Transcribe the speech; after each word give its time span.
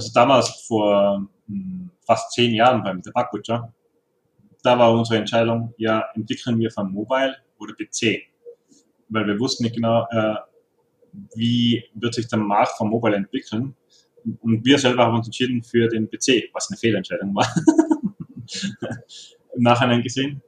also 0.00 0.12
damals 0.14 0.64
vor 0.66 1.28
hm, 1.46 1.90
fast 2.06 2.32
zehn 2.32 2.54
Jahren 2.54 2.82
beim 2.82 3.02
The 3.02 3.10
Bug 3.12 3.30
da 4.62 4.78
war 4.78 4.92
unsere 4.92 5.18
Entscheidung, 5.18 5.74
ja, 5.78 6.04
entwickeln 6.14 6.58
wir 6.58 6.70
von 6.70 6.92
Mobile 6.92 7.36
oder 7.58 7.74
PC? 7.74 8.22
Weil 9.08 9.26
wir 9.26 9.38
wussten 9.38 9.64
nicht 9.64 9.76
genau, 9.76 10.06
äh, 10.10 10.36
wie 11.34 11.84
wird 11.94 12.14
sich 12.14 12.28
der 12.28 12.38
Markt 12.38 12.76
von 12.76 12.88
Mobile 12.88 13.16
entwickeln. 13.16 13.74
Und 14.40 14.64
wir 14.64 14.78
selber 14.78 15.06
haben 15.06 15.16
uns 15.16 15.26
entschieden 15.26 15.62
für 15.62 15.88
den 15.88 16.08
PC, 16.08 16.50
was 16.52 16.70
eine 16.70 16.76
Fehlentscheidung 16.76 17.34
war. 17.34 17.46
Im 19.56 19.62
Nachhinein 19.62 20.02
gesehen. 20.02 20.42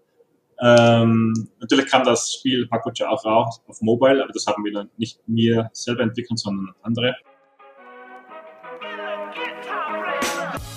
Ähm, 0.60 1.32
natürlich 1.58 1.86
kam 1.86 2.04
das 2.04 2.34
Spiel 2.34 2.68
Pakucha 2.68 3.08
auch 3.08 3.24
raus 3.24 3.60
auf 3.66 3.80
Mobile, 3.80 4.22
aber 4.22 4.32
das 4.32 4.46
haben 4.46 4.64
wir 4.64 4.72
dann 4.72 4.90
nicht 4.96 5.18
wir 5.26 5.70
selber 5.72 6.02
entwickelt, 6.02 6.38
sondern 6.38 6.74
andere. 6.82 7.16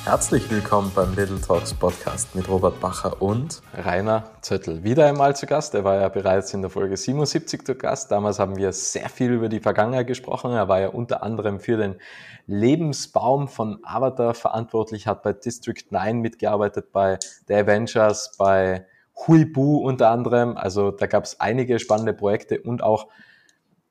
Herzlich 0.06 0.52
willkommen 0.52 0.92
beim 0.94 1.16
Little 1.16 1.42
Talks 1.42 1.74
Podcast 1.74 2.36
mit 2.36 2.48
Robert 2.48 2.80
Bacher 2.80 3.24
und 3.24 3.64
Rainer 3.74 4.30
Zöttl. 4.42 4.84
Wieder 4.84 5.08
einmal 5.08 5.36
zu 5.36 5.48
Gast. 5.48 5.74
Er 5.74 5.84
war 5.84 6.00
ja 6.00 6.10
bereits 6.10 6.54
in 6.54 6.62
der 6.62 6.70
Folge 6.70 6.96
77 6.96 7.66
zu 7.66 7.74
Gast. 7.74 8.12
Damals 8.12 8.38
haben 8.38 8.56
wir 8.56 8.72
sehr 8.72 9.10
viel 9.10 9.32
über 9.32 9.50
die 9.50 9.60
Vergangenheit 9.60 10.06
gesprochen. 10.06 10.52
Er 10.52 10.68
war 10.68 10.80
ja 10.80 10.90
unter 10.90 11.24
anderem 11.24 11.60
für 11.60 11.78
den 11.78 11.96
Lebensbaum 12.46 13.48
von 13.48 13.80
Avatar 13.84 14.36
verantwortlich, 14.36 15.08
hat 15.08 15.24
bei 15.24 15.34
District 15.34 15.84
9 15.90 16.20
mitgearbeitet, 16.20 16.92
bei 16.92 17.18
The 17.48 17.56
Avengers, 17.56 18.36
bei 18.38 18.86
Huibu 19.26 19.78
unter 19.78 20.12
anderem. 20.12 20.56
Also 20.56 20.92
da 20.92 21.08
gab 21.08 21.24
es 21.24 21.40
einige 21.40 21.80
spannende 21.80 22.14
Projekte 22.14 22.62
und 22.62 22.84
auch 22.84 23.08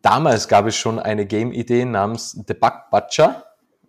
damals 0.01 0.47
gab 0.47 0.65
es 0.67 0.77
schon 0.77 1.01
eine 1.01 1.27
Game-Idee 1.27 1.85
namens 1.85 2.41
The 2.47 2.55
Bug 2.55 2.85
Butcher. 2.93 3.47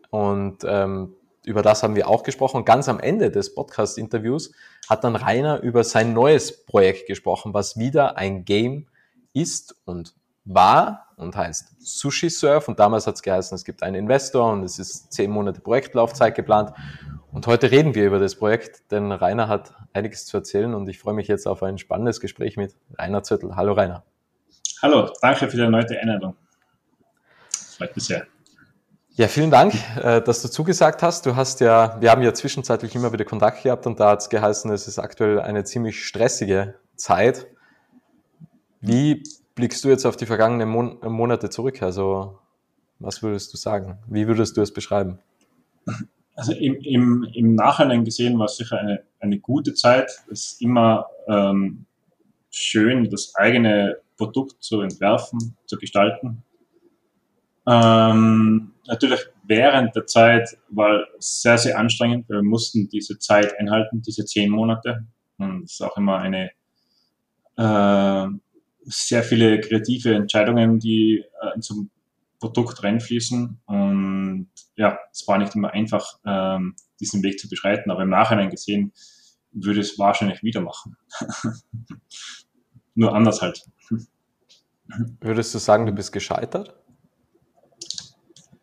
Und 0.09 0.63
ähm, 0.66 1.13
über 1.45 1.62
das 1.62 1.84
haben 1.84 1.95
wir 1.95 2.08
auch 2.08 2.23
gesprochen. 2.23 2.58
Und 2.58 2.66
ganz 2.66 2.90
am 2.90 2.99
Ende 2.99 3.31
des 3.31 3.53
Podcast-Interviews 3.53 4.52
hat 4.89 5.03
dann 5.03 5.16
Rainer 5.16 5.61
über 5.61 5.83
sein 5.83 6.14
neues 6.14 6.66
Projekt 6.66 7.08
gesprochen, 7.08 7.53
was 7.53 7.78
wieder 7.78 8.17
ein 8.17 8.45
Game 8.45 8.88
ist 9.33 9.75
und 9.86 10.14
war 10.45 11.08
und 11.17 11.36
heißt 11.36 11.75
Sushi 11.80 12.30
Surf. 12.30 12.67
Und 12.67 12.80
damals 12.80 13.08
hat 13.08 13.16
es 13.16 13.23
geheißen, 13.23 13.56
es 13.56 13.66
gibt 13.66 13.84
einen 13.84 13.95
Investor 13.95 14.52
und 14.52 14.64
es 14.64 14.80
ist 14.80 15.11
zehn 15.11 15.31
Monate 15.31 15.61
Projektlaufzeit 15.61 16.36
geplant. 16.36 16.72
Und 17.31 17.47
heute 17.47 17.72
reden 17.72 17.95
wir 17.95 18.06
über 18.06 18.19
das 18.19 18.36
Projekt, 18.36 18.91
denn 18.91 19.12
Rainer 19.12 19.47
hat 19.47 19.73
einiges 19.94 20.25
zu 20.25 20.38
erzählen 20.38 20.73
und 20.73 20.88
ich 20.88 21.00
freue 21.00 21.14
mich 21.14 21.28
jetzt 21.28 21.47
auf 21.47 21.64
ein 21.64 21.78
spannendes 21.78 22.22
Gespräch 22.22 22.58
mit 22.58 22.75
Rainer 22.97 23.23
Zürtel. 23.23 23.56
Hallo 23.56 23.73
Rainer. 23.73 24.03
Hallo, 24.81 25.12
danke 25.22 25.50
für 25.50 25.58
die 25.58 25.64
erneute 25.64 26.00
Einladung. 26.00 26.36
Freut 27.50 27.95
mich 27.95 28.06
sehr. 28.06 28.28
Ja, 29.17 29.30
vielen 29.30 29.49
Dank, 29.49 29.73
äh, 30.03 30.21
dass 30.21 30.41
du 30.41 30.49
zugesagt 30.49 31.02
hast. 31.02 31.25
Du 31.25 31.38
hast 31.38 31.61
ja, 31.61 31.95
wir 32.02 32.11
haben 32.11 32.21
ja 32.21 32.33
zwischenzeitlich 32.33 32.95
immer 32.95 33.13
wieder 33.13 33.23
Kontakt 33.23 33.63
gehabt 33.63 33.88
und 33.88 33.97
da 33.97 34.09
hat 34.09 34.19
es 34.19 34.30
geheißen, 34.30 34.69
es 34.72 34.89
ist 34.89 34.99
aktuell 34.99 35.39
eine 35.39 35.63
ziemlich 35.63 36.03
stressige 36.03 36.75
Zeit. 36.97 37.47
Wie 38.81 39.23
blickst 39.55 39.85
du 39.85 39.88
jetzt 39.88 40.05
auf 40.05 40.17
die 40.17 40.25
vergangenen 40.25 40.67
Mon 40.67 40.99
Monate 41.02 41.49
zurück? 41.49 41.81
Also, 41.81 42.39
was 42.99 43.23
würdest 43.23 43.53
du 43.53 43.57
sagen? 43.57 43.99
Wie 44.05 44.27
würdest 44.27 44.57
du 44.57 44.61
es 44.61 44.73
beschreiben? 44.73 45.19
Also 46.35 46.52
im, 46.52 46.75
im, 46.81 47.25
im 47.33 47.55
Nachhinein 47.55 48.03
gesehen 48.03 48.38
war 48.38 48.47
es 48.47 48.57
sicher 48.57 48.79
eine, 48.79 49.03
eine 49.22 49.39
gute 49.39 49.73
Zeit. 49.75 50.11
Es 50.29 50.52
ist 50.52 50.61
immer 50.61 51.05
ähm, 51.29 51.85
schön, 52.52 53.09
das 53.09 53.33
eigene 53.35 53.95
Produkt 54.17 54.61
zu 54.61 54.81
entwerfen, 54.81 55.55
zu 55.67 55.77
gestalten. 55.77 56.44
Ähm, 57.67 58.73
natürlich 58.88 59.21
während 59.44 59.95
der 59.95 60.05
Zeit 60.05 60.58
war 60.69 61.03
es 61.17 61.41
sehr, 61.41 61.58
sehr 61.58 61.77
anstrengend. 61.77 62.30
Wir 62.30 62.44
mussten 62.44 62.89
diese 62.89 63.17
Zeit 63.19 63.57
einhalten, 63.59 64.02
diese 64.02 64.25
zehn 64.25 64.49
Monate. 64.49 65.05
Und 65.38 65.63
es 65.63 65.73
ist 65.73 65.81
auch 65.81 65.97
immer 65.97 66.19
eine 66.19 66.52
äh, 67.57 68.27
sehr 68.83 69.23
viele 69.23 69.59
kreative 69.59 70.13
Entscheidungen, 70.13 70.79
die 70.79 71.23
äh, 71.41 71.59
zum 71.59 71.90
Produkt 72.40 72.84
reinfließen. 72.84 73.59
Und 73.66 74.50
ja, 74.75 75.00
es 75.11 75.28
war 75.28 75.38
nicht 75.38 75.56
immer 75.56 75.72
einfach, 75.72 76.19
ähm, 76.25 76.75
diesen 77.00 77.23
Weg 77.23 77.40
zu 77.40 77.50
beschreiten, 77.50 77.91
aber 77.91 78.03
im 78.03 78.09
Nachhinein 78.09 78.50
gesehen 78.50 78.94
würde 79.51 79.81
es 79.81 79.97
wahrscheinlich 79.97 80.44
wieder 80.44 80.61
machen. 80.61 80.95
Nur 82.95 83.13
anders 83.13 83.41
halt. 83.41 83.66
Würdest 85.19 85.53
du 85.53 85.59
sagen, 85.59 85.85
du 85.85 85.91
bist 85.91 86.13
gescheitert? 86.13 86.75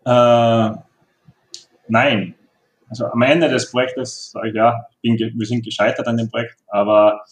Äh, 0.05 0.71
nein. 1.89 2.35
Also 2.89 3.07
am 3.07 3.23
Ende 3.23 3.49
des 3.49 3.71
Projektes 3.71 4.33
sage 4.33 4.51
ich, 4.51 4.55
ja, 4.55 4.87
bin, 5.01 5.17
wir 5.19 5.47
sind 5.47 5.65
gescheitert 5.65 6.07
an 6.07 6.19
dem 6.19 6.31
Projekt, 6.31 6.57
aber 6.67 7.25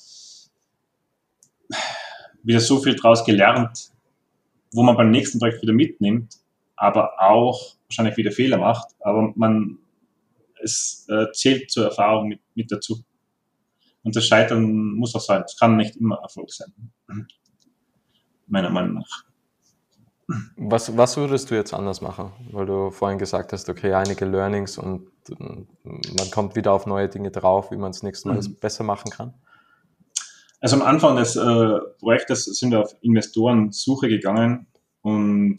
wieder 2.42 2.60
so 2.60 2.78
viel 2.78 2.94
draus 2.94 3.24
gelernt, 3.24 3.90
wo 4.72 4.82
man 4.82 4.96
beim 4.96 5.10
nächsten 5.10 5.38
Projekt 5.38 5.62
wieder 5.62 5.74
mitnimmt, 5.74 6.36
aber 6.76 7.20
auch 7.20 7.74
wahrscheinlich 7.86 8.16
wieder 8.16 8.32
Fehler 8.32 8.56
macht, 8.56 8.88
aber 9.00 9.32
man, 9.34 9.78
es 10.62 11.06
äh, 11.10 11.30
zählt 11.32 11.70
zur 11.70 11.86
Erfahrung 11.86 12.28
mit, 12.28 12.40
mit 12.54 12.72
dazu. 12.72 13.04
Und 14.02 14.16
das 14.16 14.26
Scheitern 14.26 14.94
muss 14.94 15.14
auch 15.14 15.20
sein. 15.20 15.42
Es 15.44 15.58
kann 15.58 15.76
nicht 15.76 15.96
immer 15.96 16.20
Erfolg 16.22 16.50
sein. 16.52 16.72
Meiner 18.46 18.70
Meinung 18.70 18.94
nach. 18.94 19.29
Was, 20.56 20.96
was 20.96 21.16
würdest 21.16 21.50
du 21.50 21.54
jetzt 21.54 21.74
anders 21.74 22.00
machen? 22.00 22.32
Weil 22.52 22.66
du 22.66 22.90
vorhin 22.90 23.18
gesagt 23.18 23.52
hast, 23.52 23.68
okay, 23.68 23.94
einige 23.94 24.24
Learnings 24.24 24.78
und 24.78 25.08
man 25.38 26.30
kommt 26.30 26.56
wieder 26.56 26.72
auf 26.72 26.86
neue 26.86 27.08
Dinge 27.08 27.30
drauf, 27.30 27.70
wie 27.70 27.76
man 27.76 27.90
es 27.90 28.02
nächstes 28.02 28.24
Mal 28.26 28.36
mhm. 28.36 28.56
besser 28.60 28.84
machen 28.84 29.10
kann. 29.10 29.34
Also 30.60 30.76
am 30.76 30.82
Anfang 30.82 31.16
des 31.16 31.36
äh, 31.36 31.78
Projektes 31.98 32.44
sind 32.44 32.70
wir 32.70 32.80
auf 32.80 32.94
Investorensuche 33.00 34.08
gegangen 34.08 34.66
und 35.02 35.58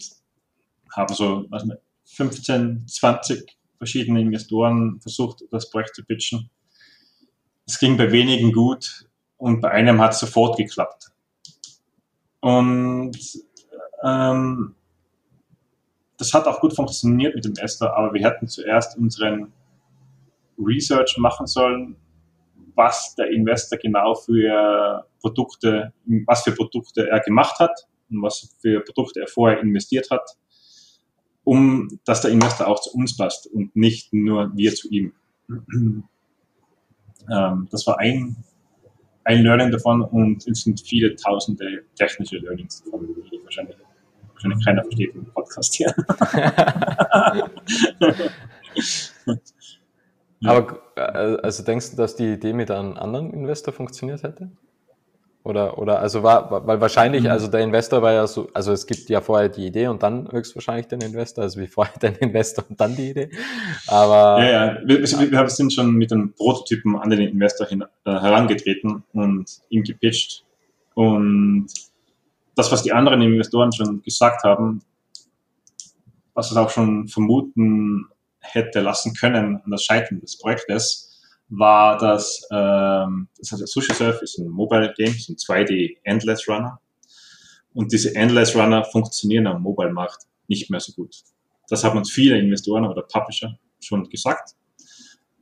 haben 0.95 1.13
so 1.13 1.45
was 1.49 1.65
nicht, 1.65 1.79
15, 2.05 2.87
20 2.87 3.57
verschiedene 3.77 4.21
Investoren 4.21 4.99
versucht, 5.01 5.43
das 5.49 5.69
Projekt 5.69 5.95
zu 5.95 6.03
pitchen. 6.05 6.49
Es 7.65 7.79
ging 7.79 7.97
bei 7.97 8.11
wenigen 8.11 8.51
gut 8.51 9.09
und 9.37 9.61
bei 9.61 9.71
einem 9.71 9.99
hat 9.99 10.13
es 10.13 10.19
sofort 10.19 10.57
geklappt. 10.57 11.11
Und 12.41 13.17
ähm, 14.03 14.75
das 16.17 16.33
hat 16.33 16.47
auch 16.47 16.59
gut 16.59 16.75
funktioniert 16.75 17.33
mit 17.33 17.45
dem 17.45 17.55
Esther, 17.55 17.95
aber 17.97 18.13
wir 18.13 18.23
hätten 18.23 18.47
zuerst 18.47 18.97
unseren 18.97 19.51
Research 20.57 21.17
machen 21.17 21.47
sollen, 21.47 21.95
was 22.75 23.15
der 23.15 23.31
Investor 23.31 23.79
genau 23.79 24.13
für 24.13 25.07
Produkte, 25.19 25.93
was 26.27 26.43
für 26.43 26.51
Produkte 26.51 27.09
er 27.09 27.21
gemacht 27.21 27.57
hat 27.59 27.87
und 28.09 28.21
was 28.21 28.55
für 28.61 28.81
Produkte 28.81 29.21
er 29.21 29.27
vorher 29.27 29.61
investiert 29.61 30.11
hat, 30.11 30.37
um 31.43 31.87
dass 32.05 32.21
der 32.21 32.29
Investor 32.31 32.67
auch 32.67 32.79
zu 32.81 32.95
uns 32.95 33.17
passt 33.17 33.47
und 33.47 33.75
nicht 33.75 34.13
nur 34.13 34.55
wir 34.55 34.75
zu 34.75 34.89
ihm. 34.89 35.13
ähm, 35.49 36.03
das 37.71 37.87
war 37.87 37.97
ein, 37.99 38.35
ein 39.23 39.41
Learning 39.41 39.71
davon 39.71 40.01
und 40.01 40.45
es 40.47 40.63
sind 40.63 40.81
viele 40.81 41.15
tausende 41.15 41.83
technische 41.95 42.37
Learnings 42.37 42.83
davon, 42.83 43.07
die 43.07 43.13
ich 43.35 43.43
wahrscheinlich 43.43 43.77
keiner 44.63 44.83
versteht 44.83 45.15
im 45.15 45.25
Podcast 45.25 45.73
hier. 45.75 45.93
Aber 50.43 50.81
äh, 50.95 51.37
also 51.43 51.63
denkst 51.63 51.91
du, 51.91 51.97
dass 51.97 52.15
die 52.15 52.33
Idee 52.33 52.53
mit 52.53 52.71
einem 52.71 52.97
anderen 52.97 53.31
Investor 53.33 53.73
funktioniert 53.73 54.23
hätte? 54.23 54.49
Oder, 55.43 55.79
oder 55.79 55.99
also 55.99 56.21
war, 56.21 56.67
weil 56.67 56.79
wahrscheinlich, 56.81 57.23
mhm. 57.23 57.31
also 57.31 57.47
der 57.47 57.61
Investor 57.61 58.03
war 58.03 58.13
ja 58.13 58.27
so, 58.27 58.49
also 58.53 58.73
es 58.73 58.85
gibt 58.85 59.09
ja 59.09 59.21
vorher 59.21 59.49
die 59.49 59.65
Idee 59.65 59.87
und 59.87 60.03
dann 60.03 60.31
höchstwahrscheinlich 60.31 60.87
den 60.87 61.01
Investor, 61.01 61.43
also 61.43 61.59
wie 61.59 61.65
vorher 61.65 61.97
den 62.01 62.13
Investor 62.15 62.63
und 62.69 62.79
dann 62.79 62.95
die 62.95 63.09
Idee. 63.09 63.31
Aber. 63.87 64.43
Ja, 64.43 64.51
ja, 64.51 64.77
wir, 64.85 65.01
wir 65.01 65.49
sind 65.49 65.73
schon 65.73 65.95
mit 65.95 66.11
einem 66.11 66.33
Prototypen 66.33 66.95
an 66.95 67.09
den 67.09 67.21
Investor 67.21 67.65
hin, 67.65 67.83
äh, 68.05 68.11
herangetreten 68.11 69.03
und 69.13 69.49
ihm 69.69 69.83
gepitcht. 69.83 70.45
Und 70.93 71.69
das, 72.55 72.71
was 72.71 72.83
die 72.83 72.93
anderen 72.93 73.21
Investoren 73.21 73.71
schon 73.71 74.01
gesagt 74.01 74.43
haben, 74.43 74.81
was 76.33 76.51
es 76.51 76.57
auch 76.57 76.69
schon 76.69 77.07
vermuten 77.07 78.07
hätte 78.39 78.81
lassen 78.81 79.13
können 79.13 79.61
an 79.63 79.71
das 79.71 79.83
Scheitern 79.83 80.19
des 80.19 80.37
Projektes, 80.37 81.21
war, 81.49 81.97
dass 81.97 82.47
ähm, 82.51 83.27
das 83.37 83.51
heißt, 83.51 83.67
Sushi 83.67 83.93
Surf 83.93 84.21
ist 84.21 84.37
ein 84.39 84.47
Mobile 84.47 84.93
Game, 84.97 85.13
ist 85.13 85.29
ein 85.29 85.35
2D 85.35 85.97
Endless 86.03 86.47
Runner. 86.47 86.79
Und 87.73 87.91
diese 87.91 88.15
Endless 88.15 88.55
Runner 88.55 88.83
funktionieren 88.83 89.47
am 89.47 89.61
Mobile-Markt 89.61 90.27
nicht 90.47 90.69
mehr 90.69 90.79
so 90.79 90.93
gut. 90.93 91.15
Das 91.69 91.83
haben 91.83 91.97
uns 91.97 92.11
viele 92.11 92.37
Investoren 92.37 92.85
oder 92.85 93.03
Publisher 93.03 93.57
schon 93.79 94.09
gesagt. 94.09 94.55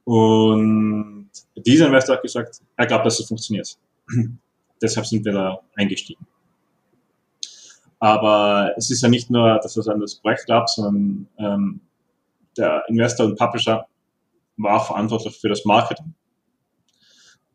Und 0.03 1.29
dieser 1.55 1.88
Investor 1.88 2.15
hat 2.15 2.23
gesagt, 2.23 2.62
er 2.75 2.88
glaubt, 2.88 3.05
dass 3.05 3.19
es 3.19 3.27
funktioniert. 3.27 3.77
Deshalb 4.81 5.05
sind 5.05 5.25
wir 5.25 5.33
da 5.33 5.59
eingestiegen. 5.75 6.25
Aber 8.00 8.74
es 8.78 8.90
ist 8.92 9.01
ja 9.01 9.10
nicht 9.10 9.30
nur, 9.30 9.60
dass 9.60 9.75
es 9.75 9.88
an 9.88 10.00
das 10.00 10.16
Projekt 10.16 10.48
gab, 10.48 10.69
sondern 10.69 11.28
ähm, 11.38 11.81
der 12.57 12.84
Investor 12.88 13.25
und 13.25 13.38
Publisher 13.38 13.88
war 14.57 14.84
verantwortlich 14.84 15.38
für 15.38 15.50
das 15.50 15.66
Marketing. 15.66 16.13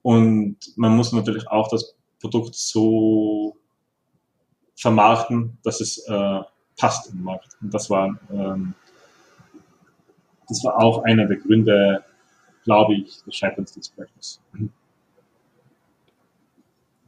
Und 0.03 0.57
man 0.77 0.97
muss 0.97 1.13
natürlich 1.13 1.49
auch 1.49 1.69
das 1.69 1.95
Produkt 2.21 2.55
so 2.55 3.57
vermarkten, 4.77 5.59
dass 5.63 5.81
es 5.81 5.99
äh, 6.09 6.41
passt 6.77 7.11
im 7.11 7.23
Markt. 7.23 7.57
Und 7.63 7.73
das 7.73 7.89
war, 7.89 8.19
ähm, 8.31 8.75
das 10.49 10.63
war 10.65 10.79
auch 10.79 11.05
einer 11.05 11.27
der 11.27 11.39
Gründe, 11.39 12.05
glaube 12.65 12.95
ich, 12.95 13.23
des 13.25 13.35
Scheiterns 13.35 13.73
des 13.73 13.89
Projektes. 13.89 14.41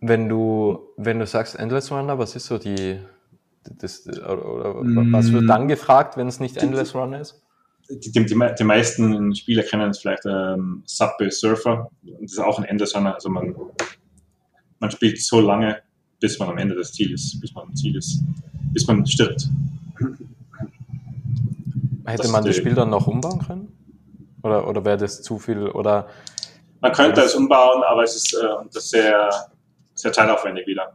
Wenn 0.00 0.28
du, 0.28 0.80
wenn 0.96 1.18
du 1.18 1.26
sagst 1.26 1.58
Endless 1.58 1.90
Runner, 1.90 2.18
was 2.18 2.36
ist 2.36 2.46
so 2.46 2.58
die, 2.58 3.00
das, 3.78 4.06
oder, 4.06 4.48
oder 4.48 4.74
was 5.12 5.32
wird 5.32 5.48
dann 5.48 5.68
gefragt, 5.68 6.16
wenn 6.16 6.28
es 6.28 6.40
nicht 6.40 6.56
Endless 6.56 6.94
Runner 6.94 7.20
ist? 7.20 7.42
Die, 7.88 8.10
die, 8.10 8.26
die, 8.26 8.64
meisten 8.64 9.34
Spieler 9.34 9.62
kennen 9.62 9.90
es 9.90 10.00
vielleicht 10.00 10.24
ähm, 10.26 10.82
Subway 10.86 11.30
Surfer. 11.30 11.88
Das 12.02 12.32
ist 12.32 12.38
auch 12.40 12.58
ein 12.58 12.64
Endless 12.64 12.96
Runner. 12.96 13.14
Also 13.14 13.28
man, 13.28 13.54
man 14.80 14.90
spielt 14.90 15.22
so 15.22 15.40
lange, 15.40 15.82
bis 16.18 16.38
man 16.38 16.48
am 16.48 16.58
Ende 16.58 16.74
des 16.74 16.92
Ziels, 16.92 17.38
bis 17.40 17.54
man 17.54 17.68
am 17.68 17.76
Ziel 17.76 17.96
ist, 17.96 18.22
bis 18.72 18.86
man 18.86 19.06
stirbt. 19.06 19.48
Hätte 22.06 22.22
das 22.22 22.32
man 22.32 22.44
das 22.44 22.56
Spiel 22.56 22.74
dann 22.74 22.90
noch 22.90 23.06
umbauen 23.06 23.38
können? 23.38 23.72
Oder, 24.42 24.68
oder 24.68 24.84
wäre 24.84 24.96
das 24.96 25.22
zu 25.22 25.38
viel? 25.38 25.68
Oder 25.68 26.08
man 26.80 26.92
könnte 26.92 27.22
es 27.22 27.34
umbauen, 27.34 27.82
aber 27.84 28.02
es 28.04 28.14
ist 28.16 28.34
äh, 28.34 28.46
das 28.72 28.90
sehr, 28.90 29.28
sehr 29.94 30.12
teilaufwendig 30.12 30.66
wieder. 30.66 30.92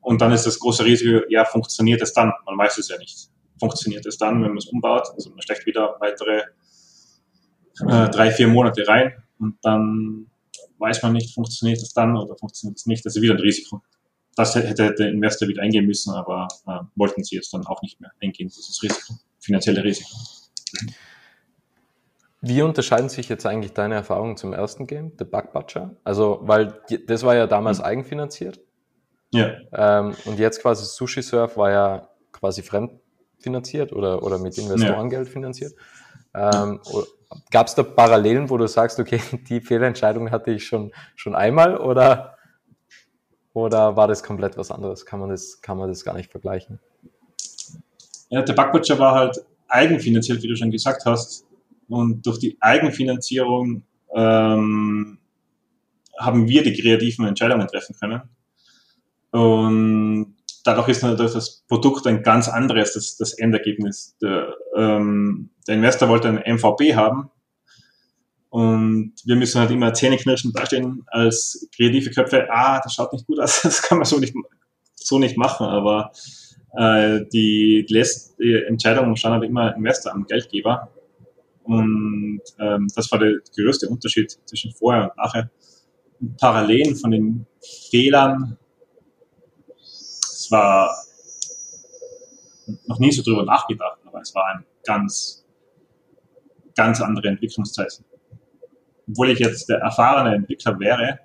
Und 0.00 0.20
dann 0.20 0.32
ist 0.32 0.46
das 0.46 0.58
große 0.58 0.84
Risiko, 0.84 1.24
ja, 1.28 1.44
funktioniert 1.44 2.02
es 2.02 2.12
dann? 2.12 2.32
Man 2.46 2.58
weiß 2.58 2.78
es 2.78 2.88
ja 2.88 2.98
nicht. 2.98 3.28
Funktioniert 3.58 4.06
es 4.06 4.16
dann, 4.16 4.42
wenn 4.42 4.50
man 4.50 4.58
es 4.58 4.66
umbaut? 4.66 5.08
Also 5.14 5.30
man 5.30 5.42
steckt 5.42 5.66
wieder 5.66 5.96
weitere 6.00 6.42
äh, 7.86 8.08
drei, 8.10 8.30
vier 8.30 8.48
Monate 8.48 8.86
rein 8.86 9.12
und 9.38 9.56
dann 9.62 10.26
weiß 10.78 11.02
man 11.02 11.12
nicht, 11.12 11.34
funktioniert 11.34 11.82
es 11.82 11.92
dann 11.92 12.16
oder 12.16 12.36
funktioniert 12.36 12.78
es 12.78 12.86
nicht. 12.86 13.04
Das 13.04 13.16
ist 13.16 13.22
wieder 13.22 13.34
ein 13.34 13.40
Risiko. 13.40 13.82
Das 14.36 14.54
hätte 14.54 14.94
der 14.94 15.08
Investor 15.08 15.48
wieder 15.48 15.62
eingehen 15.62 15.86
müssen, 15.86 16.14
aber 16.14 16.48
äh, 16.66 16.80
wollten 16.94 17.22
sie 17.22 17.36
jetzt 17.36 17.52
dann 17.52 17.66
auch 17.66 17.82
nicht 17.82 18.00
mehr 18.00 18.10
eingehen, 18.22 18.48
dieses 18.48 18.82
Risiko, 18.82 19.14
finanzielle 19.38 19.84
Risiko. 19.84 20.16
Wie 22.40 22.62
unterscheiden 22.62 23.10
sich 23.10 23.28
jetzt 23.28 23.44
eigentlich 23.44 23.74
deine 23.74 23.96
Erfahrungen 23.96 24.36
zum 24.36 24.54
ersten 24.54 24.86
Game, 24.86 25.12
The 25.18 25.24
Bug 25.24 25.52
Butcher? 25.52 25.96
Also, 26.04 26.38
weil 26.42 26.80
das 27.06 27.22
war 27.22 27.36
ja 27.36 27.46
damals 27.46 27.78
mhm. 27.78 27.84
eigenfinanziert. 27.84 28.60
Ja. 29.30 29.52
Ähm, 29.72 30.14
und 30.24 30.38
jetzt 30.38 30.60
quasi 30.60 30.84
Sushi 30.84 31.22
Surf 31.22 31.56
war 31.56 31.70
ja 31.70 32.08
quasi 32.32 32.62
fremdfinanziert 32.62 33.92
oder, 33.92 34.22
oder 34.22 34.38
mit 34.38 34.58
Investorengeld 34.58 35.26
ja. 35.26 35.32
finanziert. 35.32 35.74
Ähm, 36.34 36.80
Gab 37.52 37.68
es 37.68 37.76
da 37.76 37.84
Parallelen, 37.84 38.50
wo 38.50 38.56
du 38.56 38.66
sagst, 38.66 38.98
okay, 38.98 39.20
die 39.48 39.60
Fehlentscheidung 39.60 40.30
hatte 40.30 40.50
ich 40.50 40.66
schon, 40.66 40.92
schon 41.14 41.34
einmal 41.34 41.76
oder, 41.76 42.36
oder 43.52 43.96
war 43.96 44.08
das 44.08 44.22
komplett 44.22 44.56
was 44.56 44.70
anderes? 44.70 45.06
Kann 45.06 45.20
man 45.20 45.30
das, 45.30 45.60
kann 45.60 45.78
man 45.78 45.88
das 45.88 46.04
gar 46.04 46.14
nicht 46.14 46.30
vergleichen? 46.30 46.80
Ja, 48.30 48.42
der 48.42 48.54
Bug 48.54 48.72
Butcher 48.72 48.98
war 48.98 49.14
halt 49.14 49.44
eigenfinanziert, 49.68 50.42
wie 50.42 50.48
du 50.48 50.56
schon 50.56 50.70
gesagt 50.70 51.04
hast. 51.04 51.46
Und 51.88 52.24
durch 52.26 52.38
die 52.38 52.56
Eigenfinanzierung 52.60 53.82
ähm, 54.14 55.18
haben 56.18 56.48
wir 56.48 56.62
die 56.62 56.80
kreativen 56.80 57.26
Entscheidungen 57.26 57.66
treffen 57.66 57.96
können. 57.98 58.22
Und 59.30 60.36
dadurch 60.64 60.88
ist 60.88 61.02
natürlich 61.02 61.32
das 61.32 61.64
Produkt 61.68 62.06
ein 62.06 62.22
ganz 62.22 62.48
anderes, 62.48 62.94
das, 62.94 63.16
das 63.16 63.34
Endergebnis. 63.34 64.16
Der, 64.20 64.54
ähm, 64.76 65.50
der 65.66 65.76
Investor 65.76 66.08
wollte 66.08 66.28
ein 66.28 66.56
MVP 66.56 66.94
haben. 66.94 67.30
Und 68.48 69.14
wir 69.24 69.36
müssen 69.36 69.60
halt 69.60 69.70
immer 69.70 69.94
zähneknirschend 69.94 70.58
dastehen 70.58 71.04
als 71.06 71.68
kreative 71.74 72.10
Köpfe, 72.10 72.48
ah, 72.50 72.80
das 72.82 72.94
schaut 72.94 73.12
nicht 73.12 73.26
gut 73.26 73.38
aus, 73.38 73.60
das 73.62 73.80
kann 73.80 73.98
man 73.98 74.04
so 74.04 74.18
nicht, 74.18 74.34
so 74.96 75.20
nicht 75.20 75.36
machen, 75.36 75.66
aber 75.66 76.10
äh, 76.76 77.20
die, 77.32 77.86
letzte 77.88 78.66
Entscheidung 78.66 79.14
stand 79.14 79.34
halt 79.34 79.44
immer 79.44 79.76
Investor 79.76 80.12
am 80.12 80.26
Geldgeber. 80.26 80.90
Und 81.62 82.40
ähm, 82.58 82.88
das 82.96 83.10
war 83.12 83.20
der 83.20 83.34
größte 83.56 83.88
Unterschied 83.88 84.36
zwischen 84.44 84.72
vorher 84.72 85.04
und 85.04 85.16
nachher. 85.16 85.50
Parallelen 86.38 86.96
von 86.96 87.12
den 87.12 87.46
Fehlern, 87.90 88.58
es 90.50 90.52
war 90.52 90.90
noch 92.86 92.98
nie 92.98 93.12
so 93.12 93.22
drüber 93.22 93.44
nachgedacht, 93.44 94.00
aber 94.04 94.20
es 94.20 94.34
war 94.34 94.46
ein 94.46 94.64
ganz, 94.84 95.46
ganz 96.74 97.00
andere 97.00 97.28
Entwicklungszeit. 97.28 98.02
Obwohl 99.08 99.30
ich 99.30 99.38
jetzt 99.38 99.68
der 99.68 99.78
erfahrene 99.78 100.34
Entwickler 100.34 100.78
wäre, 100.80 101.20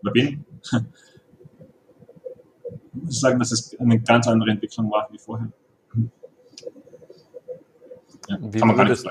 oder 0.00 0.12
bin, 0.12 0.44
muss 2.92 3.14
ich 3.14 3.20
sagen, 3.20 3.38
dass 3.38 3.52
es 3.52 3.78
eine 3.78 4.00
ganz 4.00 4.26
andere 4.26 4.52
Entwicklung 4.52 4.90
war 4.90 5.06
wie 5.10 5.18
vorher. 5.18 5.52
Ja, 8.28 8.38
wie, 8.40 8.60
würdest, 8.60 9.06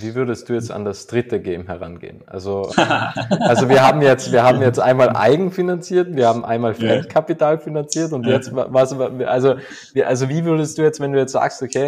wie 0.00 0.14
würdest 0.14 0.48
du 0.48 0.54
jetzt 0.54 0.70
an 0.70 0.84
das 0.84 1.06
dritte 1.06 1.40
Game 1.40 1.66
herangehen? 1.66 2.22
Also, 2.26 2.70
also 3.40 3.68
wir 3.68 3.86
haben 3.86 4.02
jetzt, 4.02 4.32
wir 4.32 4.42
haben 4.42 4.60
jetzt 4.60 4.80
einmal 4.80 5.10
eigenfinanziert, 5.10 6.14
wir 6.14 6.28
haben 6.28 6.44
einmal 6.44 6.74
Fremdkapital 6.74 7.58
finanziert 7.58 8.12
und 8.12 8.26
jetzt 8.26 8.54
was, 8.54 8.92
also, 9.26 9.56
also 10.04 10.28
wie 10.28 10.44
würdest 10.44 10.78
du 10.78 10.82
jetzt, 10.82 11.00
wenn 11.00 11.12
du 11.12 11.18
jetzt 11.18 11.32
sagst, 11.32 11.62
okay, 11.62 11.86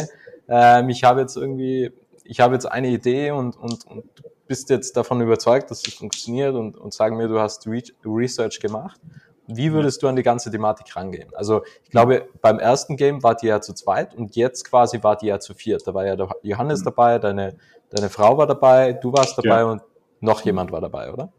ähm, 0.49 0.89
ich 0.89 1.05
habe 1.05 1.21
jetzt 1.21 1.37
irgendwie, 1.37 1.93
ich 2.25 2.41
habe 2.41 2.55
jetzt 2.55 2.67
eine 2.67 2.89
Idee 2.89 3.31
und, 3.31 3.57
und, 3.57 3.87
und 3.87 4.05
bist 4.47 4.71
jetzt 4.71 4.97
davon 4.97 5.21
überzeugt, 5.21 5.71
dass 5.71 5.87
es 5.87 5.95
funktioniert 5.95 6.55
und, 6.55 6.77
und 6.77 6.95
sagen 6.95 7.17
mir, 7.17 7.29
du 7.29 7.41
hast 7.41 7.69
Research 8.05 8.61
gemacht 8.61 9.01
wie 9.49 9.73
würdest 9.73 10.03
du 10.03 10.09
an 10.09 10.17
die 10.17 10.23
ganze 10.23 10.51
Thematik 10.51 10.95
rangehen? 10.97 11.31
Also 11.35 11.63
ich 11.85 11.91
glaube, 11.91 12.29
beim 12.43 12.59
ersten 12.59 12.97
Game 12.97 13.23
wart 13.23 13.43
ihr 13.43 13.51
ja 13.51 13.61
zu 13.61 13.75
zweit 13.75 14.15
und 14.15 14.37
jetzt 14.37 14.69
quasi 14.69 15.03
wart 15.03 15.23
ihr 15.23 15.31
ja 15.31 15.41
zu 15.41 15.55
viert. 15.55 15.87
Da 15.87 15.95
war 15.95 16.05
ja 16.05 16.17
der 16.17 16.29
Johannes 16.43 16.81
mhm. 16.81 16.85
dabei, 16.85 17.19
deine, 17.19 17.57
deine 17.91 18.11
Frau 18.11 18.37
war 18.37 18.47
dabei, 18.47 18.93
du 18.93 19.13
warst 19.13 19.39
dabei 19.39 19.59
ja. 19.59 19.65
und 19.65 19.83
noch 20.21 20.45
jemand 20.45 20.73
war 20.73 20.81
dabei, 20.81 21.13
oder? 21.13 21.33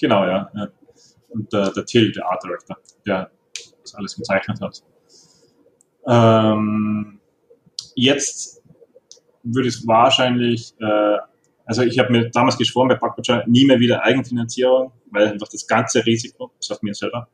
Genau, 0.00 0.24
ja. 0.24 0.50
ja. 0.54 0.68
Und 1.28 1.52
äh, 1.54 1.72
der 1.72 1.84
Till, 1.84 2.12
der 2.12 2.26
Art 2.26 2.42
Director, 2.42 2.76
der 3.06 3.30
das 3.82 3.94
alles 3.94 4.16
gezeichnet 4.16 4.60
hat. 4.60 4.82
Ähm, 6.06 7.20
jetzt 7.94 8.62
würde 9.42 9.68
es 9.68 9.86
wahrscheinlich, 9.86 10.74
äh, 10.80 11.18
also 11.64 11.82
ich 11.82 11.98
habe 11.98 12.12
mir 12.12 12.30
damals 12.30 12.56
geschworen 12.58 12.88
bei 12.88 12.96
Backbutcher, 12.96 13.44
nie 13.46 13.64
mehr 13.64 13.78
wieder 13.80 14.02
Eigenfinanzierung, 14.02 14.92
weil 15.10 15.28
einfach 15.28 15.48
das 15.48 15.66
ganze 15.66 16.04
Risiko, 16.04 16.50
das 16.58 16.70
auf 16.70 16.82
mir 16.82 16.94
selber, 16.94 17.28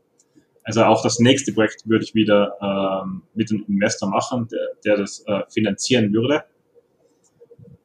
also 0.66 0.82
auch 0.82 1.02
das 1.02 1.20
nächste 1.20 1.52
Projekt 1.52 1.88
würde 1.88 2.04
ich 2.04 2.14
wieder 2.14 2.56
ähm, 2.60 3.22
mit 3.34 3.50
einem 3.52 3.64
Investor 3.68 4.10
machen, 4.10 4.48
der, 4.48 4.68
der 4.84 4.96
das 4.96 5.24
äh, 5.26 5.42
finanzieren 5.48 6.12
würde. 6.12 6.42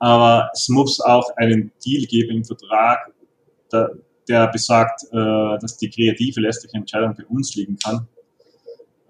Aber 0.01 0.50
es 0.51 0.67
muss 0.67 1.00
auch 1.00 1.29
einen 1.38 1.72
Deal 1.86 2.08
geben 2.08 2.38
im 2.38 2.43
Vertrag, 2.43 3.13
der, 3.72 3.91
der 4.27 4.48
besagt, 4.48 5.03
äh, 5.12 5.60
dass 5.60 5.77
die 5.77 5.91
kreative 5.91 6.41
letztliche 6.41 6.75
Entscheidung 6.75 7.13
bei 7.15 7.24
uns 7.27 7.53
liegen 7.55 7.77
kann. 7.77 8.08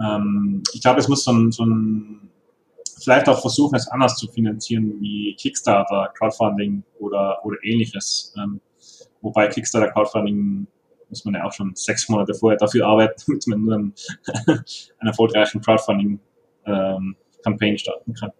Ähm, 0.02 0.62
ich 0.74 0.82
glaube, 0.82 1.00
es 1.00 1.08
muss 1.08 1.24
so 1.24 1.32
ein, 1.32 1.50
so 1.54 1.64
ein, 1.64 2.30
vielleicht 3.02 3.30
auch 3.30 3.40
versuchen, 3.40 3.76
es 3.76 3.88
anders 3.88 4.18
zu 4.18 4.28
finanzieren 4.28 5.00
wie 5.00 5.34
Kickstarter, 5.40 6.12
Crowdfunding 6.18 6.84
oder, 7.00 7.40
oder 7.46 7.56
ähnliches. 7.64 8.34
Ähm, 8.38 8.60
wobei 9.22 9.48
Kickstarter, 9.48 9.94
Crowdfunding 9.94 10.68
muss 11.08 11.24
man 11.24 11.36
ja 11.36 11.46
auch 11.46 11.54
schon 11.54 11.74
sechs 11.74 12.10
Monate 12.10 12.34
vorher 12.34 12.58
dafür 12.58 12.86
arbeiten, 12.88 13.22
damit 13.28 13.48
man 13.48 13.62
nur 13.62 13.76
einen, 13.76 13.94
erfolgreichen 15.08 15.62
Crowdfunding-Campaign 15.62 17.16
ähm, 17.72 17.78
starten 17.78 18.14
kann. 18.14 18.34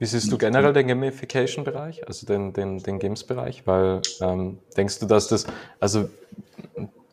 Wie 0.00 0.06
siehst 0.06 0.32
du 0.32 0.38
generell 0.38 0.72
den 0.72 0.88
Gamification-Bereich, 0.88 2.08
also 2.08 2.24
den, 2.24 2.54
den, 2.54 2.78
den 2.78 2.98
Games-Bereich? 2.98 3.66
Weil 3.66 4.00
ähm, 4.22 4.58
denkst 4.74 4.98
du, 4.98 5.04
dass 5.04 5.28
das, 5.28 5.46
also 5.78 6.08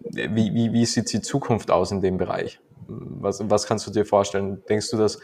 wie, 0.09 0.53
wie, 0.53 0.71
wie 0.71 0.85
sieht 0.85 1.11
die 1.11 1.19
Zukunft 1.19 1.69
aus 1.69 1.91
in 1.91 1.99
dem 1.99 2.17
Bereich? 2.17 2.61
Was, 2.87 3.41
was 3.49 3.67
kannst 3.67 3.85
du 3.87 3.91
dir 3.91 4.05
vorstellen? 4.05 4.63
Denkst 4.69 4.89
du, 4.91 4.97
dass 4.97 5.19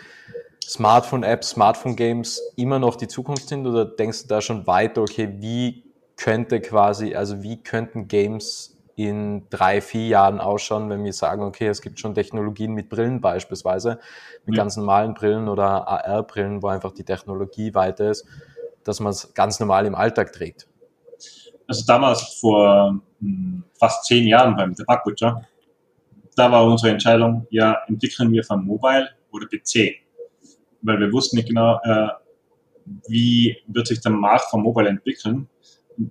Smartphone-Apps, 0.67 1.51
Smartphone-Games 1.51 2.41
immer 2.58 2.79
noch 2.79 2.98
die 2.98 3.08
Zukunft 3.08 3.48
sind 3.48 3.65
oder 3.65 3.86
denkst 3.86 4.24
du 4.24 4.27
da 4.27 4.41
schon 4.41 4.67
weiter, 4.67 5.01
okay, 5.01 5.29
wie 5.39 5.86
könnte 6.17 6.60
quasi, 6.60 7.15
also 7.15 7.43
wie 7.43 7.63
könnten 7.63 8.10
Games 8.10 8.73
in 8.95 9.47
drei, 9.50 9.81
vier 9.81 10.07
Jahren 10.07 10.39
ausschauen, 10.39 10.89
wenn 10.89 11.03
wir 11.03 11.13
sagen, 11.13 11.43
okay, 11.43 11.67
es 11.67 11.81
gibt 11.81 12.00
schon 12.00 12.13
Technologien 12.13 12.73
mit 12.73 12.89
Brillen 12.89 13.21
beispielsweise, 13.21 14.00
mit 14.45 14.55
ja. 14.55 14.63
ganz 14.63 14.77
normalen 14.77 15.13
Brillen 15.13 15.50
oder 15.50 15.88
AR-Brillen, 15.88 16.62
wo 16.62 16.67
einfach 16.67 16.91
die 16.91 17.03
Technologie 17.03 17.73
weiter 17.73 18.12
ist, 18.12 18.25
dass 18.83 19.00
man 19.00 19.12
es 19.12 19.33
ganz 19.33 19.59
normal 19.59 19.85
im 19.85 19.95
Alltag 19.95 20.31
trägt. 20.33 20.67
Also 21.67 21.83
damals 21.88 22.38
vor 22.39 23.00
hm, 23.19 23.63
fast 23.73 24.05
zehn 24.05 24.27
Jahren 24.27 24.55
beim 24.55 24.75
The 24.75 24.83
Bug 24.85 25.03
Butcher, 25.03 25.41
da 26.35 26.51
war 26.51 26.65
unsere 26.65 26.91
Entscheidung, 26.91 27.47
ja, 27.50 27.77
entwickeln 27.88 28.31
wir 28.31 28.43
von 28.43 28.65
Mobile 28.65 29.09
oder 29.31 29.47
PC? 29.47 29.95
Weil 30.81 31.00
wir 31.00 31.12
wussten 31.12 31.38
nicht 31.38 31.47
genau, 31.47 31.79
äh, 31.83 32.09
wie 33.07 33.57
wird 33.67 33.88
sich 33.88 34.01
der 34.01 34.12
Markt 34.12 34.45
vom 34.50 34.63
Mobile 34.63 34.89
entwickeln. 34.89 35.47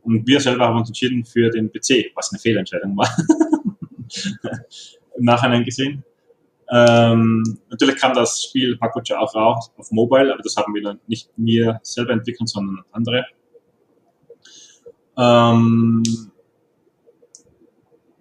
Und 0.03 0.27
wir 0.27 0.41
selber 0.41 0.67
haben 0.69 0.79
uns 0.79 0.89
entschieden 0.89 1.25
für 1.25 1.51
den 1.51 1.71
PC, 1.71 2.13
was 2.15 2.33
eine 2.33 2.39
Fehlentscheidung 2.41 2.97
war. 2.97 3.09
Im 5.17 5.25
Nachhinein 5.25 5.65
gesehen. 5.65 6.05
Ähm, 6.71 7.43
natürlich 7.69 7.97
kam 7.97 8.15
das 8.15 8.45
Spiel 8.45 8.79
Makucha 8.81 9.19
auch 9.19 9.35
raus 9.35 9.71
auf 9.77 9.91
Mobile, 9.91 10.33
aber 10.33 10.43
das 10.43 10.57
haben 10.57 10.75
wir 10.75 10.83
dann 10.83 11.01
nicht 11.07 11.29
wir 11.37 11.81
selber 11.83 12.13
entwickelt, 12.13 12.49
sondern 12.49 12.83
andere. 12.93 13.27
Ähm, 15.19 16.03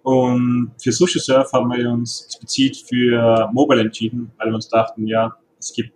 und 0.02 0.72
für 0.82 0.92
Sushi 0.92 1.20
Surf 1.20 1.52
haben 1.52 1.70
wir 1.70 1.90
uns 1.90 2.24
explizit 2.24 2.84
für 2.88 3.48
Mobile 3.52 3.80
entschieden, 3.80 4.32
weil 4.36 4.48
wir 4.48 4.56
uns 4.56 4.68
dachten, 4.68 5.06
ja, 5.06 5.34
es 5.58 5.72
gibt 5.72 5.92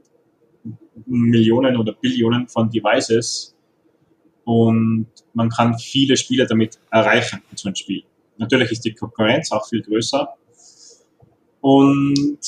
Millionen 1.06 1.76
oder 1.76 1.92
Billionen 1.92 2.48
von 2.48 2.70
Devices 2.70 3.55
und 4.46 5.08
man 5.34 5.50
kann 5.50 5.76
viele 5.76 6.16
Spiele 6.16 6.46
damit 6.46 6.78
erreichen 6.92 7.42
in 7.50 7.56
so 7.56 7.68
einem 7.68 7.74
Spiel. 7.74 8.04
Natürlich 8.38 8.70
ist 8.70 8.84
die 8.84 8.94
Konkurrenz 8.94 9.50
auch 9.50 9.68
viel 9.68 9.82
größer 9.82 10.28
und 11.60 12.38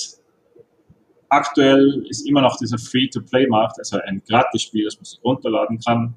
aktuell 1.28 2.07
ist 2.09 2.28
immer 2.28 2.40
noch 2.40 2.57
dieser 2.57 2.78
Free-to-Play-Markt, 2.78 3.81
also 3.81 3.99
ein 4.07 4.23
Gratis-Spiel, 4.28 4.85
das 4.85 4.95
man 4.97 5.05
sich 5.07 5.19
runterladen 5.25 5.81
kann, 5.81 6.14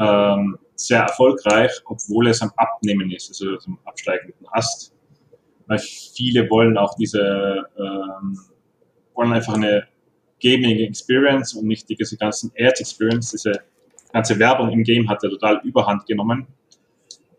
ähm, 0.00 0.58
sehr 0.74 1.02
erfolgreich, 1.02 1.70
obwohl 1.84 2.26
es 2.26 2.42
am 2.42 2.50
Abnehmen 2.56 3.12
ist, 3.12 3.28
also 3.28 3.56
am 3.66 3.78
absteigenden 3.84 4.44
Ast. 4.50 4.92
Weil 5.68 5.78
viele 5.78 6.50
wollen 6.50 6.76
auch 6.76 6.96
diese, 6.96 7.64
ähm, 7.78 8.40
wollen 9.14 9.32
einfach 9.32 9.54
eine 9.54 9.86
Gaming 10.42 10.80
Experience 10.80 11.54
und 11.54 11.68
nicht 11.68 11.88
diese 11.88 12.16
ganzen 12.16 12.50
Ads 12.58 12.80
Experience, 12.80 13.30
diese 13.30 13.62
ganze 14.12 14.38
Werbung 14.38 14.70
im 14.70 14.82
Game 14.84 15.08
hat 15.08 15.22
ja 15.22 15.28
total 15.28 15.60
überhand 15.64 16.06
genommen. 16.06 16.46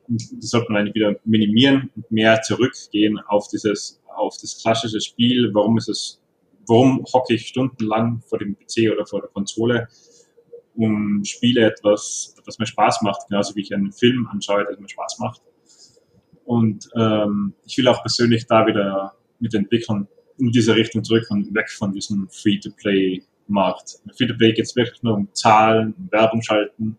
Und 0.08 0.22
die 0.32 0.46
sollte 0.46 0.72
man 0.72 0.82
eigentlich 0.82 0.96
wieder 0.96 1.16
minimieren 1.24 1.90
und 1.96 2.12
mehr 2.12 2.42
zurückgehen 2.42 3.20
auf 3.28 3.48
dieses, 3.48 4.02
auf 4.16 4.36
das 4.42 4.62
klassische 4.62 5.00
Spiel. 5.00 5.52
Warum 5.54 5.78
ist 5.78 5.88
es, 5.88 6.22
warum 6.68 7.06
hocke 7.14 7.36
ich 7.36 7.48
stundenlang 7.48 8.22
vor 8.28 8.40
dem 8.40 8.56
PC 8.56 8.92
oder 8.92 9.06
vor 9.06 9.22
der 9.22 9.30
Konsole? 9.30 9.88
um 10.76 11.24
Spiele 11.24 11.66
etwas, 11.66 12.36
was 12.46 12.60
mir 12.60 12.66
Spaß 12.66 13.02
macht, 13.02 13.28
genauso 13.30 13.56
wie 13.56 13.62
ich 13.62 13.74
einen 13.74 13.92
Film 13.92 14.28
anschaue, 14.32 14.66
der 14.66 14.80
mir 14.80 14.90
Spaß 14.90 15.20
macht. 15.20 15.42
Und 16.46 16.90
ähm, 16.96 17.54
ich 17.66 17.78
will 17.78 17.88
auch 17.88 18.02
persönlich 18.02 18.46
da 18.48 18.66
wieder 18.66 19.14
mit 19.40 19.54
Entwicklern 19.54 20.08
in 20.38 20.52
diese 20.52 20.76
Richtung 20.76 21.04
zurück 21.04 21.28
und 21.30 21.54
weg 21.54 21.70
von 21.70 21.94
diesem 21.94 22.28
Free-to-Play-Markt. 23.48 24.00
Free-to-Play 24.18 24.54
geht 24.54 24.66
es 24.66 24.76
wirklich 24.76 25.02
nur 25.04 25.16
um 25.16 25.28
Zahlen, 25.34 25.94
um 25.98 26.12
Werbung 26.12 26.42
schalten 26.42 26.98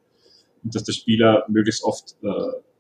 und 0.62 0.74
dass 0.74 0.84
der 0.84 0.92
Spieler 0.92 1.44
möglichst 1.48 1.82
oft 1.84 2.16
äh, 2.22 2.28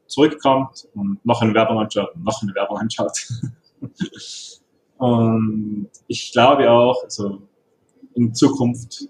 zurückkommt 0.06 0.88
und 0.94 1.24
noch 1.24 1.42
eine 1.42 1.54
Werbung 1.54 1.78
anschaut 1.78 2.14
und 2.14 2.24
noch 2.24 2.42
eine 2.42 2.54
Werbung 2.54 2.78
anschaut. 2.78 3.18
und 4.98 5.90
ich 6.06 6.32
glaube 6.32 6.70
auch, 6.70 7.02
also 7.04 7.42
in 8.14 8.34
Zukunft 8.34 9.08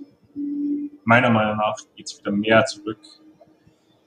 meiner 1.04 1.30
Meinung 1.30 1.58
nach 1.58 1.76
geht 1.94 2.06
es 2.06 2.18
wieder 2.18 2.32
mehr 2.32 2.64
zurück 2.64 2.99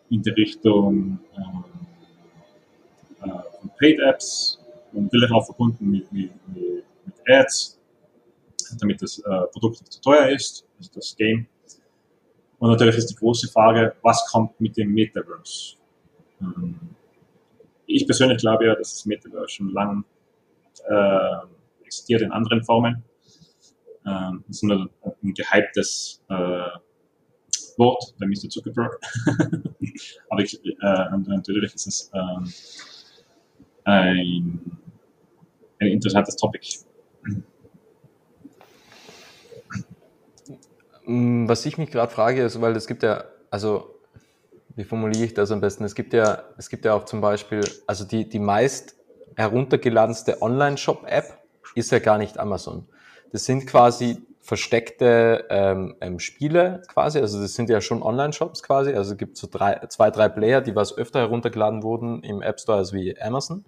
in 0.10 0.22
die 0.22 0.30
Richtung 0.32 1.20
ähm, 1.36 1.64
äh, 3.22 3.30
von 3.60 3.72
Paid 3.80 4.00
Apps 4.00 4.60
und 4.94 5.10
vielleicht 5.10 5.34
auch 5.34 5.46
verbunden 5.46 5.92
mit, 5.92 6.12
mit, 6.12 6.32
mit 6.48 7.16
Ads, 7.28 7.77
damit 8.80 9.02
das 9.02 9.20
äh, 9.20 9.48
Produkt 9.52 9.82
nicht 9.82 9.94
zu 9.94 10.02
teuer 10.02 10.30
ist, 10.30 10.66
also 10.78 10.92
das 10.94 11.16
Game. 11.16 11.48
Und 12.60 12.72
natürlich 12.72 12.96
ist 12.96 13.08
die 13.08 13.16
große 13.16 13.48
Frage, 13.50 13.96
was 14.02 14.26
kommt 14.32 14.60
mit 14.60 14.78
dem 14.78 14.94
Metaverse? 14.94 15.76
Ähm, 16.42 16.80
ich 17.86 18.06
persönlich 18.06 18.40
glaube 18.40 18.66
ja, 18.66 18.76
dass 18.76 18.92
das 18.92 19.06
Metaverse 19.06 19.50
schon 19.50 19.70
lange 19.70 20.04
äh, 20.88 21.86
existiert 21.86 22.22
in 22.22 22.32
anderen 22.32 22.64
Formen. 22.64 23.04
Ähm, 24.06 24.44
das 24.48 24.58
ist 24.58 24.64
nur 24.64 24.90
ein 25.04 25.34
gehyptes 25.34 26.24
äh, 26.30 26.70
Wort 27.78 28.16
bei 28.20 28.26
Mr. 28.26 28.50
Zuckerberg. 28.50 29.00
Aber 30.30 30.42
ich, 30.42 30.60
äh, 30.66 31.18
natürlich 31.28 31.74
ist 31.74 31.88
es 31.88 32.12
ähm, 32.14 32.54
ein, 33.84 34.78
ein 35.80 35.88
interessantes 35.88 36.36
Topic. 36.36 36.80
Was 41.08 41.66
ich 41.66 41.78
mich 41.78 41.90
gerade 41.90 42.12
frage, 42.12 42.44
ist, 42.44 42.60
weil 42.60 42.76
es 42.76 42.86
gibt 42.86 43.02
ja, 43.02 43.24
also 43.50 43.96
wie 44.76 44.84
formuliere 44.84 45.24
ich 45.24 45.34
das 45.34 45.52
am 45.52 45.62
besten? 45.62 45.86
Es 45.86 45.96
gibt 45.96 46.14
ja, 46.14 46.44
es 46.58 46.70
gibt 46.70 46.86
ja 46.86 46.94
auch 46.94 47.06
zum 47.06 47.22
Beispiel, 47.22 47.62
also 47.88 48.04
die, 48.04 48.28
die 48.28 48.40
meist 48.40 48.96
heruntergeladenste 49.36 50.42
Online-Shop-App 50.42 51.38
ist 51.76 51.92
ja 51.92 52.00
gar 52.00 52.18
nicht 52.18 52.38
Amazon. 52.40 52.88
Das 53.32 53.46
sind 53.46 53.68
quasi 53.68 54.27
versteckte 54.48 55.44
ähm, 55.50 55.98
ähm, 56.00 56.20
Spiele 56.20 56.82
quasi, 56.88 57.20
also 57.20 57.42
das 57.42 57.54
sind 57.56 57.70
ja 57.70 57.82
schon 57.82 58.02
Online-Shops 58.02 58.64
quasi, 58.64 58.94
also 58.94 59.12
es 59.12 59.18
gibt 59.18 59.36
so 59.36 59.46
drei, 59.52 59.86
zwei, 59.90 60.10
drei 60.10 60.30
Player, 60.30 60.62
die 60.62 60.74
was 60.74 60.98
öfter 60.98 61.20
heruntergeladen 61.20 61.84
wurden 61.84 62.24
im 62.24 62.42
App 62.42 62.62
Store 62.62 62.78
als 62.78 62.94
wie 62.94 63.20
Amazon. 63.20 63.66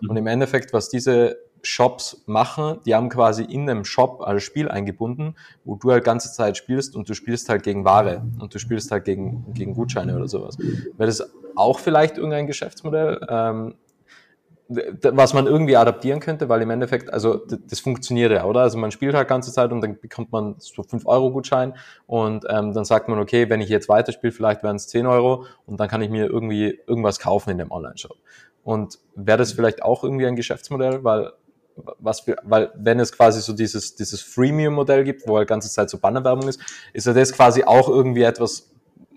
Mhm. 0.00 0.08
Und 0.08 0.16
im 0.16 0.26
Endeffekt, 0.26 0.72
was 0.72 0.88
diese 0.88 1.36
Shops 1.60 2.22
machen, 2.24 2.78
die 2.86 2.94
haben 2.94 3.10
quasi 3.10 3.44
in 3.44 3.68
einem 3.68 3.84
Shop 3.84 4.22
ein 4.22 4.40
Spiel 4.40 4.70
eingebunden, 4.70 5.36
wo 5.64 5.74
du 5.74 5.92
halt 5.92 6.02
ganze 6.02 6.32
Zeit 6.32 6.56
spielst 6.56 6.96
und 6.96 7.10
du 7.10 7.12
spielst 7.12 7.50
halt 7.50 7.62
gegen 7.62 7.84
Ware 7.84 8.22
und 8.40 8.54
du 8.54 8.58
spielst 8.58 8.90
halt 8.90 9.04
gegen, 9.04 9.52
gegen 9.52 9.74
Gutscheine 9.74 10.16
oder 10.16 10.28
sowas. 10.28 10.56
Wäre 10.58 11.08
das 11.08 11.30
auch 11.56 11.78
vielleicht 11.78 12.16
irgendein 12.16 12.46
Geschäftsmodell, 12.46 13.20
ähm, 13.28 13.74
was 15.02 15.34
man 15.34 15.46
irgendwie 15.46 15.76
adaptieren 15.76 16.20
könnte, 16.20 16.48
weil 16.48 16.62
im 16.62 16.70
Endeffekt, 16.70 17.12
also 17.12 17.40
das 17.46 17.80
funktioniert 17.80 18.32
ja, 18.32 18.44
oder? 18.44 18.60
Also 18.60 18.78
man 18.78 18.90
spielt 18.90 19.14
halt 19.14 19.28
ganze 19.28 19.52
Zeit 19.52 19.72
und 19.72 19.80
dann 19.80 19.98
bekommt 20.00 20.32
man 20.32 20.56
so 20.58 20.82
5-Euro-Gutschein 20.82 21.74
und 22.06 22.44
ähm, 22.48 22.72
dann 22.72 22.84
sagt 22.84 23.08
man, 23.08 23.18
okay, 23.18 23.48
wenn 23.48 23.60
ich 23.60 23.68
jetzt 23.68 23.88
weiterspiele, 23.88 24.32
vielleicht 24.32 24.62
wären 24.62 24.76
es 24.76 24.88
10 24.88 25.06
Euro 25.06 25.46
und 25.66 25.80
dann 25.80 25.88
kann 25.88 26.02
ich 26.02 26.10
mir 26.10 26.26
irgendwie 26.26 26.78
irgendwas 26.86 27.18
kaufen 27.18 27.50
in 27.50 27.58
dem 27.58 27.70
Online-Shop. 27.70 28.16
Und 28.64 28.98
wäre 29.14 29.38
das 29.38 29.52
vielleicht 29.52 29.82
auch 29.82 30.04
irgendwie 30.04 30.26
ein 30.26 30.36
Geschäftsmodell, 30.36 31.02
weil 31.04 31.32
was 31.98 32.20
für, 32.20 32.36
weil 32.42 32.70
wenn 32.74 33.00
es 33.00 33.12
quasi 33.12 33.40
so 33.40 33.52
dieses, 33.52 33.94
dieses 33.94 34.20
Freemium-Modell 34.20 35.04
gibt, 35.04 35.26
wo 35.26 35.38
halt 35.38 35.48
ganze 35.48 35.70
Zeit 35.70 35.90
so 35.90 35.98
Bannerwerbung 35.98 36.48
ist, 36.48 36.60
ist 36.92 37.06
ja 37.06 37.12
das 37.12 37.32
quasi 37.32 37.64
auch 37.64 37.88
irgendwie 37.88 38.22
etwas, 38.22 38.70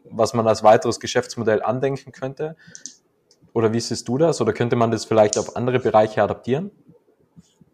was 0.10 0.34
man 0.34 0.48
als 0.48 0.64
weiteres 0.64 1.00
Geschäftsmodell 1.00 1.62
andenken 1.62 2.12
könnte. 2.12 2.56
Oder 3.56 3.72
wie 3.72 3.80
siehst 3.80 4.06
du 4.10 4.18
das? 4.18 4.42
Oder 4.42 4.52
könnte 4.52 4.76
man 4.76 4.92
das 4.92 5.06
vielleicht 5.06 5.38
auf 5.38 5.56
andere 5.56 5.80
Bereiche 5.80 6.22
adaptieren? 6.22 6.72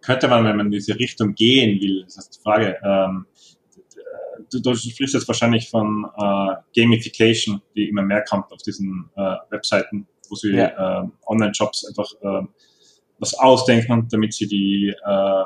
Könnte 0.02 0.28
man, 0.28 0.46
wenn 0.46 0.56
man 0.56 0.68
in 0.68 0.72
diese 0.72 0.98
Richtung 0.98 1.34
gehen 1.34 1.82
will, 1.82 2.04
das 2.04 2.18
ist 2.18 2.38
die 2.38 2.42
Frage. 2.44 2.78
Ähm, 2.84 3.26
du, 4.52 4.62
du 4.62 4.76
sprichst 4.76 5.16
jetzt 5.16 5.28
wahrscheinlich 5.28 5.72
von 5.72 6.06
äh, 6.16 6.54
Gamification, 6.76 7.64
die 7.76 7.90
immer 7.90 8.04
mehr 8.04 8.24
kommt 8.24 8.52
auf 8.52 8.62
diesen 8.62 9.10
äh, 9.16 9.38
Webseiten, 9.50 10.08
wo 10.30 10.36
sie 10.36 10.52
ja. 10.52 11.02
äh, 11.02 11.08
Online-Shops 11.26 11.88
einfach 11.88 12.12
äh, 12.22 12.46
was 13.18 13.34
ausdenken, 13.40 14.08
damit 14.12 14.36
sie 14.36 14.46
die, 14.46 14.90
äh, 14.90 15.44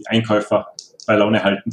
die 0.00 0.06
Einkäufer 0.08 0.66
bei 1.06 1.14
Laune 1.14 1.44
halten. 1.44 1.70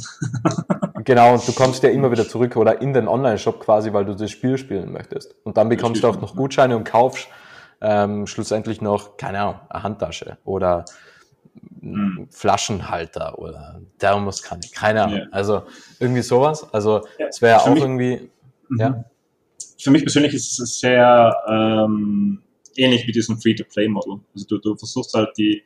genau, 1.04 1.34
und 1.34 1.48
du 1.48 1.52
kommst 1.52 1.82
ja 1.82 1.90
immer 1.90 2.12
wieder 2.12 2.28
zurück 2.28 2.54
oder 2.54 2.80
in 2.80 2.92
den 2.92 3.08
Online-Shop 3.08 3.58
quasi, 3.58 3.92
weil 3.92 4.04
du 4.04 4.14
das 4.14 4.30
Spiel 4.30 4.56
spielen 4.56 4.92
möchtest. 4.92 5.34
Und 5.42 5.56
dann 5.56 5.68
bekommst 5.68 6.04
du 6.04 6.06
auch 6.06 6.20
noch 6.20 6.36
Gutscheine 6.36 6.76
und 6.76 6.84
kaufst 6.84 7.28
ähm, 7.84 8.26
schlussendlich 8.26 8.80
noch, 8.80 9.18
keine 9.18 9.40
Ahnung, 9.40 9.60
eine 9.68 9.82
Handtasche 9.82 10.38
oder 10.44 10.86
hm. 11.80 12.26
Flaschenhalter 12.30 13.38
oder 13.38 13.82
Thermoskanne, 13.98 14.62
keine 14.74 15.04
Ahnung. 15.04 15.18
Ja. 15.18 15.26
Also 15.30 15.64
irgendwie 16.00 16.22
sowas. 16.22 16.66
Also 16.72 17.06
es 17.18 17.42
wäre 17.42 17.60
auch 17.60 17.68
mich, 17.68 17.82
irgendwie, 17.82 18.30
mhm. 18.68 18.80
ja. 18.80 19.04
Für 19.78 19.90
mich 19.90 20.02
persönlich 20.02 20.32
ist 20.32 20.58
es 20.58 20.80
sehr 20.80 21.36
ähm, 21.46 22.42
ähnlich 22.74 23.06
mit 23.06 23.14
diesem 23.14 23.38
Free-to-Play-Model. 23.38 24.20
Also 24.34 24.46
du, 24.48 24.58
du 24.58 24.76
versuchst 24.76 25.12
halt 25.12 25.36
die, 25.36 25.62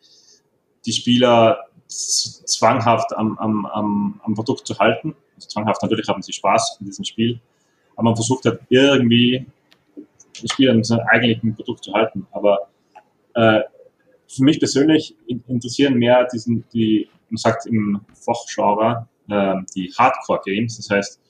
die 0.84 0.92
Spieler 0.92 1.66
zwanghaft 1.86 3.16
am, 3.16 3.38
am, 3.38 3.64
am, 3.66 4.20
am 4.24 4.34
Produkt 4.34 4.66
zu 4.66 4.76
halten. 4.76 5.14
Also 5.36 5.48
zwanghaft 5.48 5.80
natürlich 5.82 6.08
haben 6.08 6.20
sie 6.20 6.32
Spaß 6.32 6.78
in 6.80 6.86
diesem 6.86 7.04
Spiel, 7.04 7.40
aber 7.94 8.06
man 8.06 8.16
versucht 8.16 8.44
halt 8.44 8.60
irgendwie 8.68 9.46
das 10.42 10.52
Spiel 10.52 10.70
an 10.70 10.84
seinem 10.84 11.06
eigentlichen 11.08 11.54
Produkt 11.54 11.84
zu 11.84 11.92
halten. 11.92 12.26
Aber 12.32 12.70
äh, 13.34 13.60
für 14.28 14.44
mich 14.44 14.58
persönlich 14.58 15.16
interessieren 15.26 15.94
mehr 15.94 16.26
diesen, 16.32 16.64
die, 16.72 17.08
man 17.30 17.36
sagt 17.36 17.66
im 17.66 18.00
Fachgenre, 18.14 19.08
äh, 19.28 19.54
die 19.74 19.92
Hardcore-Games. 19.96 20.76
Das 20.76 20.90
heißt, 20.90 21.20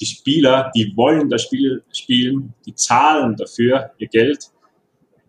die 0.00 0.06
Spieler, 0.06 0.70
die 0.74 0.92
wollen 0.96 1.28
das 1.28 1.42
Spiel 1.42 1.82
spielen, 1.92 2.54
die 2.66 2.74
zahlen 2.74 3.36
dafür 3.36 3.90
ihr 3.98 4.08
Geld 4.08 4.50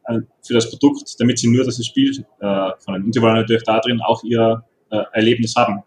äh, 0.05 0.21
für 0.45 0.53
das 0.53 0.69
Produkt, 0.69 1.19
damit 1.19 1.39
sie 1.39 1.47
nur 1.47 1.63
das 1.63 1.83
Spiel 1.83 2.25
äh, 2.39 2.69
können. 2.85 3.05
Und 3.05 3.13
sie 3.13 3.21
wollen 3.21 3.35
natürlich 3.35 3.63
da 3.63 3.79
drin 3.79 4.01
auch 4.01 4.23
ihr 4.23 4.63
äh, 4.91 5.03
Erlebnis 5.13 5.55
haben, 5.55 5.83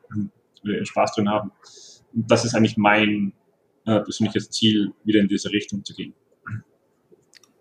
ihren 0.65 0.87
Spaß 0.87 1.15
drin 1.15 1.29
haben. 1.29 1.53
Und 2.15 2.31
das 2.31 2.45
ist 2.45 2.55
eigentlich 2.55 2.77
mein 2.77 3.33
äh, 3.87 4.01
persönliches 4.01 4.51
Ziel, 4.51 4.93
wieder 5.05 5.21
in 5.21 5.29
diese 5.29 5.51
Richtung 5.51 5.85
zu 5.85 5.95
gehen. 5.95 6.15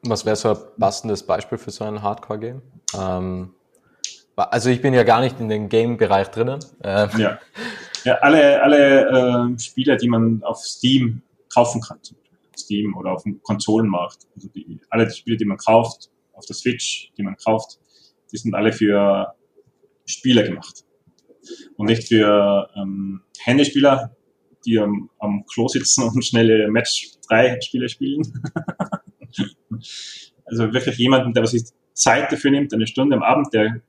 Was 0.03 0.25
wäre 0.25 0.35
so 0.35 0.49
ein 0.49 0.57
passendes 0.79 1.23
Beispiel 1.23 1.57
für 1.57 1.71
so 1.71 1.83
ein 1.83 2.01
Hardcore-Game? 2.01 2.61
Ähm, 2.97 3.53
also 4.35 4.69
ich 4.69 4.81
bin 4.81 4.93
ja 4.93 5.03
gar 5.03 5.21
nicht 5.21 5.39
in 5.39 5.49
den 5.49 5.69
Game-Bereich 5.69 6.29
drinnen. 6.29 6.59
Ähm. 6.83 7.09
Ja. 7.17 7.39
ja, 8.03 8.15
alle, 8.15 8.61
alle 8.63 9.53
äh, 9.53 9.59
Spiele, 9.59 9.97
die 9.97 10.09
man 10.09 10.41
auf 10.43 10.57
Steam 10.59 11.21
kaufen 11.53 11.81
kann, 11.81 11.99
Steam 12.57 12.95
oder 12.95 13.11
auf 13.11 13.23
dem 13.23 13.41
Konsolenmarkt, 13.43 14.27
also 14.35 14.47
die, 14.49 14.79
alle 14.89 15.07
die 15.07 15.15
Spiele, 15.15 15.37
die 15.37 15.45
man 15.45 15.57
kauft, 15.57 16.09
auf 16.33 16.45
der 16.45 16.55
Switch, 16.55 17.11
die 17.17 17.23
man 17.23 17.35
kauft, 17.35 17.79
die 18.31 18.37
sind 18.37 18.55
alle 18.55 18.71
für 18.71 19.35
Spieler 20.05 20.43
gemacht 20.43 20.83
und 21.77 21.87
nicht 21.87 22.07
für 22.07 22.69
ähm, 22.75 23.21
Handyspieler, 23.39 24.15
die 24.65 24.79
am, 24.79 25.09
am 25.19 25.45
Klo 25.45 25.67
sitzen 25.67 26.03
und 26.03 26.23
schnelle 26.23 26.69
Match 26.69 27.11
3 27.27 27.59
Spiele 27.61 27.89
spielen. 27.89 28.21
also 30.45 30.73
wirklich 30.73 30.97
jemanden, 30.97 31.33
der 31.33 31.45
sich 31.47 31.63
Zeit 31.93 32.31
dafür 32.31 32.51
nimmt, 32.51 32.73
eine 32.73 32.87
Stunde 32.87 33.15
am 33.15 33.23
Abend, 33.23 33.53
der, 33.53 33.81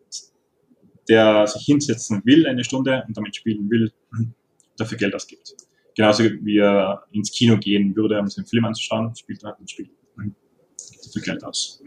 der 1.08 1.46
sich 1.46 1.64
hinsetzen 1.64 2.22
will, 2.24 2.46
eine 2.46 2.64
Stunde 2.64 3.04
und 3.06 3.16
damit 3.16 3.36
spielen 3.36 3.68
will, 3.70 3.92
dafür 4.76 4.98
Geld 4.98 5.14
ausgibt. 5.14 5.54
Genauso 5.94 6.24
wie 6.24 6.58
er 6.58 7.04
ins 7.12 7.30
Kino 7.30 7.58
gehen 7.58 7.94
würde, 7.94 8.18
um 8.18 8.26
sich 8.26 8.38
einen 8.38 8.46
Film 8.46 8.64
anzuschauen, 8.64 9.14
spielt 9.14 9.42
er 9.42 9.58
ein 9.58 9.68
Spiel. 9.68 9.90
Dafür 11.04 11.22
Geld 11.22 11.44
aus. 11.44 11.82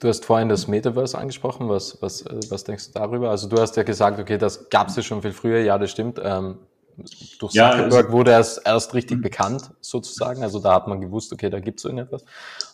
Du 0.00 0.08
hast 0.08 0.24
vorhin 0.24 0.48
das 0.48 0.68
Metaverse 0.68 1.18
angesprochen. 1.18 1.68
Was, 1.68 2.00
was, 2.00 2.24
was 2.50 2.64
denkst 2.64 2.88
du 2.88 2.92
darüber? 2.98 3.30
Also 3.30 3.48
du 3.48 3.56
hast 3.56 3.76
ja 3.76 3.82
gesagt, 3.82 4.18
okay, 4.20 4.38
das 4.38 4.68
gab 4.70 4.88
es 4.88 4.96
ja 4.96 5.02
schon 5.02 5.22
viel 5.22 5.32
früher. 5.32 5.60
Ja, 5.60 5.76
das 5.76 5.90
stimmt. 5.90 6.20
Ähm, 6.22 6.58
durch 7.38 7.54
ja, 7.54 7.70
Zuckerberg 7.70 8.06
also, 8.06 8.12
wurde 8.12 8.32
es 8.32 8.58
erst 8.58 8.94
richtig 8.94 9.22
bekannt, 9.22 9.70
sozusagen. 9.80 10.42
Also 10.42 10.60
da 10.60 10.74
hat 10.74 10.88
man 10.88 11.00
gewusst, 11.00 11.32
okay, 11.32 11.50
da 11.50 11.60
gibt 11.60 11.78
es 11.78 11.82
so 11.82 11.88
etwas. 11.90 12.24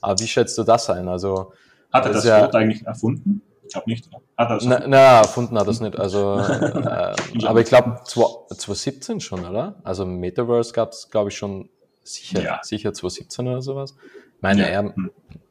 Aber 0.00 0.18
wie 0.18 0.26
schätzt 0.26 0.56
du 0.58 0.62
das 0.62 0.88
ein? 0.90 1.08
Also, 1.08 1.52
hat 1.92 2.06
er 2.06 2.12
das, 2.12 2.22
das 2.22 2.24
ja, 2.24 2.40
Wort 2.42 2.54
eigentlich 2.54 2.86
erfunden? 2.86 3.42
Ich 3.66 3.72
glaube 3.72 3.90
nicht. 3.90 4.08
Hat 4.36 4.50
er 4.50 4.68
na, 4.68 4.86
na, 4.86 5.18
erfunden 5.20 5.58
hat 5.58 5.66
er 5.66 5.70
es 5.70 5.80
nicht. 5.80 5.98
Also, 5.98 6.38
äh, 6.38 7.14
aber 7.44 7.60
ich 7.60 7.66
glaube 7.66 8.00
2017 8.04 9.20
schon, 9.20 9.44
oder? 9.44 9.76
Also 9.84 10.04
Metaverse 10.04 10.72
gab 10.72 10.92
es, 10.92 11.10
glaube 11.10 11.30
ich, 11.30 11.36
schon 11.36 11.68
sicher, 12.02 12.42
ja. 12.42 12.60
sicher 12.62 12.92
2017 12.92 13.48
oder 13.48 13.62
sowas. 13.62 13.94
Meine 14.40 14.62
ja. 14.62 14.66
er 14.68 14.94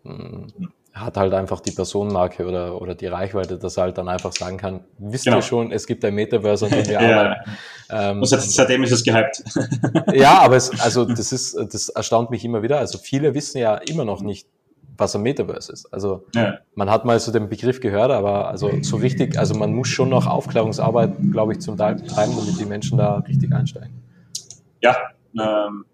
hm. 0.03 0.51
Hat 0.93 1.17
halt 1.17 1.33
einfach 1.33 1.59
die 1.59 1.71
Personenmarke 1.71 2.45
oder, 2.45 2.79
oder 2.79 2.93
die 2.93 3.07
Reichweite, 3.07 3.57
dass 3.57 3.77
er 3.77 3.83
halt 3.83 3.97
dann 3.97 4.07
einfach 4.07 4.31
sagen 4.31 4.57
kann, 4.57 4.81
wisst 4.99 5.25
genau. 5.25 5.37
ihr 5.37 5.41
schon, 5.41 5.71
es 5.71 5.87
gibt 5.87 6.05
ein 6.05 6.13
Metaverse, 6.13 6.65
an 6.65 6.71
dem 6.71 6.85
wir 6.85 6.93
ja. 7.01 7.21
arbeiten. 7.21 7.51
Ähm, 7.89 8.19
und 8.19 8.27
seitdem 8.27 8.83
ist 8.83 8.91
es 8.91 9.03
gehypt. 9.03 9.43
ja, 10.13 10.39
aber 10.39 10.55
es, 10.55 10.79
also 10.79 11.05
das 11.05 11.31
ist, 11.31 11.57
das 11.57 11.89
erstaunt 11.89 12.29
mich 12.29 12.45
immer 12.45 12.61
wieder. 12.61 12.77
Also 12.77 12.99
viele 12.99 13.33
wissen 13.33 13.57
ja 13.57 13.75
immer 13.75 14.05
noch 14.05 14.21
nicht, 14.21 14.47
was 14.95 15.15
ein 15.15 15.23
Metaverse 15.23 15.73
ist. 15.73 15.91
Also 15.91 16.27
ja. 16.35 16.59
man 16.75 16.91
hat 16.91 17.05
mal 17.05 17.19
so 17.19 17.31
den 17.31 17.49
Begriff 17.49 17.79
gehört, 17.79 18.11
aber 18.11 18.47
also 18.47 18.71
so 18.83 18.97
richtig, 18.97 19.37
also 19.39 19.55
man 19.55 19.73
muss 19.73 19.87
schon 19.87 20.09
noch 20.09 20.27
Aufklärungsarbeit, 20.27 21.13
glaube 21.31 21.53
ich, 21.53 21.59
zum 21.59 21.75
Teil 21.75 21.95
betreiben, 21.95 22.33
damit 22.37 22.59
die 22.59 22.65
Menschen 22.65 22.99
da 22.99 23.15
richtig 23.15 23.51
einsteigen. 23.51 24.03
Ja, 24.81 24.95
ähm, 25.39 25.85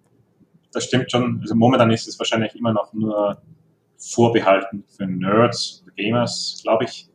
das 0.74 0.84
stimmt 0.84 1.10
schon. 1.10 1.40
Also 1.42 1.56
momentan 1.56 1.90
ist 1.92 2.08
es 2.08 2.20
wahrscheinlich 2.20 2.54
immer 2.56 2.74
noch 2.74 2.92
nur 2.92 3.38
vorbehalten 4.00 4.84
für 4.88 5.06
Nerds, 5.06 5.84
Gamers, 5.98 6.62
glaube 6.64 6.86
ich. 6.86 7.08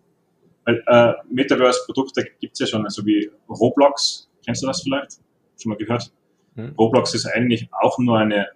Weil 0.65 0.83
äh, 0.87 1.15
Metaverse-Produkte 1.31 2.25
gibt 2.41 2.55
es 2.55 2.59
ja 2.61 2.67
schon, 2.67 2.85
also 2.85 3.05
wie 3.05 3.31
Roblox. 3.49 4.31
Kennst 4.45 4.63
du 4.63 4.67
das 4.67 4.83
vielleicht? 4.83 5.13
Schon 5.61 5.71
mal 5.71 5.79
gehört? 5.79 6.13
Hm. 6.55 6.75
Roblox 6.79 7.15
ist 7.15 7.27
eigentlich 7.27 7.69
auch 7.73 7.99
nur 7.99 8.19
eine 8.19 8.49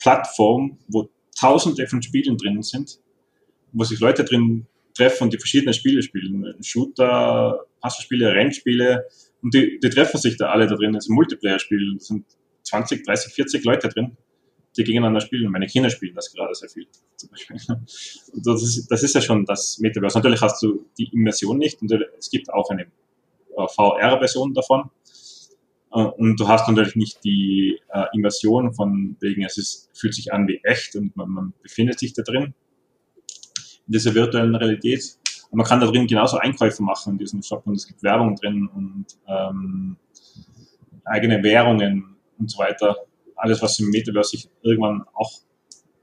Plattform, 0.00 0.78
wo 0.88 1.08
tausende 1.38 1.86
von 1.86 2.02
Spielen 2.02 2.36
drin 2.36 2.62
sind, 2.62 3.00
wo 3.72 3.84
sich 3.84 4.00
Leute 4.00 4.24
drin 4.24 4.66
treffen 4.94 5.24
und 5.24 5.32
die 5.32 5.38
verschiedenen 5.38 5.74
Spiele 5.74 6.02
spielen. 6.02 6.56
Shooter, 6.62 7.66
Puzzlespiele, 7.80 8.32
Rennspiele 8.32 9.06
und 9.42 9.54
die, 9.54 9.78
die 9.78 9.90
treffen 9.90 10.18
sich 10.18 10.36
da 10.36 10.48
alle 10.48 10.66
da 10.66 10.74
drin. 10.74 10.92
Das 10.92 11.04
ist 11.04 11.10
ein 11.10 11.14
Multiplayer-Spiel. 11.14 11.94
Da 11.94 12.04
sind 12.04 12.24
20, 12.62 13.04
30, 13.04 13.34
40 13.34 13.64
Leute 13.64 13.88
drin 13.88 14.16
die 14.76 14.84
gegeneinander 14.84 15.20
spielen. 15.20 15.50
Meine 15.50 15.66
Kinder 15.66 15.90
spielen 15.90 16.14
das 16.14 16.32
gerade 16.32 16.54
sehr 16.54 16.68
viel. 16.68 16.86
Zum 17.16 17.30
Beispiel. 17.30 17.56
Das, 18.34 18.62
ist, 18.62 18.88
das 18.88 19.02
ist 19.02 19.14
ja 19.14 19.20
schon 19.20 19.44
das 19.44 19.78
Metaverse. 19.78 20.18
Natürlich 20.18 20.40
hast 20.40 20.62
du 20.62 20.86
die 20.98 21.08
Immersion 21.12 21.58
nicht 21.58 21.80
und 21.80 21.92
es 22.18 22.30
gibt 22.30 22.52
auch 22.52 22.70
eine 22.70 22.82
äh, 22.82 23.68
VR-Version 23.74 24.54
davon. 24.54 24.90
Äh, 25.92 26.00
und 26.00 26.38
du 26.38 26.48
hast 26.48 26.68
natürlich 26.68 26.96
nicht 26.96 27.24
die 27.24 27.80
äh, 27.92 28.04
Immersion 28.12 28.74
von 28.74 29.16
wegen, 29.20 29.44
es 29.44 29.56
ist, 29.56 29.90
fühlt 29.94 30.14
sich 30.14 30.32
an 30.32 30.46
wie 30.48 30.60
echt 30.62 30.96
und 30.96 31.16
man, 31.16 31.28
man 31.30 31.52
befindet 31.62 31.98
sich 31.98 32.12
da 32.12 32.22
drin 32.22 32.54
in 33.86 33.92
dieser 33.92 34.14
virtuellen 34.14 34.54
Realität. 34.54 35.18
Und 35.50 35.58
man 35.58 35.66
kann 35.66 35.80
da 35.80 35.86
drin 35.86 36.06
genauso 36.06 36.38
Einkäufe 36.38 36.82
machen 36.82 37.14
in 37.14 37.18
diesem 37.18 37.42
Shop 37.42 37.66
und 37.66 37.74
es 37.74 37.86
gibt 37.86 38.02
Werbung 38.02 38.34
drin 38.34 38.68
und 38.74 39.06
ähm, 39.28 39.96
eigene 41.04 41.42
Währungen 41.42 42.16
und 42.38 42.50
so 42.50 42.58
weiter 42.58 43.05
alles, 43.36 43.62
was 43.62 43.78
im 43.78 43.90
Metaverse 43.90 44.30
sich 44.30 44.50
irgendwann 44.62 45.04
auch 45.14 45.32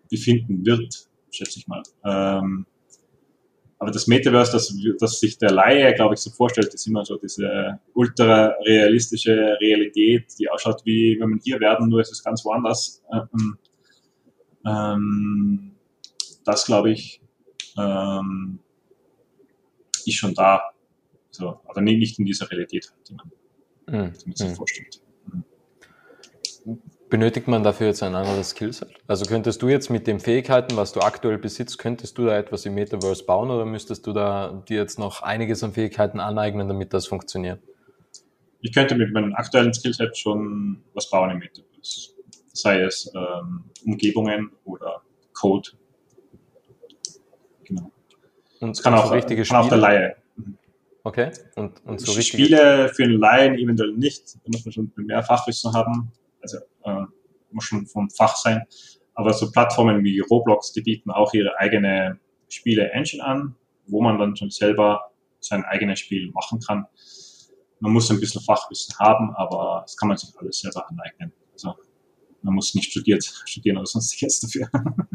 befinden 0.10 0.66
wird, 0.66 1.08
schätze 1.32 1.60
ich 1.60 1.68
mal. 1.68 1.84
Ähm, 2.06 2.66
aber 3.84 3.92
das 3.92 4.08
Metaverse, 4.08 4.54
das, 4.54 4.74
das 4.98 5.20
sich 5.20 5.38
der 5.38 5.52
Laie, 5.52 5.94
glaube 5.94 6.14
ich, 6.14 6.22
so 6.22 6.30
vorstellt, 6.30 6.74
ist 6.74 6.88
immer 6.88 7.04
so 7.04 7.18
diese 7.18 7.82
ultra 7.94 8.56
realistische 8.66 9.58
Realität, 9.60 10.28
die 10.40 10.50
ausschaut 10.50 10.82
wie, 10.86 11.20
wenn 11.20 11.32
man 11.32 11.40
hier 11.44 11.60
werden, 11.60 11.90
nur 11.90 12.00
ist 12.00 12.12
es 12.12 12.24
ganz 12.24 12.46
woanders. 12.46 13.04
Ähm, 13.12 13.58
ähm, 14.66 15.72
das, 16.46 16.66
glaube 16.66 16.92
ich, 16.92 17.22
ähm, 17.78 18.60
ist 20.06 20.16
schon 20.16 20.34
da. 20.34 20.62
So, 21.32 21.60
aber 21.66 21.82
nicht 21.82 22.20
in 22.20 22.26
dieser 22.26 22.50
Realität, 22.50 22.94
die 23.10 23.16
man, 23.16 23.32
die 23.88 24.28
man 24.28 24.36
sich 24.36 24.50
mhm. 24.50 24.56
vorstellt. 24.56 25.03
Benötigt 27.14 27.48
man 27.48 27.62
dafür 27.62 27.86
jetzt 27.86 28.02
ein 28.02 28.16
anderes 28.16 28.56
Skillset? 28.56 28.90
Also 29.06 29.26
könntest 29.26 29.62
du 29.62 29.70
jetzt 29.70 29.92
mit 29.92 30.08
den 30.08 30.20
Fähigkeiten, 30.20 30.76
was 30.76 30.94
du 30.94 31.00
aktuell 31.02 31.38
besitzt, 31.38 31.78
könntest 31.78 32.18
du 32.18 32.26
da 32.26 32.36
etwas 32.36 32.66
im 32.66 32.74
Metaverse 32.74 33.24
bauen 33.24 33.52
oder 33.52 33.66
müsstest 33.66 34.08
du 34.08 34.14
da 34.14 34.64
dir 34.68 34.80
jetzt 34.80 34.98
noch 34.98 35.22
einiges 35.22 35.64
an 35.64 35.74
Fähigkeiten 35.74 36.20
aneignen, 36.20 36.68
damit 36.68 36.92
das 36.92 37.06
funktioniert? 37.06 37.62
Ich 38.62 38.74
könnte 38.74 38.96
mit 38.96 39.14
meinem 39.14 39.32
aktuellen 39.36 39.76
Skillset 39.76 40.18
schon 40.18 40.82
was 40.96 41.08
bauen 41.08 41.30
im 41.30 41.38
Metaverse. 41.38 42.16
Sei 42.52 42.82
es 42.82 43.14
ähm, 43.14 43.66
Umgebungen 43.86 44.52
oder 44.66 45.04
Code. 45.34 45.70
Genau. 47.64 47.92
Und 48.60 48.70
das 48.76 48.82
kann, 48.82 48.96
auch, 48.96 49.12
richtige 49.12 49.44
kann 49.44 49.58
auch 49.58 49.70
der 49.70 49.78
Laie. 49.78 50.16
Okay. 51.04 51.30
Und, 51.58 51.74
und 51.86 52.02
so 52.02 52.20
Spiele 52.20 52.90
für 52.90 53.04
einen 53.04 53.20
Laien 53.20 53.54
eventuell 53.54 53.92
nicht. 53.92 54.34
Da 54.34 54.50
muss 54.52 54.66
man 54.66 54.72
schon 54.72 54.92
mehr 54.96 55.22
Fachwissen 55.22 55.72
haben 55.74 56.12
äh, 56.86 57.06
muss 57.52 57.66
schon 57.66 57.86
vom 57.86 58.10
Fach 58.10 58.36
sein. 58.36 58.64
Aber 59.16 59.34
so 59.34 59.52
Plattformen 59.52 60.04
wie 60.04 60.20
Roblox, 60.20 60.74
die 60.74 60.82
bieten 60.82 61.12
auch 61.12 61.34
ihre 61.34 61.58
eigene 61.60 62.20
Spiele-Engine 62.50 63.24
an, 63.24 63.56
wo 63.88 64.02
man 64.02 64.18
dann 64.18 64.36
schon 64.36 64.50
selber 64.50 65.12
sein 65.40 65.64
eigenes 65.66 66.00
Spiel 66.00 66.32
machen 66.32 66.60
kann. 66.60 66.86
Man 67.80 67.92
muss 67.92 68.10
ein 68.10 68.20
bisschen 68.20 68.42
Fachwissen 68.42 68.96
haben, 69.00 69.36
aber 69.36 69.82
das 69.84 69.98
kann 69.98 70.08
man 70.08 70.18
sich 70.18 70.36
alles 70.38 70.60
selber 70.60 70.90
aneignen. 70.90 71.34
Also 71.52 71.76
man 72.42 72.56
muss 72.56 72.74
nicht 72.76 72.92
studiert, 72.92 73.24
studieren 73.46 73.78
oder 73.78 73.86
sonstiges 73.86 74.40
dafür. 74.40 74.70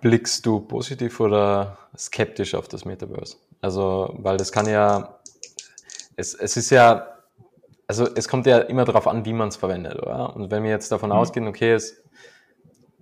Blickst 0.00 0.46
du 0.46 0.60
positiv 0.60 1.20
oder 1.20 1.78
skeptisch 1.96 2.54
auf 2.54 2.66
das 2.66 2.84
Metaverse? 2.84 3.36
Also, 3.60 4.16
weil 4.18 4.36
das 4.36 4.50
kann 4.50 4.66
ja, 4.66 5.20
es, 6.16 6.34
es 6.34 6.56
ist 6.56 6.70
ja 6.70 7.11
also 7.92 8.08
es 8.14 8.26
kommt 8.26 8.46
ja 8.46 8.56
immer 8.58 8.86
darauf 8.86 9.06
an, 9.06 9.26
wie 9.26 9.34
man 9.34 9.48
es 9.48 9.56
verwendet, 9.56 10.00
oder? 10.00 10.34
Und 10.34 10.50
wenn 10.50 10.62
wir 10.62 10.70
jetzt 10.70 10.90
davon 10.90 11.10
mhm. 11.10 11.16
ausgehen, 11.16 11.46
okay, 11.46 11.72
es, 11.72 12.02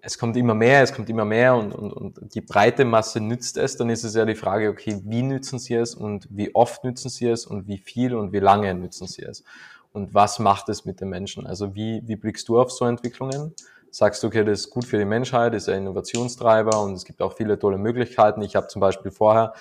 es 0.00 0.18
kommt 0.18 0.36
immer 0.36 0.54
mehr, 0.54 0.82
es 0.82 0.92
kommt 0.92 1.08
immer 1.08 1.24
mehr 1.24 1.54
und, 1.54 1.72
und, 1.72 1.92
und 1.92 2.34
die 2.34 2.40
breite 2.40 2.84
Masse 2.84 3.20
nützt 3.20 3.56
es, 3.56 3.76
dann 3.76 3.88
ist 3.88 4.02
es 4.02 4.16
ja 4.16 4.24
die 4.24 4.34
Frage, 4.34 4.68
okay, 4.68 5.00
wie 5.04 5.22
nützen 5.22 5.60
sie 5.60 5.74
es 5.74 5.94
und 5.94 6.26
wie 6.28 6.52
oft 6.56 6.82
nützen 6.82 7.08
sie 7.08 7.28
es 7.28 7.46
und 7.46 7.68
wie 7.68 7.78
viel 7.78 8.16
und 8.16 8.32
wie 8.32 8.40
lange 8.40 8.74
nützen 8.74 9.06
sie 9.06 9.22
es? 9.22 9.44
Und 9.92 10.12
was 10.12 10.40
macht 10.40 10.68
es 10.68 10.84
mit 10.84 11.00
den 11.00 11.08
Menschen? 11.08 11.46
Also 11.46 11.76
wie, 11.76 12.02
wie 12.06 12.16
blickst 12.16 12.48
du 12.48 12.60
auf 12.60 12.72
so 12.72 12.84
Entwicklungen? 12.84 13.54
Sagst 13.92 14.24
du, 14.24 14.26
okay, 14.26 14.44
das 14.44 14.62
ist 14.62 14.70
gut 14.70 14.84
für 14.84 14.98
die 14.98 15.04
Menschheit, 15.04 15.54
ist 15.54 15.68
ein 15.68 15.82
Innovationstreiber 15.82 16.82
und 16.82 16.94
es 16.94 17.04
gibt 17.04 17.22
auch 17.22 17.36
viele 17.36 17.60
tolle 17.60 17.78
Möglichkeiten. 17.78 18.42
Ich 18.42 18.56
habe 18.56 18.66
zum 18.66 18.80
Beispiel 18.80 19.12
vorher 19.12 19.52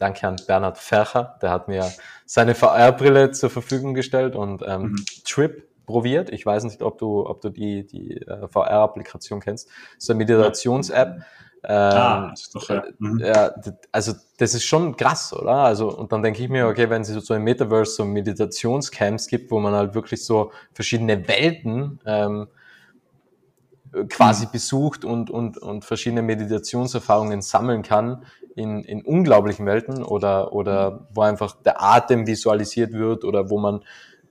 danke 0.00 0.26
an 0.26 0.36
Bernhard 0.46 0.78
Fercher, 0.78 1.38
der 1.42 1.50
hat 1.50 1.68
mir 1.68 1.92
seine 2.32 2.54
VR-Brille 2.54 3.32
zur 3.32 3.50
Verfügung 3.50 3.92
gestellt 3.92 4.36
und 4.36 4.62
ähm, 4.64 4.82
mhm. 4.82 5.04
Trip 5.24 5.66
probiert. 5.84 6.30
Ich 6.30 6.46
weiß 6.46 6.62
nicht, 6.62 6.80
ob 6.80 6.96
du, 6.96 7.26
ob 7.26 7.40
du 7.40 7.48
die, 7.50 7.84
die 7.84 8.18
äh, 8.18 8.46
VR-Applikation 8.46 9.40
kennst. 9.40 9.66
Das 9.66 10.04
ist 10.04 10.10
eine 10.10 10.18
Meditations-App. 10.18 11.22
Ähm, 11.64 11.70
ah, 11.74 12.30
ist 12.32 12.54
doch, 12.54 12.68
ja. 12.68 12.84
Mhm. 13.00 13.18
ja. 13.18 13.52
Also 13.90 14.12
das 14.38 14.54
ist 14.54 14.62
schon 14.62 14.96
krass, 14.96 15.32
oder? 15.32 15.54
Also 15.54 15.92
und 15.92 16.12
dann 16.12 16.22
denke 16.22 16.40
ich 16.40 16.48
mir, 16.48 16.68
okay, 16.68 16.88
wenn 16.88 17.02
es 17.02 17.08
so 17.08 17.34
im 17.34 17.42
Metaverse 17.42 17.96
so 17.96 18.04
Meditationscamps 18.04 19.26
gibt, 19.26 19.50
wo 19.50 19.58
man 19.58 19.74
halt 19.74 19.96
wirklich 19.96 20.24
so 20.24 20.52
verschiedene 20.72 21.26
Welten 21.26 21.98
ähm, 22.06 22.46
quasi 24.08 24.46
mhm. 24.46 24.52
besucht 24.52 25.04
und, 25.04 25.30
und, 25.30 25.58
und 25.58 25.84
verschiedene 25.84 26.22
Meditationserfahrungen 26.22 27.42
sammeln 27.42 27.82
kann 27.82 28.24
in, 28.60 28.84
in 28.84 29.02
unglaublichen 29.02 29.66
Welten 29.66 30.02
oder, 30.02 30.52
oder 30.52 31.06
wo 31.12 31.22
einfach 31.22 31.56
der 31.62 31.82
Atem 31.82 32.26
visualisiert 32.26 32.92
wird 32.92 33.24
oder 33.24 33.50
wo 33.50 33.58
man 33.58 33.84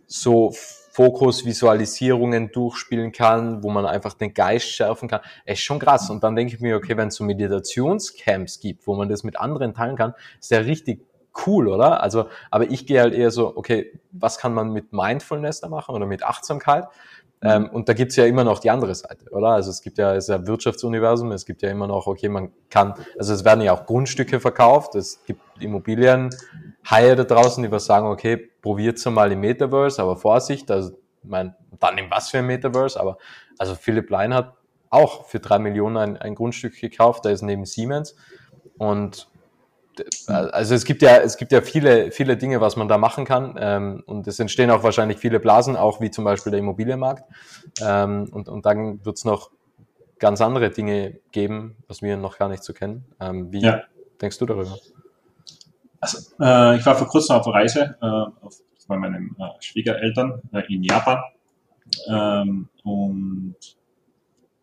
so 0.05 0.53
Fokusvisualisierungen 0.91 2.51
durchspielen 2.51 3.11
kann, 3.11 3.63
wo 3.63 3.69
man 3.69 3.85
einfach 3.85 4.13
den 4.13 4.33
Geist 4.33 4.67
schärfen 4.67 5.07
kann. 5.07 5.21
Es 5.45 5.59
ist 5.59 5.63
schon 5.63 5.79
krass. 5.79 6.09
Und 6.09 6.23
dann 6.23 6.35
denke 6.35 6.55
ich 6.55 6.61
mir, 6.61 6.75
okay, 6.75 6.97
wenn 6.97 7.07
es 7.07 7.15
so 7.15 7.23
Meditationscamps 7.23 8.59
gibt, 8.59 8.85
wo 8.85 8.95
man 8.95 9.07
das 9.07 9.23
mit 9.23 9.39
anderen 9.39 9.73
teilen 9.73 9.95
kann, 9.95 10.13
ist 10.39 10.51
ja 10.51 10.59
richtig 10.59 11.05
cool, 11.45 11.67
oder? 11.67 12.03
Also, 12.03 12.25
aber 12.51 12.69
ich 12.69 12.85
gehe 12.85 12.99
halt 12.99 13.13
eher 13.13 13.31
so, 13.31 13.55
okay, 13.55 13.99
was 14.11 14.39
kann 14.39 14.53
man 14.53 14.73
mit 14.73 14.91
Mindfulness 14.91 15.61
da 15.61 15.69
machen 15.69 15.95
oder 15.95 16.05
mit 16.05 16.23
Achtsamkeit? 16.23 16.85
Ähm, 17.41 17.69
und 17.69 17.87
da 17.87 17.93
gibt's 17.93 18.17
ja 18.17 18.25
immer 18.25 18.43
noch 18.43 18.59
die 18.59 18.69
andere 18.69 18.93
Seite, 18.93 19.29
oder? 19.31 19.49
Also 19.49 19.69
es 19.69 19.81
gibt 19.81 19.97
ja, 19.97 20.13
es 20.13 20.25
ist 20.25 20.29
ja 20.29 20.45
Wirtschaftsuniversum, 20.45 21.31
es 21.31 21.45
gibt 21.45 21.61
ja 21.61 21.69
immer 21.69 21.87
noch, 21.87 22.05
okay, 22.05 22.27
man 22.27 22.51
kann, 22.69 22.95
also 23.17 23.33
es 23.33 23.45
werden 23.45 23.61
ja 23.61 23.73
auch 23.73 23.85
Grundstücke 23.85 24.41
verkauft, 24.41 24.95
es 24.95 25.23
gibt 25.25 25.41
Immobilienhaie 25.59 27.15
da 27.15 27.23
draußen, 27.23 27.63
die 27.63 27.71
was 27.71 27.85
sagen, 27.85 28.07
okay, 28.07 28.49
probiert's 28.61 29.05
mal 29.05 29.31
im 29.31 29.39
Metaverse, 29.39 30.01
aber 30.01 30.17
Vorsicht, 30.17 30.69
also 30.69 30.99
mein, 31.23 31.55
dann 31.79 31.97
in 31.97 32.11
was 32.11 32.29
für 32.29 32.39
ein 32.39 32.45
Metaverse, 32.45 32.99
aber 32.99 33.17
also 33.57 33.75
Philipp 33.75 34.09
Lein 34.09 34.33
hat 34.33 34.55
auch 34.89 35.25
für 35.25 35.39
drei 35.39 35.59
Millionen 35.59 35.95
ein, 35.95 36.17
ein 36.17 36.35
Grundstück 36.35 36.77
gekauft, 36.77 37.23
da 37.23 37.29
ist 37.29 37.41
neben 37.41 37.65
Siemens 37.65 38.15
und 38.77 39.29
also 40.27 40.75
es 40.75 40.85
gibt 40.85 41.01
ja, 41.01 41.17
es 41.17 41.37
gibt 41.37 41.51
ja 41.51 41.61
viele, 41.61 42.11
viele 42.11 42.37
Dinge, 42.37 42.61
was 42.61 42.75
man 42.75 42.87
da 42.87 42.97
machen 42.97 43.25
kann. 43.25 43.55
Ähm, 43.59 44.03
und 44.05 44.27
es 44.27 44.39
entstehen 44.39 44.71
auch 44.71 44.83
wahrscheinlich 44.83 45.17
viele 45.17 45.39
Blasen, 45.39 45.75
auch 45.75 46.01
wie 46.01 46.11
zum 46.11 46.23
Beispiel 46.23 46.51
der 46.51 46.59
Immobilienmarkt. 46.59 47.23
Ähm, 47.81 48.29
und, 48.31 48.49
und 48.49 48.65
dann 48.65 49.03
wird 49.05 49.17
es 49.17 49.25
noch 49.25 49.51
ganz 50.19 50.41
andere 50.41 50.69
Dinge 50.69 51.19
geben, 51.31 51.77
was 51.87 52.01
wir 52.01 52.17
noch 52.17 52.37
gar 52.37 52.49
nicht 52.49 52.63
so 52.63 52.73
kennen. 52.73 53.05
Ähm, 53.19 53.51
wie 53.51 53.61
ja. 53.61 53.81
denkst 54.21 54.37
du 54.37 54.45
darüber? 54.45 54.77
Also, 56.01 56.17
äh, 56.39 56.77
ich 56.77 56.85
war 56.85 56.95
vor 56.95 57.07
kurzem 57.07 57.35
auf 57.35 57.47
Reise 57.47 57.97
äh, 58.01 58.05
auf, 58.05 58.55
bei 58.87 58.97
meinen 58.97 59.35
äh, 59.39 59.61
Schwiegereltern 59.61 60.41
äh, 60.51 60.63
in 60.73 60.83
Japan 60.83 61.19
ähm, 62.07 62.69
und 62.83 63.55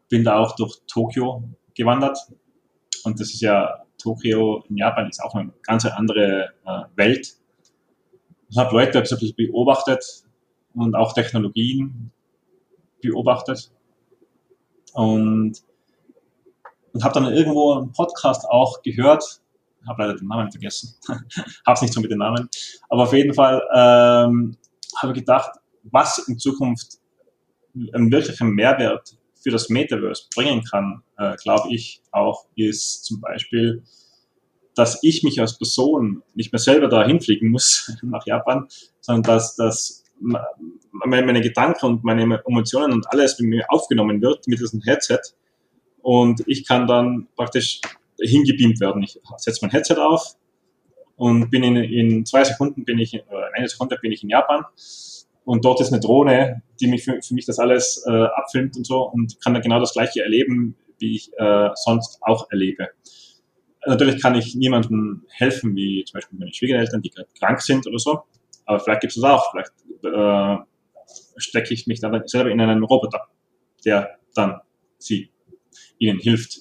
bin 0.08 0.24
da 0.24 0.38
auch 0.38 0.56
durch 0.56 0.80
Tokio 0.86 1.44
gewandert. 1.74 2.18
Und 3.04 3.20
das 3.20 3.28
ist 3.28 3.40
ja 3.40 3.85
Tokio 3.98 4.64
in 4.68 4.76
Japan 4.76 5.08
ist 5.08 5.22
auch 5.22 5.34
eine 5.34 5.52
ganz 5.62 5.84
andere 5.84 6.50
äh, 6.64 6.82
Welt. 6.96 7.34
Ich 8.48 8.58
habe 8.58 8.74
Leute 8.74 9.02
beobachtet 9.36 10.24
und 10.74 10.94
auch 10.94 11.12
Technologien 11.12 12.12
beobachtet. 13.02 13.70
Und, 14.92 15.62
und 16.92 17.04
habe 17.04 17.14
dann 17.14 17.32
irgendwo 17.32 17.74
einen 17.74 17.92
Podcast 17.92 18.46
auch 18.48 18.82
gehört, 18.82 19.42
habe 19.86 20.02
leider 20.02 20.18
den 20.18 20.28
Namen 20.28 20.50
vergessen, 20.50 20.94
habe 21.08 21.74
es 21.74 21.82
nicht 21.82 21.92
so 21.92 22.00
mit 22.00 22.10
den 22.10 22.18
Namen, 22.18 22.48
aber 22.88 23.02
auf 23.02 23.12
jeden 23.12 23.34
Fall 23.34 23.62
ähm, 23.74 24.56
habe 24.96 25.12
ich 25.12 25.18
gedacht, 25.18 25.50
was 25.82 26.26
in 26.28 26.38
Zukunft 26.38 26.98
einen 27.92 28.10
wirklichen 28.10 28.50
Mehrwert 28.50 29.18
für 29.46 29.52
das 29.52 29.68
Metaverse 29.68 30.24
bringen 30.34 30.64
kann, 30.64 31.04
äh, 31.18 31.36
glaube 31.36 31.72
ich 31.72 32.02
auch, 32.10 32.46
ist 32.56 33.04
zum 33.04 33.20
Beispiel, 33.20 33.84
dass 34.74 34.98
ich 35.04 35.22
mich 35.22 35.40
als 35.40 35.56
Person 35.56 36.24
nicht 36.34 36.52
mehr 36.52 36.58
selber 36.58 36.88
da 36.88 37.06
hinfliegen 37.06 37.50
muss 37.50 37.96
nach 38.02 38.26
Japan, 38.26 38.66
sondern 39.00 39.22
dass, 39.22 39.54
dass 39.54 40.02
meine 41.04 41.40
Gedanken 41.40 41.86
und 41.86 42.02
meine 42.02 42.42
Emotionen 42.44 42.92
und 42.92 43.06
alles 43.12 43.38
mit 43.38 43.50
mir 43.50 43.66
aufgenommen 43.68 44.20
wird 44.20 44.48
mit 44.48 44.58
diesem 44.58 44.80
Headset 44.80 45.20
und 46.02 46.42
ich 46.48 46.66
kann 46.66 46.88
dann 46.88 47.28
praktisch 47.36 47.80
hingebeamt 48.20 48.80
werden. 48.80 49.04
Ich 49.04 49.20
setze 49.36 49.60
mein 49.62 49.70
Headset 49.70 49.94
auf 49.94 50.34
und 51.14 51.50
bin 51.50 51.62
in, 51.62 51.76
in 51.76 52.26
zwei 52.26 52.42
Sekunden 52.42 52.84
bin 52.84 52.98
ich, 52.98 53.14
oder 53.30 53.50
eine 53.54 53.68
Sekunde 53.68 53.96
bin 54.02 54.10
ich 54.10 54.24
in 54.24 54.30
Japan 54.30 54.64
und 55.46 55.64
dort 55.64 55.80
ist 55.80 55.92
eine 55.92 56.00
Drohne, 56.00 56.62
die 56.80 56.88
mich 56.88 57.04
für, 57.04 57.22
für 57.22 57.34
mich 57.34 57.46
das 57.46 57.60
alles 57.60 58.04
äh, 58.06 58.10
abfilmt 58.10 58.76
und 58.76 58.84
so 58.84 59.02
und 59.08 59.40
kann 59.40 59.54
dann 59.54 59.62
genau 59.62 59.78
das 59.78 59.92
gleiche 59.92 60.22
erleben, 60.22 60.76
wie 60.98 61.14
ich 61.14 61.30
äh, 61.38 61.70
sonst 61.74 62.18
auch 62.22 62.50
erlebe. 62.50 62.88
Natürlich 63.86 64.20
kann 64.20 64.34
ich 64.34 64.56
niemandem 64.56 65.24
helfen, 65.30 65.76
wie 65.76 66.04
zum 66.04 66.18
Beispiel 66.18 66.38
meine 66.40 66.52
Schwiegereltern, 66.52 67.00
die 67.00 67.10
gerade 67.10 67.28
krank 67.38 67.62
sind 67.62 67.86
oder 67.86 68.00
so. 68.00 68.22
Aber 68.64 68.80
vielleicht 68.80 69.02
gibt 69.02 69.16
es 69.16 69.22
das 69.22 69.30
auch. 69.30 69.52
Vielleicht 69.52 69.72
äh, 70.02 70.56
stecke 71.36 71.72
ich 71.72 71.86
mich 71.86 72.00
dann 72.00 72.20
selber 72.26 72.50
in 72.50 72.60
einen 72.60 72.82
Roboter, 72.82 73.28
der 73.84 74.18
dann 74.34 74.60
sie 74.98 75.30
ihnen 75.98 76.18
hilft. 76.18 76.58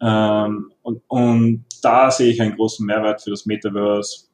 Ähm, 0.00 0.70
und, 0.82 1.02
und 1.08 1.64
da 1.82 2.12
sehe 2.12 2.30
ich 2.30 2.40
einen 2.40 2.54
großen 2.54 2.86
Mehrwert 2.86 3.22
für 3.22 3.30
das 3.30 3.46
Metaverse, 3.46 4.29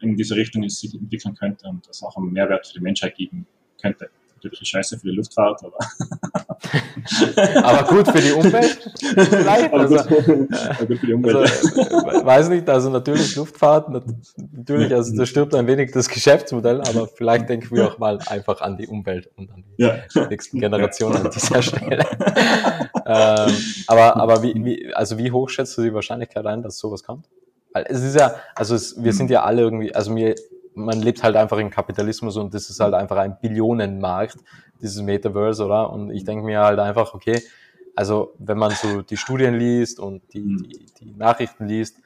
in 0.00 0.16
diese 0.16 0.36
Richtung 0.36 0.62
es 0.64 0.80
sich 0.80 0.94
entwickeln 0.94 1.34
könnte 1.34 1.68
und 1.68 1.88
das 1.88 2.02
auch 2.02 2.16
einen 2.16 2.32
Mehrwert 2.32 2.66
für 2.66 2.74
die 2.74 2.80
Menschheit 2.80 3.16
geben 3.16 3.46
könnte. 3.80 4.10
Natürlich 4.42 4.68
scheiße 4.70 4.98
für 4.98 5.06
die 5.06 5.14
Luftfahrt, 5.14 5.62
aber. 5.62 5.78
aber 7.64 7.88
gut 7.88 8.08
für 8.08 8.20
die 8.20 8.32
Umwelt? 8.32 8.90
Vielleicht. 8.98 9.72
Also, 9.72 9.96
gut, 9.96 10.26
gut 10.26 10.98
für 10.98 11.06
die 11.06 11.12
Umwelt. 11.12 11.36
Also, 11.36 12.26
weiß 12.26 12.48
nicht, 12.48 12.68
also 12.68 12.90
natürlich 12.90 13.36
Luftfahrt, 13.36 13.88
natürlich, 13.90 14.92
also 14.92 15.16
da 15.16 15.26
stirbt 15.26 15.54
ein 15.54 15.68
wenig 15.68 15.92
das 15.92 16.08
Geschäftsmodell, 16.08 16.80
aber 16.80 17.06
vielleicht 17.06 17.48
denken 17.48 17.76
wir 17.76 17.86
auch 17.86 17.98
mal 17.98 18.18
einfach 18.26 18.60
an 18.62 18.76
die 18.76 18.88
Umwelt 18.88 19.30
und 19.36 19.52
an 19.52 19.62
die 19.78 19.82
ja. 19.82 19.98
nächsten 20.28 20.58
Generationen 20.58 21.18
an 21.18 21.30
dieser 21.30 21.62
Stelle. 21.62 22.04
ähm, 23.06 23.52
aber 23.86 24.16
aber 24.16 24.42
wie, 24.42 24.54
wie, 24.64 24.92
also 24.92 25.18
wie 25.18 25.30
hoch 25.30 25.50
schätzt 25.50 25.78
du 25.78 25.82
die 25.82 25.94
Wahrscheinlichkeit 25.94 26.46
ein, 26.46 26.62
dass 26.62 26.78
sowas 26.78 27.04
kommt? 27.04 27.28
Weil 27.72 27.86
es 27.88 28.02
ist 28.02 28.16
ja, 28.16 28.34
also 28.54 28.74
es, 28.74 29.02
wir 29.02 29.12
sind 29.12 29.30
ja 29.30 29.42
alle 29.44 29.62
irgendwie, 29.62 29.94
also 29.94 30.12
mir, 30.12 30.34
man 30.74 31.00
lebt 31.00 31.22
halt 31.22 31.36
einfach 31.36 31.58
im 31.58 31.70
Kapitalismus 31.70 32.36
und 32.36 32.54
das 32.54 32.70
ist 32.70 32.80
halt 32.80 32.94
einfach 32.94 33.16
ein 33.16 33.38
Billionenmarkt, 33.40 34.36
dieses 34.80 35.02
Metaverse, 35.02 35.64
oder? 35.64 35.90
Und 35.90 36.10
ich 36.10 36.24
denke 36.24 36.44
mir 36.44 36.60
halt 36.60 36.78
einfach, 36.78 37.14
okay, 37.14 37.42
also 37.94 38.34
wenn 38.38 38.58
man 38.58 38.70
so 38.72 39.02
die 39.02 39.16
Studien 39.16 39.54
liest 39.54 40.00
und 40.00 40.22
die, 40.32 40.40
mhm. 40.40 40.62
die, 40.62 40.86
die 41.00 41.14
Nachrichten 41.14 41.66
liest, 41.66 41.96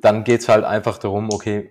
dann 0.00 0.24
geht's 0.24 0.48
halt 0.48 0.64
einfach 0.64 0.98
darum, 0.98 1.30
okay, 1.32 1.70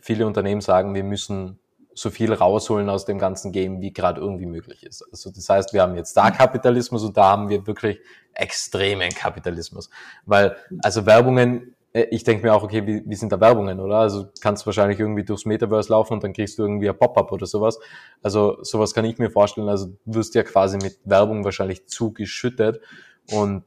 viele 0.00 0.26
Unternehmen 0.26 0.60
sagen, 0.60 0.94
wir 0.94 1.04
müssen 1.04 1.58
so 1.94 2.10
viel 2.10 2.32
rausholen 2.32 2.88
aus 2.88 3.06
dem 3.06 3.18
ganzen 3.18 3.50
Game, 3.50 3.80
wie 3.80 3.92
gerade 3.92 4.20
irgendwie 4.20 4.46
möglich 4.46 4.84
ist. 4.84 5.02
Also 5.10 5.30
das 5.30 5.48
heißt, 5.48 5.72
wir 5.72 5.82
haben 5.82 5.96
jetzt 5.96 6.16
da 6.16 6.30
Kapitalismus 6.30 7.02
und 7.02 7.16
da 7.16 7.24
haben 7.24 7.48
wir 7.48 7.66
wirklich 7.66 7.98
extremen 8.34 9.10
Kapitalismus. 9.10 9.90
Weil, 10.24 10.56
also 10.82 11.06
Werbungen 11.06 11.74
ich 11.92 12.22
denke 12.24 12.46
mir 12.46 12.54
auch, 12.54 12.62
okay, 12.62 12.86
wie, 12.86 13.02
wie 13.06 13.14
sind 13.14 13.32
da 13.32 13.40
Werbungen, 13.40 13.80
oder? 13.80 13.96
Also 13.96 14.28
kannst 14.40 14.66
wahrscheinlich 14.66 15.00
irgendwie 15.00 15.24
durchs 15.24 15.46
Metaverse 15.46 15.90
laufen 15.90 16.14
und 16.14 16.24
dann 16.24 16.32
kriegst 16.32 16.58
du 16.58 16.62
irgendwie 16.62 16.88
ein 16.88 16.98
Pop-up 16.98 17.32
oder 17.32 17.46
sowas. 17.46 17.78
Also 18.22 18.58
sowas 18.62 18.92
kann 18.92 19.04
ich 19.04 19.18
mir 19.18 19.30
vorstellen. 19.30 19.68
Also 19.68 19.86
du 19.86 20.14
wirst 20.14 20.34
ja 20.34 20.42
quasi 20.42 20.76
mit 20.76 20.98
Werbung 21.04 21.44
wahrscheinlich 21.44 21.86
zugeschüttet 21.86 22.80
und 23.32 23.64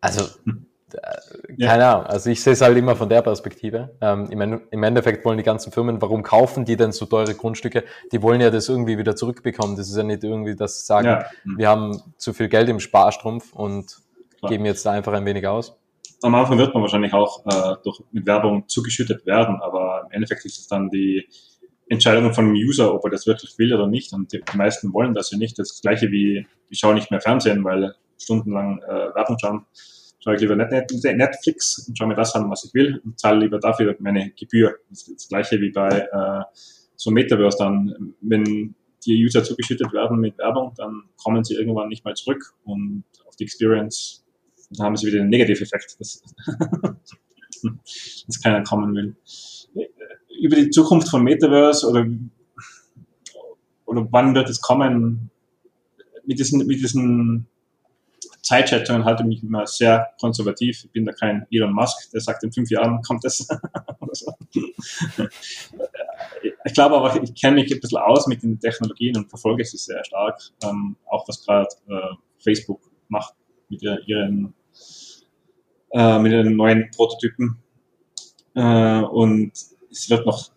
also 0.00 0.22
äh, 0.22 1.64
keine 1.64 1.82
ja. 1.82 1.92
Ahnung, 1.92 2.06
also 2.06 2.30
ich 2.30 2.42
sehe 2.42 2.54
es 2.54 2.60
halt 2.60 2.76
immer 2.76 2.96
von 2.96 3.08
der 3.08 3.22
Perspektive. 3.22 3.94
Ähm, 4.00 4.30
im, 4.30 4.62
Im 4.70 4.82
Endeffekt 4.82 5.24
wollen 5.24 5.38
die 5.38 5.44
ganzen 5.44 5.70
Firmen, 5.70 6.02
warum 6.02 6.24
kaufen 6.24 6.64
die 6.64 6.76
denn 6.76 6.90
so 6.90 7.06
teure 7.06 7.34
Grundstücke? 7.34 7.84
Die 8.10 8.22
wollen 8.22 8.40
ja 8.40 8.50
das 8.50 8.68
irgendwie 8.68 8.98
wieder 8.98 9.14
zurückbekommen. 9.14 9.76
Das 9.76 9.88
ist 9.88 9.96
ja 9.96 10.02
nicht 10.02 10.24
irgendwie, 10.24 10.56
dass 10.56 10.80
sie 10.80 10.86
sagen, 10.86 11.06
ja. 11.06 11.24
wir 11.44 11.68
haben 11.68 12.02
zu 12.16 12.32
viel 12.32 12.48
Geld 12.48 12.68
im 12.68 12.80
Sparstrumpf 12.80 13.52
und 13.52 13.98
Klar. 14.38 14.50
geben 14.50 14.64
jetzt 14.64 14.84
da 14.86 14.92
einfach 14.92 15.12
ein 15.12 15.24
wenig 15.24 15.46
aus 15.46 15.76
am 16.22 16.34
Anfang 16.34 16.58
wird 16.58 16.74
man 16.74 16.82
wahrscheinlich 16.82 17.12
auch 17.12 17.44
äh, 17.46 17.76
durch, 17.84 18.02
mit 18.12 18.26
Werbung 18.26 18.68
zugeschüttet 18.68 19.24
werden, 19.26 19.60
aber 19.60 20.04
im 20.06 20.12
Endeffekt 20.12 20.44
ist 20.44 20.58
es 20.58 20.66
dann 20.66 20.90
die 20.90 21.28
Entscheidung 21.88 22.34
von 22.34 22.46
dem 22.46 22.54
User, 22.54 22.92
ob 22.94 23.04
er 23.04 23.10
das 23.10 23.26
wirklich 23.26 23.58
will 23.58 23.72
oder 23.72 23.86
nicht. 23.86 24.12
Und 24.12 24.32
die, 24.32 24.42
meisten 24.54 24.92
wollen 24.92 25.14
das 25.14 25.30
ja 25.30 25.38
nicht. 25.38 25.58
Das 25.58 25.80
gleiche 25.80 26.10
wie, 26.10 26.46
ich 26.68 26.78
schaue 26.78 26.94
nicht 26.94 27.10
mehr 27.10 27.20
Fernsehen, 27.20 27.64
weil 27.64 27.94
stundenlang 28.18 28.82
äh, 28.82 29.14
Werbung 29.14 29.36
schauen. 29.40 29.66
Schaue 30.20 30.34
ich 30.34 30.40
lieber 30.40 30.56
Netflix 30.56 31.86
und 31.86 31.96
schaue 31.96 32.08
mir 32.08 32.16
das 32.16 32.34
an, 32.34 32.50
was 32.50 32.64
ich 32.64 32.74
will 32.74 33.00
und 33.04 33.18
zahle 33.18 33.40
lieber 33.40 33.58
dafür 33.58 33.96
meine 34.00 34.30
Gebühr. 34.30 34.74
Das 34.90 35.06
ist 35.06 35.14
das 35.14 35.28
gleiche 35.28 35.60
wie 35.60 35.70
bei 35.70 35.88
äh, 35.88 36.42
so 36.96 37.10
Metaverse 37.10 37.58
dann. 37.58 38.14
Wenn 38.20 38.74
die 39.06 39.24
User 39.24 39.44
zugeschüttet 39.44 39.92
werden 39.92 40.18
mit 40.18 40.36
Werbung, 40.38 40.74
dann 40.76 41.04
kommen 41.22 41.44
sie 41.44 41.54
irgendwann 41.54 41.88
nicht 41.88 42.04
mehr 42.04 42.14
zurück 42.14 42.52
und 42.64 43.04
auf 43.26 43.36
die 43.36 43.44
Experience 43.44 44.26
dann 44.70 44.86
haben 44.86 44.96
sie 44.96 45.06
wieder 45.06 45.18
den 45.18 45.28
Negativeffekt, 45.28 45.96
dass, 45.98 46.22
dass 48.26 48.42
keiner 48.42 48.62
kommen 48.62 48.94
will. 48.94 49.16
Über 50.40 50.56
die 50.56 50.70
Zukunft 50.70 51.08
von 51.08 51.22
Metaverse 51.24 51.88
oder, 51.88 52.06
oder 53.86 54.06
wann 54.10 54.34
wird 54.34 54.48
es 54.48 54.60
kommen, 54.60 55.30
mit 56.24 56.38
diesen, 56.38 56.66
mit 56.66 56.80
diesen 56.80 57.48
Zeitschätzungen 58.42 59.04
halte 59.04 59.22
ich 59.22 59.28
mich 59.28 59.42
immer 59.42 59.66
sehr 59.66 60.08
konservativ. 60.20 60.84
Ich 60.84 60.90
bin 60.92 61.04
da 61.04 61.12
kein 61.12 61.46
Elon 61.50 61.72
Musk, 61.72 62.10
der 62.12 62.20
sagt, 62.20 62.44
in 62.44 62.52
fünf 62.52 62.70
Jahren 62.70 63.02
kommt 63.02 63.24
das. 63.24 63.46
ich 66.64 66.74
glaube 66.74 66.96
aber, 66.96 67.22
ich 67.22 67.34
kenne 67.34 67.56
mich 67.56 67.72
ein 67.72 67.80
bisschen 67.80 67.98
aus 67.98 68.26
mit 68.26 68.42
den 68.42 68.58
Technologien 68.58 69.16
und 69.16 69.28
verfolge 69.28 69.64
sie 69.64 69.76
sehr 69.76 70.02
stark. 70.04 70.40
Ähm, 70.62 70.96
auch 71.06 71.28
was 71.28 71.44
gerade 71.44 71.68
äh, 71.88 72.14
Facebook 72.38 72.80
macht 73.08 73.34
mit 73.68 73.82
ihren, 73.82 74.54
äh, 75.90 76.18
mit 76.18 76.32
ihren 76.32 76.56
neuen 76.56 76.90
Prototypen. 76.90 77.56
Äh, 78.54 79.00
und 79.02 79.52
es 79.90 80.10
wird 80.10 80.26
noch 80.26 80.50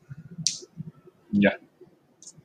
ja, 1.31 1.51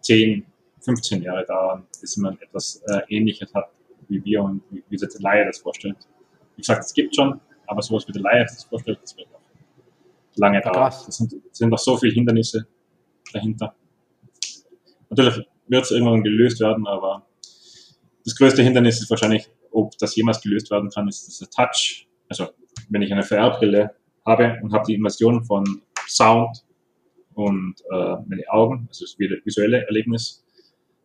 10, 0.00 0.44
15 0.80 1.22
Jahre 1.22 1.44
dauern, 1.44 1.86
bis 2.00 2.16
man 2.16 2.38
etwas 2.40 2.82
äh, 2.86 3.00
Ähnliches 3.08 3.52
hat 3.54 3.70
wie 4.08 4.24
wir 4.24 4.42
und 4.42 4.62
wie, 4.70 4.82
wie 4.88 4.98
sich 4.98 5.08
der 5.10 5.20
Laie 5.20 5.44
das 5.44 5.58
vorstellt. 5.58 5.96
Wie 6.54 6.62
gesagt, 6.62 6.84
es 6.84 6.92
gibt 6.92 7.14
schon, 7.14 7.40
aber 7.66 7.82
sowas 7.82 8.06
wie 8.08 8.12
der 8.12 8.22
Laie 8.22 8.44
das 8.44 8.64
vorstellt, 8.64 9.00
das 9.02 9.16
wird 9.16 9.28
noch 9.30 9.40
lange 10.36 10.60
dauern. 10.60 10.92
Es 11.08 11.16
sind, 11.16 11.34
sind 11.52 11.70
noch 11.70 11.78
so 11.78 11.96
viele 11.96 12.12
Hindernisse 12.12 12.66
dahinter. 13.32 13.74
Natürlich 15.10 15.46
wird 15.68 15.84
es 15.84 15.90
irgendwann 15.90 16.22
gelöst 16.22 16.60
werden, 16.60 16.86
aber 16.86 17.26
das 18.24 18.34
größte 18.36 18.62
Hindernis 18.62 19.00
ist 19.00 19.10
wahrscheinlich, 19.10 19.48
ob 19.76 19.96
das 19.98 20.16
jemals 20.16 20.40
gelöst 20.40 20.70
werden 20.70 20.90
kann, 20.90 21.06
ist 21.06 21.40
das 21.40 21.50
Touch. 21.50 22.08
Also 22.28 22.48
wenn 22.88 23.02
ich 23.02 23.12
eine 23.12 23.22
VR-Brille 23.22 23.94
habe 24.24 24.58
und 24.62 24.72
habe 24.72 24.84
die 24.86 24.94
Immersion 24.94 25.44
von 25.44 25.82
Sound 26.08 26.64
und 27.34 27.74
äh, 27.90 28.16
meine 28.26 28.42
Augen, 28.48 28.86
also 28.88 29.04
das 29.04 29.18
visuelle 29.18 29.86
Erlebnis, 29.86 30.44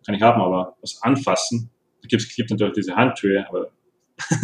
kann 0.05 0.15
ich 0.15 0.21
haben, 0.21 0.41
aber 0.41 0.75
das 0.81 1.01
Anfassen 1.01 1.69
gibt 2.07 2.23
es 2.23 2.49
natürlich 2.49 2.73
diese 2.73 2.95
Handtüre, 2.95 3.45
aber 3.47 3.71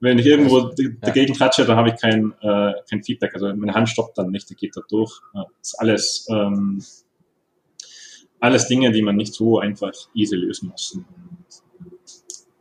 wenn 0.00 0.18
ich 0.18 0.26
irgendwo 0.26 0.70
dagegen 1.00 1.34
klatsche, 1.34 1.64
dann 1.64 1.76
habe 1.76 1.88
ich 1.88 1.96
kein, 2.00 2.32
äh, 2.40 2.72
kein 2.88 3.02
Feedback. 3.02 3.34
Also 3.34 3.52
meine 3.54 3.74
Hand 3.74 3.88
stoppt 3.88 4.18
dann 4.18 4.30
nicht, 4.30 4.48
die 4.50 4.54
geht 4.54 4.76
da 4.76 4.82
durch. 4.88 5.20
Das 5.32 5.46
ist 5.62 5.74
alles, 5.80 6.26
ähm, 6.30 6.82
alles 8.38 8.68
Dinge, 8.68 8.92
die 8.92 9.02
man 9.02 9.16
nicht 9.16 9.34
so 9.34 9.58
einfach 9.58 9.92
easy 10.14 10.36
lösen 10.36 10.68
muss. 10.68 10.92
Und 10.92 11.06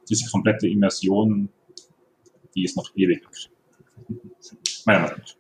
diese 0.10 0.30
komplette 0.30 0.68
Immersion, 0.68 1.50
die 2.56 2.64
ist 2.64 2.78
noch 2.78 2.90
ewig. 2.96 3.26
Meiner 4.86 5.00
Meinung 5.02 5.18
nach. 5.20 5.36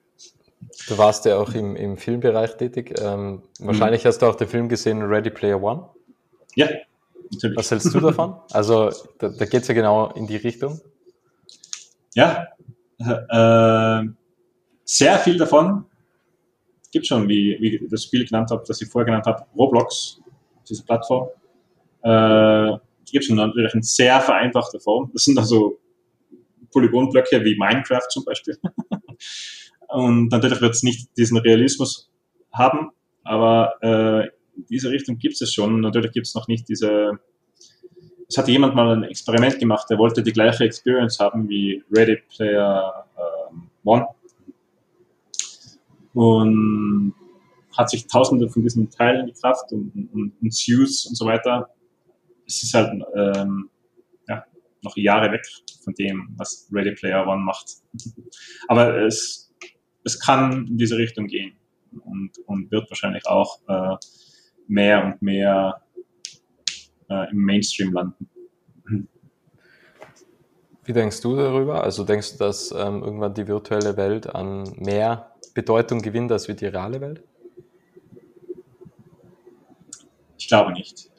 Du 0.88 0.97
warst 0.97 1.25
ja 1.25 1.38
auch 1.38 1.53
im, 1.53 1.75
im 1.75 1.97
Filmbereich 1.97 2.56
tätig. 2.58 2.95
Ähm, 2.99 3.41
wahrscheinlich 3.60 4.03
mhm. 4.03 4.08
hast 4.08 4.19
du 4.19 4.25
auch 4.27 4.36
den 4.36 4.47
Film 4.47 4.69
gesehen, 4.69 5.01
Ready 5.01 5.30
Player 5.30 5.62
One. 5.62 5.89
Ja, 6.56 6.67
natürlich. 7.32 7.58
Was 7.58 7.71
hältst 7.71 7.93
du 7.93 7.99
davon? 7.99 8.36
Also 8.51 8.91
da, 9.17 9.30
da 9.30 9.45
geht 9.45 9.62
es 9.62 9.67
ja 9.67 9.73
genau 9.73 10.12
in 10.13 10.27
die 10.27 10.38
Richtung. 10.38 10.80
Ja, 12.15 12.47
äh, 12.99 14.08
sehr 14.84 15.19
viel 15.19 15.38
davon 15.38 15.86
gibt 16.91 17.08
schon, 17.08 17.27
wie, 17.27 17.58
wie 17.60 17.75
ich 17.75 17.89
das 17.89 18.03
Spiel 18.03 18.25
genannt 18.25 18.49
habe, 18.51 18.63
das 18.67 18.82
ich 18.82 18.89
vorher 18.89 19.06
genannt 19.06 19.25
habe, 19.25 19.45
Roblox, 19.56 20.19
diese 20.67 20.84
Plattform. 20.84 21.30
Äh, 22.01 22.77
gibt 23.12 23.30
natürlich 23.30 23.74
in 23.74 23.82
sehr 23.82 24.20
vereinfachter 24.22 24.80
Form. 24.80 25.10
Das 25.13 25.24
sind 25.24 25.38
also 25.38 25.80
Polygonblöcke 26.72 27.43
wie 27.43 27.58
Minecraft 27.58 28.08
zum 28.10 28.26
Beispiel. 28.26 28.58
Und 29.88 30.30
natürlich 30.30 30.62
wird 30.62 30.76
es 30.76 30.84
nicht 30.84 31.10
diesen 31.17 31.38
Realismus 31.38 32.12
haben, 32.52 32.91
aber 33.24 33.74
äh, 33.82 34.28
in 34.58 34.65
diese 34.70 34.91
Richtung 34.91 35.17
gibt 35.17 35.41
es 35.41 35.54
schon. 35.54 35.80
Natürlich 35.80 36.12
gibt 36.12 36.28
es 36.28 36.36
noch 36.36 36.48
nicht 36.48 36.67
diese. 36.67 37.20
Es 38.30 38.38
hatte 38.38 38.52
jemand 38.52 38.76
mal 38.76 38.93
ein 38.93 39.04
Experiment 39.04 39.58
gemacht, 39.60 39.89
der 39.89 39.98
wollte 39.98 40.22
die 40.22 40.34
gleiche 40.34 40.65
Experience 40.65 41.20
haben 41.20 41.48
wie 41.48 41.82
Ready 41.89 42.17
Player 42.36 43.06
ähm, 43.17 43.70
One. 43.86 44.08
Und 46.13 47.13
hat 47.78 47.89
sich 47.89 48.08
tausende 48.08 48.50
von 48.50 48.63
diesen 48.63 48.89
Teilen 48.89 49.28
gekauft 49.28 49.72
und, 49.72 50.10
und, 50.12 50.34
und 50.41 50.54
Suits 50.54 51.06
und 51.06 51.15
so 51.15 51.26
weiter. 51.26 51.70
Es 52.48 52.64
ist 52.64 52.74
halt 52.74 53.04
ähm, 53.16 53.70
ja, 54.28 54.44
noch 54.82 54.96
Jahre 54.96 55.32
weg 55.32 55.46
von 55.84 55.94
dem, 55.96 56.34
was 56.38 56.70
Ready 56.72 56.96
Player 56.96 57.28
One 57.28 57.42
macht. 57.42 57.82
Aber 58.68 58.96
es, 59.06 59.54
es 60.04 60.20
kann 60.20 60.68
in 60.68 60.78
diese 60.78 60.98
Richtung 60.98 61.28
gehen 61.28 61.58
und, 62.06 62.32
und 62.46 62.72
wird 62.72 62.90
wahrscheinlich 62.90 63.28
auch 63.28 63.60
äh, 63.68 63.98
mehr 64.68 65.06
und 65.06 65.22
mehr 65.22 65.82
äh, 67.10 67.30
im 67.32 67.38
Mainstream 67.38 67.94
landen. 67.94 68.30
Wie 70.88 70.94
denkst 70.94 71.20
du 71.20 71.36
darüber? 71.36 71.84
Also 71.84 72.06
denkst 72.06 72.34
du, 72.34 72.38
dass 72.38 72.72
ähm, 72.72 73.04
irgendwann 73.04 73.34
die 73.34 73.46
virtuelle 73.46 73.98
Welt 73.98 74.34
an 74.34 74.64
mehr 74.78 75.34
Bedeutung 75.54 76.02
gewinnt 76.02 76.32
als 76.32 76.48
wie 76.48 76.54
die 76.54 76.68
reale 76.68 77.02
Welt? 77.02 77.24
Ich 80.38 80.48
glaube 80.48 80.72
nicht. 80.72 81.12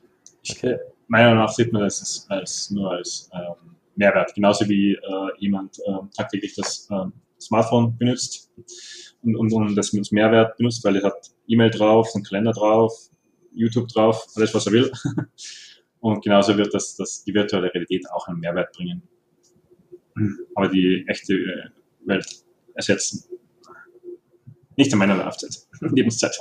Ich, 0.43 0.57
okay. 0.57 0.79
Meiner 1.09 1.29
Meinung 1.29 1.45
nach 1.45 1.53
sieht 1.53 1.73
man 1.73 1.83
das 1.83 2.27
als, 2.29 2.71
nur 2.71 2.93
als 2.93 3.31
ähm, 3.33 3.77
Mehrwert. 3.97 4.35
Genauso 4.35 4.69
wie 4.69 4.93
äh, 4.93 5.01
jemand 5.39 5.79
äh, 5.81 5.99
tagtäglich 6.17 6.55
das 6.55 6.89
äh, 6.91 7.07
Smartphone 7.41 7.97
benutzt 7.97 8.51
und, 9.23 9.37
und, 9.37 9.53
und 9.53 9.75
das 9.75 9.95
als 9.95 10.13
Mehrwert 10.13 10.57
benutzt, 10.57 10.85
weil 10.85 10.97
er 10.97 11.05
hat 11.05 11.31
E-Mail 11.47 11.71
drauf, 11.71 12.11
einen 12.15 12.25
Kalender 12.25 12.53
drauf, 12.53 12.93
YouTube 13.53 13.89
drauf, 13.89 14.27
alles 14.37 14.55
was 14.55 14.67
er 14.67 14.73
will. 14.73 14.93
Und 16.01 16.23
genauso 16.23 16.57
wird 16.57 16.73
das, 16.73 16.95
das 16.95 17.25
die 17.25 17.35
virtuelle 17.35 17.75
Realität 17.75 18.09
auch 18.13 18.29
einen 18.29 18.39
Mehrwert 18.39 18.73
bringen. 18.73 19.03
Aber 20.55 20.69
die 20.69 21.05
echte 21.09 21.35
äh, 21.35 21.71
Welt 22.05 22.45
ersetzen. 22.75 23.25
Nicht 24.77 24.93
in 24.93 24.99
meiner 24.99 25.17
Laufzeit, 25.17 25.67
Lebenszeit. 25.81 26.39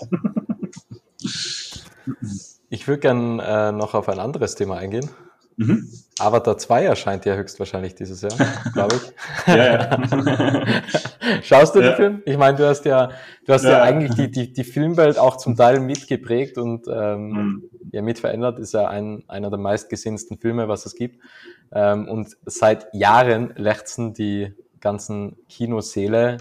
Ich 2.70 2.88
würde 2.88 3.00
gern 3.00 3.40
äh, 3.40 3.72
noch 3.72 3.94
auf 3.94 4.10
ein 4.10 4.20
anderes 4.20 4.56
Thema 4.56 4.78
eingehen. 4.78 5.10
Mhm. 5.58 5.88
Avatar 6.20 6.58
2 6.58 6.86
erscheint 6.86 7.26
ja 7.26 7.36
höchstwahrscheinlich 7.36 7.96
dieses 7.96 8.22
Jahr, 8.22 8.34
glaube 8.74 8.96
ich. 8.96 9.48
ja, 9.48 9.66
ja. 9.66 10.66
Schaust 11.42 11.74
du 11.74 11.80
ja. 11.80 11.90
den 11.90 11.96
Film? 11.96 12.22
Ich 12.26 12.38
meine, 12.38 12.58
du 12.58 12.68
hast 12.68 12.86
ja, 12.86 13.10
du 13.46 13.54
hast 13.54 13.64
ja, 13.64 13.72
ja 13.72 13.82
eigentlich 13.82 14.14
die, 14.14 14.30
die, 14.30 14.54
die 14.54 14.64
Filmwelt 14.64 15.18
auch 15.18 15.38
zum 15.38 15.56
Teil 15.56 15.80
mitgeprägt 15.80 16.60
und 16.60 16.88
ähm, 16.88 17.30
mhm. 17.30 17.64
ja 17.92 18.04
mit 18.04 18.20
verändert. 18.20 18.60
Ist 18.60 18.76
ja 18.76 18.88
ein, 18.88 19.24
einer 19.28 19.50
der 19.50 19.58
meistgesehensten 19.58 20.38
Filme, 20.38 20.68
was 20.68 20.86
es 20.86 20.94
gibt. 20.94 21.24
Ähm, 21.72 22.08
und 22.08 22.38
seit 22.46 22.88
Jahren 22.94 23.54
lechzen 23.56 24.14
die 24.14 24.54
ganzen 24.80 25.38
Kinosäle 25.50 26.38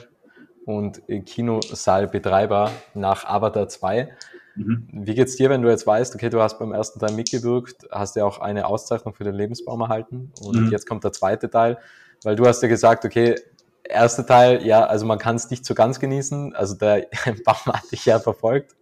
und 0.67 1.01
Kinosaalbetreiber 1.25 2.71
nach 2.93 3.25
Avatar 3.25 3.69
2. 3.69 4.15
Mhm. 4.57 4.89
Wie 4.91 5.15
geht's 5.15 5.37
dir, 5.37 5.51
wenn 5.51 5.63
du 5.63 5.69
jetzt 5.69 5.87
weißt, 5.87 6.15
okay, 6.15 6.31
du 6.31 6.41
hast 6.41 6.59
beim 6.59 6.73
ersten 6.73 6.99
Teil 6.99 7.13
mitgewirkt, 7.13 7.87
hast 7.91 8.17
ja 8.17 8.25
auch 8.25 8.39
eine 8.39 8.67
Auszeichnung 8.67 9.15
für 9.15 9.25
den 9.25 9.35
Lebensbaum 9.35 9.81
erhalten 9.83 10.33
und 10.41 10.67
mhm. 10.67 10.71
jetzt 10.71 10.89
kommt 10.89 11.05
der 11.05 11.13
zweite 11.13 11.51
Teil, 11.51 11.79
weil 12.25 12.37
du 12.37 12.47
hast 12.47 12.63
ja 12.63 12.69
gesagt, 12.69 13.05
okay, 13.05 13.37
erster 13.85 14.27
Teil, 14.27 14.67
ja, 14.67 14.85
also 14.85 15.07
man 15.07 15.19
kann 15.19 15.37
es 15.37 15.51
nicht 15.51 15.65
so 15.65 15.75
ganz 15.75 16.01
genießen, 16.01 16.55
also 16.55 16.75
der 16.75 17.07
Baum 17.45 17.67
hat 17.67 17.93
dich 17.93 18.07
ja 18.07 18.19
verfolgt 18.19 18.75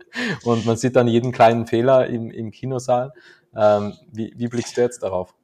und 0.45 0.65
man 0.65 0.77
sieht 0.77 0.97
dann 0.97 1.09
jeden 1.09 1.33
kleinen 1.33 1.67
Fehler 1.67 2.07
im, 2.07 2.31
im 2.31 2.51
Kinosaal. 2.53 3.13
Ähm, 3.57 3.95
wie, 4.13 4.33
wie 4.37 4.49
blickst 4.49 4.77
du 4.77 4.81
jetzt 4.81 5.03
darauf? 5.03 5.35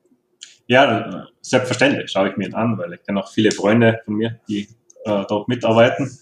Ja, 0.67 1.27
selbstverständlich 1.41 2.11
schaue 2.11 2.31
ich 2.31 2.37
mir 2.37 2.47
ihn 2.47 2.55
an, 2.55 2.79
weil 2.79 2.93
ich 2.93 3.03
kenne 3.03 3.21
auch 3.21 3.29
viele 3.29 3.51
Freunde 3.51 4.01
von 4.05 4.15
mir, 4.15 4.39
die 4.49 4.69
äh, 5.05 5.25
dort 5.29 5.49
mitarbeiten. 5.49 6.17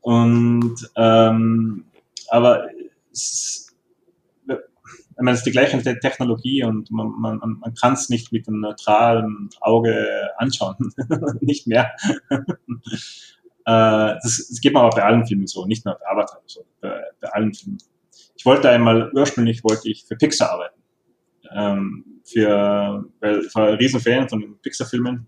Und 0.00 0.90
ähm, 0.96 1.84
aber 2.28 2.68
es, 3.18 3.76
ich 4.48 5.24
meine, 5.24 5.32
es 5.32 5.40
ist 5.40 5.46
die 5.46 5.50
gleiche 5.50 5.82
Technologie 6.00 6.62
und 6.62 6.90
man, 6.90 7.10
man, 7.18 7.38
man 7.38 7.74
kann 7.74 7.94
es 7.94 8.08
nicht 8.08 8.32
mit 8.32 8.46
einem 8.46 8.60
neutralen 8.60 9.50
Auge 9.60 10.30
anschauen. 10.36 10.76
nicht 11.40 11.66
mehr. 11.66 11.90
äh, 12.30 12.44
das, 13.64 14.46
das 14.48 14.60
geht 14.60 14.72
mir 14.72 14.80
aber 14.80 14.90
bei 14.90 15.02
allen 15.02 15.26
Filmen 15.26 15.48
so, 15.48 15.66
nicht 15.66 15.84
nur 15.84 15.98
bei 15.98 16.06
Avatar, 16.08 16.40
so, 16.46 16.64
bei, 16.80 17.02
bei 17.20 17.28
allen 17.30 17.52
Filmen. 17.52 17.78
Ich 18.36 18.46
wollte 18.46 18.70
einmal, 18.70 19.10
ursprünglich 19.12 19.64
wollte 19.64 19.90
ich 19.90 20.04
für 20.04 20.14
Pixar 20.16 20.52
arbeiten. 20.52 20.80
Ähm, 21.52 22.04
für, 22.24 23.04
weil 23.20 23.40
ich 23.40 23.54
war 23.54 23.68
ein 23.68 23.74
Riesenfan 23.74 24.28
von 24.28 24.40
den 24.40 24.58
Pixar-Filmen. 24.60 25.26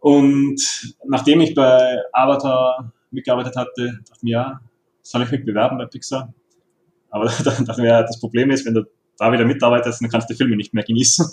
Und 0.00 0.60
nachdem 1.04 1.40
ich 1.40 1.54
bei 1.54 1.98
Avatar 2.12 2.92
mitgearbeitet 3.10 3.56
hatte, 3.56 3.86
dachte 3.86 4.12
ich 4.16 4.22
mir, 4.22 4.30
ja, 4.32 4.60
soll 5.02 5.22
ich 5.22 5.30
mich 5.30 5.44
bewerben 5.44 5.78
bei 5.78 5.86
Pixar? 5.86 6.32
Aber 7.16 7.24
das, 7.44 7.78
wäre 7.78 8.04
das 8.04 8.20
Problem 8.20 8.50
ist, 8.50 8.66
wenn 8.66 8.74
du 8.74 8.84
da 9.18 9.32
wieder 9.32 9.44
mitarbeitest, 9.44 10.02
dann 10.02 10.10
kannst 10.10 10.28
du 10.28 10.34
die 10.34 10.38
Filme 10.38 10.56
nicht 10.56 10.74
mehr 10.74 10.84
genießen. 10.84 11.26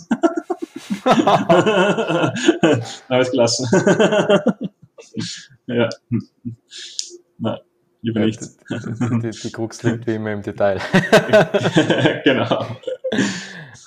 da 1.03 2.33
habe 3.09 3.23
ich 3.23 3.31
gelassen. 3.31 3.67
ja. 5.67 5.89
Na, 7.37 7.59
lieber 8.01 8.21
ja, 8.21 8.25
nicht. 8.27 8.41
Die, 8.41 9.19
die, 9.19 9.31
die 9.31 9.51
Krux 9.51 9.83
liegt 9.83 10.07
wie 10.07 10.15
immer 10.15 10.31
im 10.31 10.41
Detail. 10.41 10.79
genau. 12.23 12.65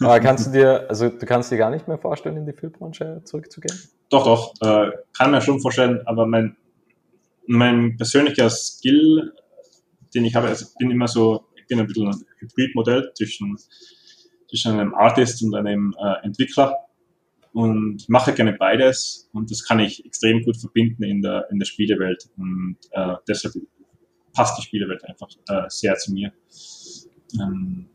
Aber 0.00 0.20
kannst 0.20 0.48
du 0.48 0.50
dir, 0.50 0.84
also 0.90 1.08
du 1.08 1.24
kannst 1.24 1.50
dir 1.50 1.56
gar 1.56 1.70
nicht 1.70 1.88
mehr 1.88 1.96
vorstellen, 1.96 2.36
in 2.36 2.44
die 2.44 2.52
Filmbranche 2.52 3.22
zurückzugehen? 3.24 3.78
Doch, 4.10 4.24
doch, 4.24 4.52
äh, 4.60 4.90
kann 5.16 5.30
mir 5.30 5.40
schon 5.40 5.60
vorstellen, 5.60 6.02
aber 6.04 6.26
mein, 6.26 6.56
mein 7.46 7.96
persönlicher 7.96 8.50
Skill, 8.50 9.32
den 10.14 10.26
ich 10.26 10.34
habe, 10.34 10.48
also 10.48 10.66
ich 10.66 10.74
bin 10.76 10.90
immer 10.90 11.08
so, 11.08 11.46
bin 11.66 11.80
ein 11.80 11.86
bisschen 11.86 12.08
ein 12.08 12.24
Hybridmodell 12.38 13.12
zwischen, 13.14 13.56
zwischen 14.48 14.72
einem 14.72 14.94
Artist 14.94 15.42
und 15.42 15.54
einem 15.54 15.94
äh, 15.98 16.24
Entwickler 16.24 16.74
und 17.52 18.06
mache 18.08 18.34
gerne 18.34 18.52
beides 18.52 19.30
und 19.32 19.50
das 19.50 19.64
kann 19.64 19.80
ich 19.80 20.04
extrem 20.04 20.42
gut 20.42 20.58
verbinden 20.58 21.02
in 21.02 21.22
der, 21.22 21.48
in 21.50 21.58
der 21.58 21.66
Spielewelt 21.66 22.28
und 22.36 22.76
äh, 22.90 23.14
deshalb 23.26 23.54
passt 24.34 24.58
die 24.58 24.62
Spielewelt 24.62 25.02
einfach 25.04 25.28
äh, 25.48 25.62
sehr 25.68 25.94
zu 25.96 26.12
mir. 26.12 26.32
Ähm, 27.40 27.88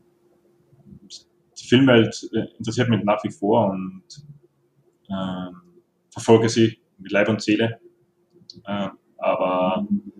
die 1.56 1.68
Filmwelt 1.68 2.28
äh, 2.32 2.46
interessiert 2.58 2.88
mich 2.88 3.04
nach 3.04 3.22
wie 3.22 3.30
vor 3.30 3.70
und 3.70 4.02
äh, 5.08 5.52
verfolge 6.10 6.48
sie 6.48 6.78
mit 6.98 7.12
Leib 7.12 7.28
und 7.28 7.40
Seele, 7.40 7.78
äh, 8.66 8.88
aber 9.18 9.86
bin 9.88 10.11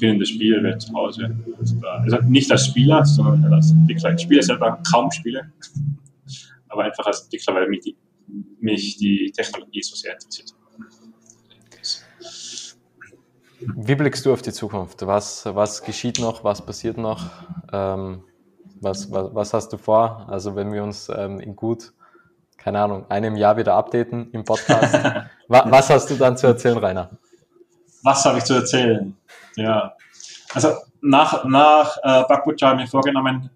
in 0.00 0.18
der 0.18 0.26
Spielewelt 0.26 0.82
zu 0.82 0.92
Hause. 0.94 1.36
Also, 1.82 2.18
nicht 2.22 2.50
als 2.50 2.66
Spieler, 2.66 3.04
sondern 3.04 3.52
als 3.52 3.70
Entwickler. 3.70 4.14
Ich 4.14 4.22
spiele 4.22 4.42
selber 4.42 4.80
kaum 4.90 5.10
Spiele, 5.10 5.52
aber 6.68 6.84
einfach 6.84 7.06
als 7.06 7.22
Entwickler, 7.22 7.54
weil 7.54 7.68
mich 7.68 7.80
die 7.80 7.96
mich 8.60 8.96
die 8.96 9.32
Technologie 9.34 9.82
so 9.82 9.94
sehr 9.94 10.14
interessiert. 10.14 10.54
Wie 13.76 13.94
blickst 13.94 14.26
du 14.26 14.32
auf 14.32 14.42
die 14.42 14.52
Zukunft? 14.52 15.06
Was, 15.06 15.46
was 15.46 15.82
geschieht 15.82 16.18
noch? 16.18 16.44
Was 16.44 16.64
passiert 16.64 16.98
noch? 16.98 17.30
Ähm, 17.72 18.24
was, 18.80 19.10
was, 19.10 19.34
was, 19.34 19.54
hast 19.54 19.72
du 19.72 19.78
vor? 19.78 20.26
Also 20.28 20.54
wenn 20.56 20.72
wir 20.72 20.82
uns 20.82 21.08
ähm, 21.14 21.40
in 21.40 21.56
gut, 21.56 21.92
keine 22.58 22.80
Ahnung, 22.80 23.10
einem 23.10 23.36
Jahr 23.36 23.56
wieder 23.56 23.74
updaten 23.74 24.30
im 24.32 24.44
Podcast, 24.44 24.94
was 25.48 25.90
hast 25.90 26.10
du 26.10 26.16
dann 26.16 26.36
zu 26.36 26.46
erzählen, 26.46 26.76
Rainer? 26.76 27.10
Was 28.02 28.24
habe 28.26 28.38
ich 28.38 28.44
zu 28.44 28.54
erzählen? 28.54 29.16
Ja, 29.56 29.96
also 30.52 30.74
nach, 31.00 31.44
nach 31.44 31.96
äh, 31.98 32.24
Backbutcher 32.28 32.68
habe 32.68 32.80
ich 32.80 32.86
mir 32.86 32.90
vorgenommen, 32.90 33.50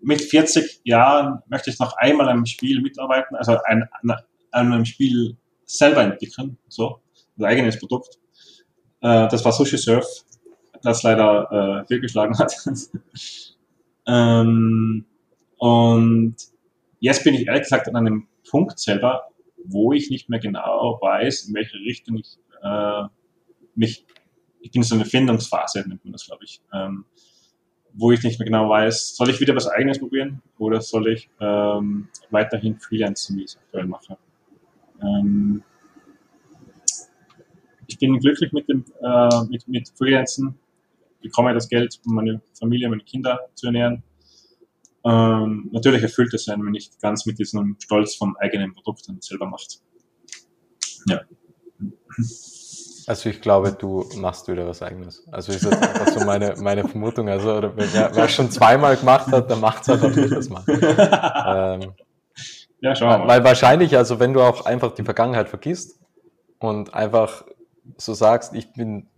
mit 0.00 0.20
40 0.20 0.80
Jahren 0.84 1.42
möchte 1.48 1.70
ich 1.70 1.78
noch 1.78 1.96
einmal 1.96 2.28
am 2.28 2.44
Spiel 2.46 2.80
mitarbeiten, 2.80 3.36
also 3.36 3.58
ein, 3.64 3.88
an 4.02 4.72
einem 4.72 4.84
Spiel 4.84 5.36
selber 5.64 6.02
entwickeln, 6.02 6.58
so, 6.68 7.00
ein 7.38 7.44
eigenes 7.44 7.78
Produkt. 7.78 8.18
Äh, 9.00 9.28
das 9.28 9.44
war 9.44 9.52
Sushi 9.52 9.78
Surf, 9.78 10.06
das 10.82 11.02
leider 11.02 11.82
äh, 11.82 11.86
fehlgeschlagen 11.86 12.38
hat. 12.38 12.54
ähm, 14.06 15.06
und 15.58 16.36
jetzt 17.00 17.24
bin 17.24 17.34
ich 17.34 17.46
ehrlich 17.46 17.62
gesagt 17.62 17.88
an 17.88 17.96
einem 17.96 18.28
Punkt 18.48 18.78
selber, 18.78 19.28
wo 19.64 19.92
ich 19.92 20.10
nicht 20.10 20.28
mehr 20.28 20.40
genau 20.40 20.98
weiß, 21.00 21.44
in 21.48 21.54
welche 21.54 21.78
Richtung 21.78 22.16
ich 22.18 22.38
äh, 22.62 23.04
mich, 23.74 24.04
ich 24.62 24.70
bin 24.70 24.82
in 24.82 24.88
so 24.88 24.94
eine 24.94 25.04
Findungsphase, 25.04 25.84
nennt 25.86 26.04
man 26.04 26.12
das, 26.12 26.26
glaube 26.26 26.44
ich. 26.44 26.60
Ähm, 26.72 27.04
wo 27.94 28.10
ich 28.10 28.22
nicht 28.22 28.38
mehr 28.38 28.46
genau 28.46 28.70
weiß, 28.70 29.16
soll 29.16 29.30
ich 29.30 29.40
wieder 29.40 29.54
was 29.54 29.68
Eigenes 29.68 29.98
probieren 29.98 30.40
oder 30.58 30.80
soll 30.80 31.08
ich 31.08 31.28
ähm, 31.40 32.08
weiterhin 32.30 32.78
Freelancing, 32.78 33.36
wie 33.36 33.42
ich 33.42 33.50
es 33.50 33.56
aktuell 33.58 33.86
mache. 33.86 34.16
Ähm, 35.02 35.62
ich 37.86 37.98
bin 37.98 38.18
glücklich 38.18 38.52
mit 38.52 38.68
dem 38.68 38.84
äh, 39.02 39.44
mit, 39.50 39.68
mit 39.68 39.90
Freelancen, 39.90 40.58
bekomme 41.20 41.52
das 41.52 41.68
Geld, 41.68 42.00
um 42.06 42.14
meine 42.14 42.40
Familie, 42.58 42.88
meine 42.88 43.04
Kinder 43.04 43.38
zu 43.54 43.66
ernähren. 43.66 44.02
Ähm, 45.04 45.68
natürlich 45.72 46.02
erfüllt 46.02 46.32
es 46.32 46.48
einen, 46.48 46.64
wenn 46.64 46.74
ich 46.74 46.90
ganz 47.00 47.26
mit 47.26 47.38
diesem 47.38 47.76
Stolz 47.78 48.14
vom 48.14 48.36
eigenen 48.36 48.72
Produkt 48.72 49.08
dann 49.08 49.20
selber 49.20 49.46
macht. 49.46 49.82
Ja. 51.08 51.20
Also 53.06 53.28
ich 53.28 53.40
glaube, 53.40 53.72
du 53.72 54.08
machst 54.16 54.48
wieder 54.48 54.66
was 54.66 54.82
eigenes. 54.82 55.26
Also 55.30 55.52
ist 55.52 55.64
jetzt 55.64 55.82
einfach 55.82 56.08
so 56.08 56.24
meine, 56.24 56.54
meine 56.58 56.86
Vermutung. 56.86 57.28
Also 57.28 57.70
wer, 57.74 58.14
wer 58.14 58.28
schon 58.28 58.50
zweimal 58.50 58.96
gemacht 58.96 59.28
hat, 59.28 59.50
dann 59.50 59.60
macht 59.60 59.82
es 59.82 59.88
halt 59.88 60.04
auch 60.04 60.30
das 60.30 60.48
Mal. 60.48 60.64
ähm, 61.82 61.92
ja, 62.80 62.94
schauen 62.94 63.08
wir 63.10 63.18
mal. 63.18 63.28
Weil 63.28 63.44
wahrscheinlich, 63.44 63.96
also 63.96 64.20
wenn 64.20 64.32
du 64.32 64.42
auch 64.42 64.66
einfach 64.66 64.92
die 64.92 65.04
Vergangenheit 65.04 65.48
vergisst 65.48 66.00
und 66.58 66.94
einfach 66.94 67.44
so 67.96 68.14
sagst, 68.14 68.54
ich 68.54 68.72
bin 68.72 69.08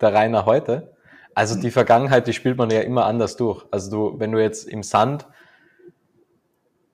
der 0.00 0.14
Rainer 0.14 0.46
heute, 0.46 0.94
also 1.34 1.58
die 1.58 1.70
Vergangenheit, 1.70 2.26
die 2.26 2.32
spielt 2.32 2.58
man 2.58 2.70
ja 2.70 2.80
immer 2.80 3.06
anders 3.06 3.36
durch. 3.36 3.64
Also 3.70 3.90
du, 3.90 4.20
wenn 4.20 4.32
du 4.32 4.42
jetzt 4.42 4.68
im 4.68 4.82
Sand 4.82 5.26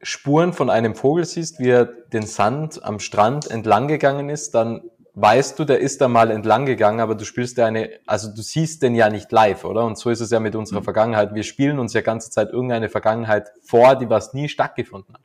Spuren 0.05 0.53
von 0.53 0.69
einem 0.69 0.95
Vogel 0.95 1.25
siehst, 1.25 1.59
wie 1.61 1.71
er 1.71 1.87
den 1.87 2.27
Sand 2.27 2.85
am 2.85 3.01
Strand 3.01 3.51
entlang 3.51 3.89
gegangen 3.89 4.29
ist, 4.29 4.55
dann 4.55 4.83
weißt 5.15 5.59
du, 5.59 5.65
der 5.65 5.79
ist 5.79 6.01
da 6.01 6.09
mal 6.09 6.31
entlang 6.31 6.67
gegangen, 6.67 7.01
aber 7.01 7.15
du 7.15 7.25
spielst 7.25 7.57
ja 7.57 7.67
eine, 7.67 7.91
also 8.07 8.35
du 8.35 8.43
siehst 8.43 8.83
den 8.83 8.95
ja 8.95 9.09
nicht 9.09 9.31
live, 9.31 9.65
oder? 9.65 9.85
Und 9.85 9.97
so 9.97 10.11
ist 10.11 10.21
es 10.21 10.31
ja 10.31 10.41
mit 10.41 10.57
unserer 10.57 10.81
mhm. 10.81 10.85
Vergangenheit. 10.85 11.35
Wir 11.35 11.45
spielen 11.45 11.79
uns 11.79 11.93
ja 11.93 12.01
ganze 12.01 12.31
Zeit 12.31 12.51
irgendeine 12.51 12.89
Vergangenheit 12.89 13.53
vor, 13.63 13.97
die 13.97 14.11
was 14.11 14.35
nie 14.35 14.49
stattgefunden 14.49 15.15
hat. 15.15 15.23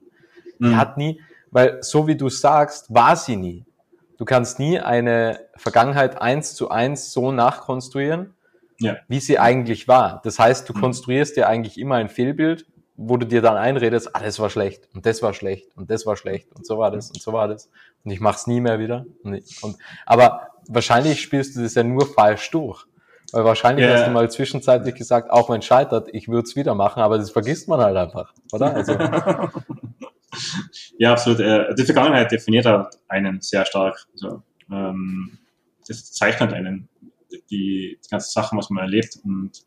Die 0.59 0.65
mhm. 0.65 0.77
hat 0.77 0.97
nie, 0.97 1.21
weil 1.51 1.81
so 1.81 2.07
wie 2.07 2.15
du 2.15 2.29
sagst, 2.29 2.93
war 2.93 3.15
sie 3.15 3.35
nie. 3.35 3.65
Du 4.17 4.25
kannst 4.25 4.59
nie 4.59 4.79
eine 4.79 5.39
Vergangenheit 5.55 6.21
eins 6.21 6.53
zu 6.53 6.69
eins 6.69 7.11
so 7.11 7.31
nachkonstruieren, 7.31 8.35
ja. 8.79 8.97
wie 9.07 9.19
sie 9.19 9.39
eigentlich 9.39 9.87
war. 9.87 10.21
Das 10.23 10.37
heißt, 10.37 10.69
du 10.69 10.73
mhm. 10.73 10.81
konstruierst 10.81 11.35
dir 11.35 11.47
eigentlich 11.47 11.79
immer 11.79 11.95
ein 11.95 12.09
Fehlbild, 12.09 12.65
wo 13.01 13.15
du 13.15 13.25
dir 13.25 13.41
dann 13.41 13.55
einredest, 13.55 14.13
ah, 14.13 14.19
das 14.21 14.39
war 14.39 14.49
schlecht 14.49 14.89
und 14.93 15.05
das 15.05 15.23
war 15.23 15.33
schlecht 15.33 15.69
und 15.77 15.89
das 15.89 16.05
war 16.05 16.17
schlecht 16.17 16.51
und 16.53 16.67
so 16.67 16.77
war 16.77 16.91
das 16.91 17.09
und 17.09 17.21
so 17.21 17.31
war 17.31 17.47
das 17.47 17.69
und 18.03 18.11
ich 18.11 18.19
mach's 18.19 18.47
nie 18.47 18.61
mehr 18.61 18.79
wieder. 18.79 19.05
Und, 19.23 19.41
und 19.61 19.77
aber 20.05 20.49
wahrscheinlich 20.67 21.21
spielst 21.21 21.55
du 21.55 21.61
das 21.61 21.75
ja 21.75 21.83
nur 21.83 22.05
falsch 22.05 22.49
durch. 22.51 22.85
Weil 23.31 23.45
wahrscheinlich 23.45 23.85
yeah. 23.85 23.95
hast 23.95 24.07
du 24.07 24.11
mal 24.11 24.29
zwischenzeitlich 24.31 24.95
gesagt, 24.95 25.29
auch 25.29 25.49
wenn 25.49 25.59
es 25.59 25.65
scheitert, 25.65 26.09
ich 26.13 26.27
würde 26.27 26.47
es 26.47 26.55
wieder 26.55 26.73
machen, 26.73 27.01
aber 27.01 27.17
das 27.17 27.29
vergisst 27.29 27.67
man 27.67 27.79
halt 27.79 27.95
einfach, 27.95 28.33
oder? 28.51 28.73
Also. 28.73 28.93
ja, 30.97 31.11
absolut. 31.11 31.39
Äh, 31.39 31.75
die 31.75 31.83
Vergangenheit 31.83 32.31
definiert 32.31 32.65
halt 32.65 32.87
einen 33.07 33.39
sehr 33.41 33.65
stark. 33.65 34.07
Also, 34.13 34.41
ähm, 34.71 35.37
das 35.87 36.11
zeichnet 36.11 36.53
einen, 36.53 36.89
die, 37.31 37.99
die 38.03 38.09
ganzen 38.09 38.31
Sachen, 38.31 38.57
was 38.57 38.69
man 38.69 38.83
erlebt 38.83 39.19
und 39.23 39.63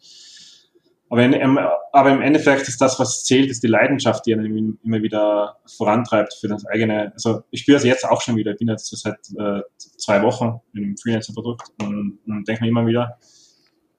aber, 1.12 1.24
in, 1.24 1.58
aber 1.92 2.10
im 2.10 2.22
Endeffekt 2.22 2.68
ist 2.68 2.80
das, 2.80 2.98
was 2.98 3.24
zählt, 3.24 3.50
ist 3.50 3.62
die 3.62 3.66
Leidenschaft, 3.66 4.24
die 4.24 4.32
einen 4.32 4.78
immer 4.82 5.02
wieder 5.02 5.58
vorantreibt 5.66 6.32
für 6.40 6.48
das 6.48 6.64
eigene. 6.64 7.12
Also 7.12 7.42
ich 7.50 7.60
spüre 7.60 7.76
es 7.76 7.84
jetzt 7.84 8.08
auch 8.08 8.22
schon 8.22 8.36
wieder. 8.36 8.52
Ich 8.52 8.56
bin 8.56 8.68
jetzt 8.68 8.88
seit 8.96 9.18
äh, 9.38 9.60
zwei 9.76 10.22
Wochen 10.22 10.62
im 10.72 10.96
Freelancer-Produkt 10.96 11.68
und, 11.82 12.18
und 12.26 12.48
denke 12.48 12.64
mir 12.64 12.70
immer 12.70 12.86
wieder, 12.86 13.18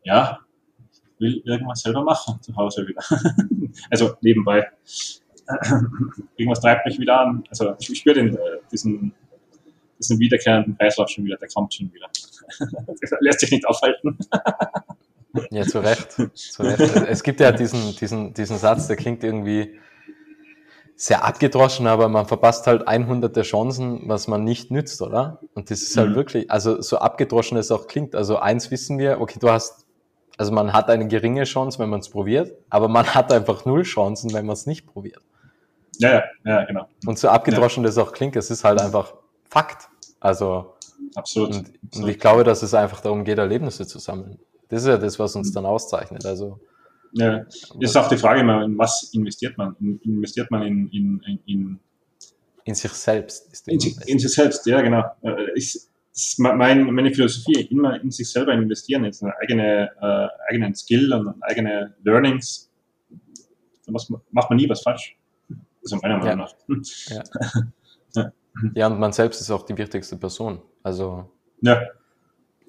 ja, 0.03 0.39
ich 0.89 1.19
will 1.19 1.43
irgendwas 1.45 1.81
selber 1.81 2.03
machen 2.03 2.41
zu 2.41 2.55
Hause 2.55 2.87
wieder. 2.87 3.03
also 3.91 4.15
nebenbei. 4.21 4.67
irgendwas 6.35 6.61
treibt 6.61 6.87
mich 6.87 6.97
wieder 6.97 7.19
an. 7.19 7.43
Also 7.47 7.75
ich, 7.79 7.95
spüre 7.95 8.15
den, 8.15 8.35
äh, 8.35 8.39
diesen, 8.71 9.13
diesen 9.99 10.17
wiederkehrenden 10.17 10.75
Kreislauf 10.79 11.09
schon 11.09 11.25
wieder, 11.25 11.37
der 11.37 11.49
kommt 11.49 11.75
schon 11.75 11.93
wieder. 11.93 12.09
der 12.59 13.17
lässt 13.19 13.41
sich 13.41 13.51
nicht 13.51 13.67
aufhalten. 13.67 14.17
Ja, 15.51 15.63
zu 15.63 15.79
Recht. 15.79 16.11
zu 16.11 16.63
Recht. 16.63 16.79
Es 17.07 17.23
gibt 17.23 17.39
ja 17.39 17.51
diesen, 17.51 17.95
diesen, 17.95 18.33
diesen 18.33 18.57
Satz, 18.57 18.87
der 18.87 18.95
klingt 18.95 19.23
irgendwie 19.23 19.79
sehr 20.95 21.25
abgedroschen, 21.25 21.87
aber 21.87 22.07
man 22.07 22.27
verpasst 22.27 22.67
halt 22.67 22.87
100 22.87 23.35
der 23.35 23.43
Chancen, 23.43 24.07
was 24.07 24.27
man 24.27 24.43
nicht 24.43 24.69
nützt, 24.71 25.01
oder? 25.01 25.39
Und 25.55 25.71
das 25.71 25.81
ist 25.81 25.97
halt 25.97 26.11
mhm. 26.11 26.15
wirklich, 26.15 26.51
also 26.51 26.81
so 26.81 26.97
abgedroschen 26.99 27.57
es 27.57 27.71
auch 27.71 27.87
klingt. 27.87 28.15
Also 28.15 28.37
eins 28.37 28.69
wissen 28.69 28.99
wir, 28.99 29.19
okay, 29.19 29.39
du 29.39 29.49
hast, 29.49 29.85
also 30.37 30.51
man 30.51 30.71
hat 30.71 30.89
eine 30.89 31.07
geringe 31.07 31.43
Chance, 31.45 31.79
wenn 31.79 31.89
man 31.89 32.01
es 32.01 32.09
probiert, 32.09 32.53
aber 32.69 32.87
man 32.87 33.07
hat 33.07 33.31
einfach 33.33 33.65
null 33.65 33.83
Chancen, 33.83 34.33
wenn 34.33 34.45
man 34.45 34.53
es 34.53 34.65
nicht 34.67 34.85
probiert. 34.85 35.21
Ja, 35.97 36.11
ja, 36.13 36.23
ja, 36.45 36.65
genau. 36.65 36.87
Und 37.05 37.19
so 37.19 37.29
abgedroschen 37.29 37.83
ja. 37.83 37.87
das 37.87 37.97
auch 37.97 38.11
klingt, 38.13 38.35
es 38.35 38.51
ist 38.51 38.63
halt 38.63 38.79
einfach 38.79 39.13
Fakt. 39.49 39.89
Also, 40.19 40.73
absolut. 41.15 41.49
Und, 41.49 41.57
absolut. 41.57 41.95
und 41.95 42.07
ich 42.09 42.19
glaube, 42.19 42.43
dass 42.43 42.63
es 42.63 42.73
einfach 42.73 43.01
darum 43.01 43.23
geht, 43.23 43.37
Erlebnisse 43.37 43.85
zu 43.85 43.99
sammeln. 43.99 44.39
Das 44.73 44.81
ist 44.81 44.87
ja 44.87 44.97
das, 44.97 45.19
was 45.19 45.35
uns 45.35 45.51
dann 45.51 45.67
auszeichnet. 45.67 46.25
Also, 46.25 46.59
ja, 47.11 47.45
ist 47.79 47.95
auch 47.95 48.07
die 48.09 48.17
Frage 48.17 48.39
immer, 48.39 48.63
in 48.63 48.75
was 48.75 49.11
investiert 49.13 49.55
man? 49.55 49.75
Investiert 50.03 50.49
man 50.49 50.63
in, 50.63 50.89
in, 50.89 51.39
in, 51.45 51.79
in, 52.63 52.73
sich 52.73 52.91
selbst? 52.91 53.67
in, 53.67 53.79
in 54.07 54.17
sich 54.17 54.33
selbst, 54.33 54.65
ja, 54.65 54.81
genau. 54.81 55.03
Ich, 55.53 55.79
mein, 56.39 56.91
meine 56.91 57.13
Philosophie, 57.13 57.67
immer 57.69 58.01
in 58.01 58.09
sich 58.09 58.31
selber 58.31 58.53
investieren, 58.53 59.05
in 59.05 59.13
seine 59.13 59.37
eigene, 59.37 59.91
äh, 60.01 60.51
eigenen 60.51 60.73
Skill 60.73 61.13
und 61.13 61.35
eigene 61.43 61.93
Learnings. 62.03 62.71
Dann 63.85 63.93
macht 64.31 64.49
man 64.49 64.57
nie 64.57 64.67
was 64.67 64.81
falsch. 64.81 65.15
Also 65.83 65.97
meiner 65.97 66.17
Meinung 66.17 66.29
ja. 66.29 66.35
nach. 66.35 66.53
Ja. 67.09 67.23
ja. 68.15 68.31
ja, 68.73 68.87
und 68.87 68.99
man 68.99 69.13
selbst 69.13 69.39
ist 69.39 69.51
auch 69.51 69.67
die 69.67 69.77
wichtigste 69.77 70.17
Person. 70.17 70.63
Also 70.81 71.29
ja. 71.61 71.79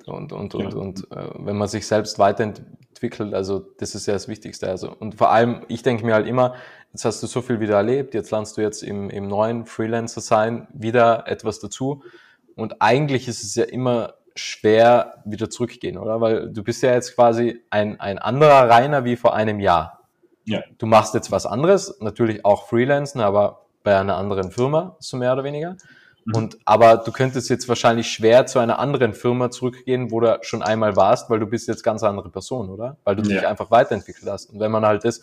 Und, 0.07 0.33
und, 0.33 0.55
und, 0.55 0.73
ja. 0.73 0.79
und 0.79 1.11
äh, 1.11 1.29
wenn 1.39 1.57
man 1.57 1.69
sich 1.69 1.87
selbst 1.87 2.19
weiterentwickelt, 2.19 3.35
also 3.35 3.61
das 3.79 3.95
ist 3.95 4.07
ja 4.07 4.13
das 4.13 4.29
Wichtigste. 4.29 4.69
Also, 4.69 4.95
und 4.95 5.15
vor 5.15 5.31
allem, 5.31 5.63
ich 5.69 5.83
denke 5.83 6.05
mir 6.05 6.15
halt 6.15 6.27
immer, 6.27 6.55
jetzt 6.93 7.05
hast 7.05 7.23
du 7.23 7.27
so 7.27 7.43
viel 7.43 7.61
wieder 7.61 7.77
erlebt, 7.77 8.15
jetzt 8.15 8.31
lernst 8.31 8.57
du 8.57 8.61
jetzt 8.61 8.83
im, 8.83 9.11
im 9.11 9.27
neuen 9.27 9.67
Freelancer 9.67 10.21
sein 10.21 10.69
wieder 10.73 11.27
etwas 11.27 11.59
dazu. 11.59 12.03
Und 12.57 12.81
eigentlich 12.81 13.29
ist 13.29 13.43
es 13.43 13.55
ja 13.55 13.65
immer 13.65 14.15
schwer 14.37 15.23
wieder 15.25 15.49
zurückgehen, 15.49 15.97
oder? 15.97 16.21
Weil 16.21 16.51
du 16.51 16.63
bist 16.63 16.83
ja 16.83 16.93
jetzt 16.93 17.15
quasi 17.15 17.63
ein, 17.71 18.01
ein 18.01 18.19
anderer 18.19 18.69
Rainer 18.69 19.05
wie 19.05 19.17
vor 19.17 19.35
einem 19.35 19.61
Jahr. 19.61 20.01
Ja. 20.45 20.63
Du 20.79 20.87
machst 20.87 21.15
jetzt 21.15 21.31
was 21.31 21.47
anderes, 21.47 21.99
natürlich 22.01 22.45
auch 22.45 22.67
Freelancen, 22.69 23.21
aber 23.21 23.67
bei 23.83 23.99
einer 23.99 24.17
anderen 24.17 24.51
Firma, 24.51 24.97
so 24.99 25.17
mehr 25.17 25.33
oder 25.33 25.45
weniger. 25.45 25.77
Mhm. 26.25 26.35
Und, 26.35 26.59
aber 26.65 26.97
du 26.97 27.13
könntest 27.13 27.51
jetzt 27.51 27.69
wahrscheinlich 27.69 28.09
schwer 28.09 28.47
zu 28.47 28.59
einer 28.59 28.79
anderen 28.79 29.13
Firma 29.13 29.51
zurückgehen, 29.51 30.11
wo 30.11 30.21
du 30.21 30.39
schon 30.43 30.63
einmal 30.63 30.97
warst, 30.97 31.29
weil 31.31 31.39
du 31.39 31.47
bist 31.47 31.69
jetzt 31.69 31.83
ganz 31.83 32.03
andere 32.03 32.31
Person, 32.31 32.71
oder? 32.71 32.97
Weil 33.05 33.17
du 33.17 33.23
ja. 33.23 33.41
dich 33.41 33.47
einfach 33.47 33.71
weiterentwickelt 33.71 34.31
hast. 34.31 34.51
Und 34.51 34.61
wenn 34.61 34.71
man 34.71 34.87
halt 34.87 35.05
das 35.05 35.21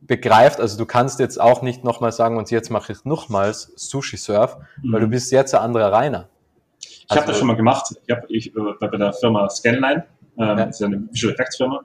begreift, 0.00 0.60
also 0.60 0.78
du 0.78 0.86
kannst 0.86 1.20
jetzt 1.20 1.40
auch 1.40 1.62
nicht 1.62 1.84
nochmal 1.84 2.12
sagen, 2.12 2.36
und 2.36 2.50
jetzt 2.50 2.70
mache 2.70 2.92
ich 2.92 3.04
nochmals 3.04 3.72
Sushi 3.76 4.16
Surf, 4.16 4.56
mhm. 4.82 4.92
weil 4.92 5.00
du 5.00 5.06
mhm. 5.06 5.10
bist 5.10 5.32
jetzt 5.32 5.54
ein 5.54 5.60
anderer 5.60 5.92
Rainer. 5.92 6.28
Ich 6.78 7.06
also, 7.08 7.22
habe 7.22 7.32
das 7.32 7.38
schon 7.38 7.48
mal 7.48 7.56
gemacht. 7.56 7.94
Ich 8.06 8.14
habe 8.14 8.26
ich, 8.28 8.54
äh, 8.54 8.60
bei 8.80 8.86
der 8.96 9.12
Firma 9.12 9.48
Scanline, 9.48 10.06
ähm, 10.38 10.46
ja. 10.46 10.54
das 10.54 10.80
ist 10.80 10.86
eine 10.86 11.02
Visual 11.10 11.34
Effects 11.34 11.56
Firma, 11.56 11.84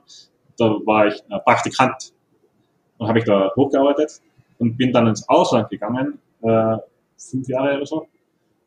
da 0.56 0.64
war 0.64 1.08
ich 1.08 1.22
äh, 1.28 1.38
Praktikant 1.40 2.12
und 2.98 3.08
habe 3.08 3.18
ich 3.18 3.24
da 3.24 3.50
hochgearbeitet 3.56 4.20
und 4.58 4.76
bin 4.76 4.92
dann 4.92 5.08
ins 5.08 5.28
Ausland 5.28 5.68
gegangen, 5.68 6.18
äh, 6.42 6.76
fünf 7.18 7.48
Jahre 7.48 7.76
oder 7.76 7.86
so, 7.86 8.08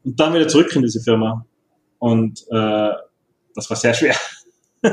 und 0.03 0.19
dann 0.19 0.33
wieder 0.33 0.47
zurück 0.47 0.75
in 0.75 0.81
diese 0.81 1.01
Firma. 1.01 1.45
Und 1.99 2.45
äh, 2.49 2.91
das 3.55 3.69
war 3.69 3.77
sehr 3.77 3.93
schwer. 3.93 4.15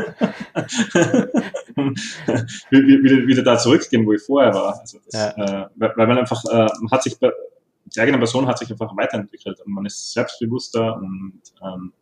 wieder, 2.71 3.27
wieder 3.27 3.43
da 3.43 3.57
zurückgehen, 3.59 4.05
wo 4.05 4.13
ich 4.13 4.23
vorher 4.23 4.53
war. 4.53 4.81
Also 4.81 4.99
das, 5.05 5.15
ja. 5.15 5.63
äh, 5.63 5.69
weil, 5.77 6.07
man 6.07 6.19
einfach, 6.19 6.45
äh, 6.45 6.67
man 6.81 6.91
hat 6.91 7.05
sich, 7.05 7.17
die 7.19 8.01
eigene 8.01 8.19
Person 8.19 8.47
hat 8.49 8.59
sich 8.59 8.71
einfach 8.71 8.97
weiterentwickelt 8.97 9.61
und 9.61 9.73
man 9.73 9.87
ist 9.87 10.13
selbstbewusster 10.13 10.97
und 10.97 11.41
ähm, 11.63 11.93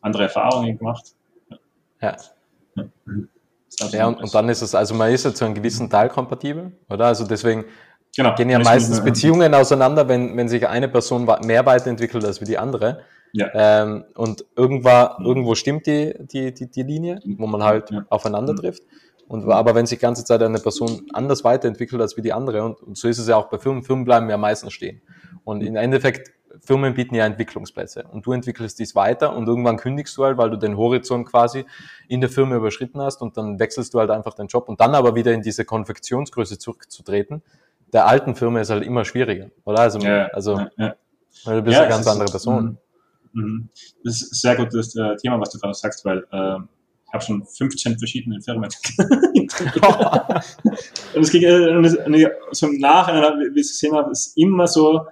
andere 0.00 0.24
Erfahrungen 0.24 0.76
gemacht. 0.76 1.14
Ja. 2.00 2.16
Ja, 2.74 3.88
ja 3.92 4.06
und, 4.06 4.16
und, 4.16 4.34
dann 4.34 4.48
ist 4.48 4.62
es, 4.62 4.74
also 4.74 4.94
man 4.94 5.12
ist 5.12 5.24
ja 5.24 5.32
zu 5.32 5.44
einem 5.44 5.54
gewissen 5.54 5.88
Teil 5.88 6.08
kompatibel, 6.08 6.72
oder? 6.90 7.06
Also 7.06 7.26
deswegen 7.26 7.64
genau. 8.16 8.34
gehen 8.34 8.50
ja 8.50 8.58
meistens 8.58 9.02
Beziehungen 9.02 9.54
auseinander, 9.54 10.08
wenn, 10.08 10.36
wenn 10.36 10.48
sich 10.48 10.66
eine 10.68 10.88
Person 10.88 11.28
mehr 11.44 11.66
weiterentwickelt 11.66 12.24
als 12.24 12.40
wie 12.40 12.46
die 12.46 12.58
andere. 12.58 13.02
Ja. 13.32 13.48
Ähm, 13.54 14.04
und 14.14 14.44
irgendwann, 14.56 15.24
irgendwo 15.24 15.54
stimmt 15.54 15.86
die, 15.86 16.14
die, 16.18 16.52
die, 16.52 16.70
die 16.70 16.82
Linie, 16.82 17.20
wo 17.24 17.46
man 17.46 17.62
halt 17.62 17.90
ja. 17.90 18.04
aufeinander 18.10 18.54
trifft. 18.54 18.82
Und, 19.28 19.48
aber 19.50 19.74
wenn 19.74 19.86
sich 19.86 19.98
die 19.98 20.02
ganze 20.02 20.24
Zeit 20.24 20.42
eine 20.42 20.58
Person 20.58 21.06
anders 21.14 21.42
weiterentwickelt 21.42 22.02
als 22.02 22.16
wie 22.18 22.20
die 22.22 22.34
andere, 22.34 22.62
und, 22.64 22.82
und 22.82 22.98
so 22.98 23.08
ist 23.08 23.18
es 23.18 23.28
ja 23.28 23.36
auch 23.36 23.48
bei 23.48 23.58
Firmen, 23.58 23.82
Firmen 23.82 24.04
bleiben 24.04 24.28
ja 24.28 24.36
meistens 24.36 24.74
stehen. 24.74 25.00
Und 25.44 25.62
im 25.62 25.76
Endeffekt, 25.76 26.30
Firmen 26.60 26.92
bieten 26.92 27.14
ja 27.14 27.24
Entwicklungsplätze 27.24 28.04
und 28.12 28.26
du 28.26 28.32
entwickelst 28.32 28.78
dies 28.78 28.94
weiter 28.94 29.34
und 29.34 29.48
irgendwann 29.48 29.78
kündigst 29.78 30.16
du 30.18 30.24
halt, 30.24 30.36
weil 30.36 30.50
du 30.50 30.58
den 30.58 30.76
Horizont 30.76 31.26
quasi 31.26 31.64
in 32.08 32.20
der 32.20 32.28
Firma 32.28 32.56
überschritten 32.56 33.00
hast 33.00 33.22
und 33.22 33.38
dann 33.38 33.58
wechselst 33.58 33.94
du 33.94 34.00
halt 34.00 34.10
einfach 34.10 34.34
den 34.34 34.48
Job 34.48 34.68
und 34.68 34.78
dann 34.80 34.94
aber 34.94 35.14
wieder 35.14 35.32
in 35.32 35.40
diese 35.40 35.64
Konfektionsgröße 35.64 36.58
zurückzutreten, 36.58 37.42
der 37.92 38.06
alten 38.06 38.34
Firma 38.34 38.60
ist 38.60 38.70
halt 38.70 38.84
immer 38.84 39.04
schwieriger, 39.04 39.50
oder? 39.64 39.80
Also, 39.80 39.98
ja, 40.00 40.26
also 40.28 40.60
ja, 40.76 40.94
weil 41.44 41.56
du 41.56 41.62
bist 41.62 41.76
ja, 41.76 41.82
eine 41.82 41.90
ganz 41.90 42.06
andere 42.06 42.30
Person. 42.30 42.78
Mhm. 43.32 43.42
mhm. 43.42 43.68
Das 44.04 44.22
ist 44.22 44.32
ein 44.32 44.34
sehr 44.34 44.56
gutes 44.56 44.96
äh, 44.96 45.16
Thema, 45.16 45.40
was 45.40 45.50
du 45.50 45.58
gerade 45.58 45.74
sagst, 45.74 46.04
weil 46.04 46.18
äh, 46.32 46.56
ich 47.06 47.12
habe 47.12 47.24
schon 47.24 47.44
15 47.44 47.98
verschiedene 47.98 48.40
Firmen. 48.40 48.64
und 51.14 51.22
es 51.22 51.30
ging 51.30 51.42
äh, 51.42 51.76
und 51.76 51.98
so 52.52 52.66
im 52.68 52.78
Nachhinein, 52.78 53.38
wie 53.54 53.60
ich 53.60 53.66
es 53.66 53.72
gesehen 53.72 53.94
habe, 53.94 54.10
ist 54.10 54.36
immer 54.38 54.66
so, 54.66 55.06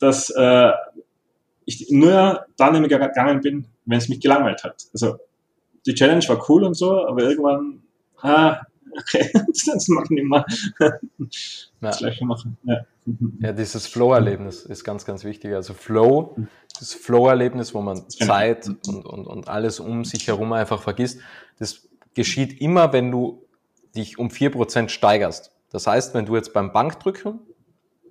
dass 0.00 0.30
äh, 0.30 0.72
ich 1.64 1.90
nur 1.90 2.44
dann 2.56 2.74
immer 2.74 2.88
gegangen 2.88 3.40
bin, 3.40 3.68
wenn 3.86 3.98
es 3.98 4.08
mich 4.08 4.20
gelangweilt 4.20 4.64
hat. 4.64 4.84
Also 4.92 5.18
die 5.86 5.94
Challenge 5.94 6.24
war 6.28 6.44
cool 6.48 6.64
und 6.64 6.74
so, 6.74 7.06
aber 7.06 7.22
irgendwann, 7.22 7.82
ah, 8.20 8.62
okay, 8.98 9.30
das 9.32 9.88
nicht 9.88 10.28
mehr 10.28 10.44
das. 11.80 11.98
Gleiche 11.98 12.24
machen. 12.24 12.56
Ja, 12.64 12.86
ja 13.40 13.52
dieses 13.52 13.86
Flow-Erlebnis 13.86 14.62
ist 14.62 14.84
ganz, 14.84 15.04
ganz 15.04 15.24
wichtig. 15.24 15.54
Also 15.54 15.74
Flow, 15.74 16.36
das 16.78 16.94
Flow-Erlebnis, 16.94 17.74
wo 17.74 17.80
man 17.80 18.08
Zeit 18.08 18.68
und, 18.86 19.04
und, 19.04 19.26
und 19.26 19.48
alles 19.48 19.80
um 19.80 20.04
sich 20.04 20.26
herum 20.28 20.52
einfach 20.52 20.82
vergisst, 20.82 21.20
das 21.58 21.88
geschieht 22.14 22.60
immer, 22.60 22.92
wenn 22.92 23.10
du 23.10 23.44
dich 23.94 24.18
um 24.18 24.30
vier 24.30 24.50
Prozent 24.50 24.90
steigerst. 24.90 25.52
Das 25.70 25.86
heißt, 25.86 26.14
wenn 26.14 26.26
du 26.26 26.36
jetzt 26.36 26.52
beim 26.52 26.72
Bankdrücken 26.72 27.40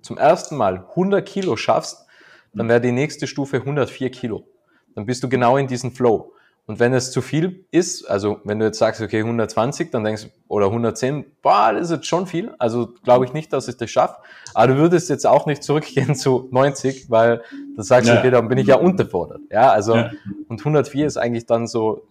zum 0.02 0.18
ersten 0.18 0.56
Mal 0.56 0.86
100 0.90 1.26
Kilo 1.26 1.56
schaffst, 1.56 2.04
dann 2.52 2.68
wäre 2.68 2.80
die 2.80 2.92
nächste 2.92 3.26
Stufe 3.26 3.56
104 3.56 4.10
Kilo. 4.10 4.46
Dann 4.94 5.06
bist 5.06 5.22
du 5.24 5.28
genau 5.28 5.56
in 5.56 5.66
diesem 5.66 5.92
Flow. 5.92 6.33
Und 6.66 6.80
wenn 6.80 6.94
es 6.94 7.10
zu 7.10 7.20
viel 7.20 7.66
ist, 7.70 8.08
also 8.08 8.40
wenn 8.44 8.58
du 8.58 8.64
jetzt 8.64 8.78
sagst, 8.78 9.02
okay, 9.02 9.18
120, 9.18 9.90
dann 9.90 10.02
denkst 10.02 10.24
du, 10.24 10.28
oder 10.48 10.66
110, 10.66 11.26
boah, 11.42 11.72
das 11.74 11.84
ist 11.84 11.90
jetzt 11.90 12.06
schon 12.06 12.26
viel. 12.26 12.54
Also 12.58 12.94
glaube 13.02 13.26
ich 13.26 13.34
nicht, 13.34 13.52
dass 13.52 13.68
ich 13.68 13.76
das 13.76 13.90
schaffe. 13.90 14.16
Aber 14.54 14.68
du 14.68 14.76
würdest 14.76 15.10
jetzt 15.10 15.26
auch 15.26 15.44
nicht 15.44 15.62
zurückgehen 15.62 16.14
zu 16.14 16.48
90, 16.50 17.10
weil 17.10 17.42
da 17.76 17.82
sagst 17.82 18.08
du, 18.08 18.18
okay, 18.18 18.30
dann 18.30 18.48
bin 18.48 18.56
ich 18.56 18.66
ja 18.66 18.76
unterfordert. 18.76 19.40
Ja, 19.50 19.72
also, 19.72 19.94
ja. 19.94 20.10
und 20.48 20.60
104 20.60 21.06
ist 21.06 21.18
eigentlich 21.18 21.44
dann 21.44 21.66
so 21.66 22.06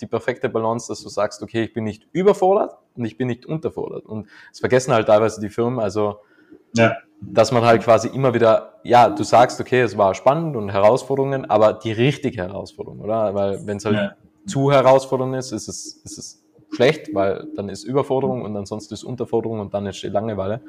die 0.00 0.06
perfekte 0.06 0.48
Balance, 0.48 0.88
dass 0.88 1.00
du 1.02 1.08
sagst, 1.08 1.40
okay, 1.42 1.62
ich 1.62 1.72
bin 1.72 1.84
nicht 1.84 2.08
überfordert 2.10 2.76
und 2.96 3.04
ich 3.04 3.16
bin 3.16 3.28
nicht 3.28 3.46
unterfordert. 3.46 4.04
Und 4.04 4.26
das 4.50 4.58
vergessen 4.58 4.92
halt 4.92 5.06
teilweise 5.06 5.40
die 5.40 5.48
Firmen, 5.48 5.78
also, 5.78 6.16
ja 6.74 6.96
dass 7.30 7.52
man 7.52 7.64
halt 7.64 7.82
quasi 7.82 8.08
immer 8.08 8.34
wieder, 8.34 8.74
ja, 8.82 9.08
du 9.08 9.22
sagst, 9.22 9.60
okay, 9.60 9.80
es 9.80 9.96
war 9.96 10.14
spannend 10.14 10.56
und 10.56 10.70
Herausforderungen, 10.70 11.48
aber 11.48 11.72
die 11.74 11.92
richtige 11.92 12.42
Herausforderung, 12.42 13.00
oder? 13.00 13.34
Weil 13.34 13.66
wenn 13.66 13.76
es 13.76 13.84
halt 13.84 13.96
ja. 13.96 14.12
zu 14.46 14.72
herausfordernd 14.72 15.36
ist, 15.36 15.52
ist 15.52 15.68
es, 15.68 16.00
ist 16.04 16.18
es 16.18 16.42
schlecht, 16.74 17.14
weil 17.14 17.46
dann 17.54 17.68
ist 17.68 17.84
Überforderung 17.84 18.42
und 18.42 18.56
ansonsten 18.56 18.94
ist 18.94 19.04
Unterforderung 19.04 19.60
und 19.60 19.72
dann 19.74 19.86
entsteht 19.86 20.12
Langeweile. 20.12 20.62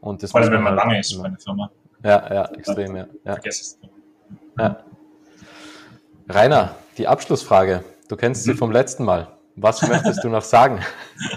Und 0.00 0.22
das 0.22 0.30
Vor 0.30 0.40
allem, 0.40 0.52
wenn 0.52 0.62
man 0.62 0.76
halt, 0.76 0.88
lange 0.88 1.00
ist 1.00 1.18
bei 1.18 1.24
einer 1.26 1.38
Firma. 1.38 1.70
Ja, 2.02 2.34
ja, 2.34 2.44
extrem, 2.52 2.96
ja. 2.96 3.06
ja. 3.24 3.32
Vergiss 3.32 3.60
es. 3.60 3.78
Ja. 4.58 4.84
Rainer, 6.28 6.74
die 6.98 7.06
Abschlussfrage. 7.08 7.84
Du 8.08 8.16
kennst 8.16 8.44
sie 8.44 8.52
mhm. 8.52 8.58
vom 8.58 8.72
letzten 8.72 9.04
Mal. 9.04 9.35
Was 9.58 9.80
möchtest 9.88 10.22
du 10.22 10.28
noch 10.28 10.42
sagen? 10.42 10.80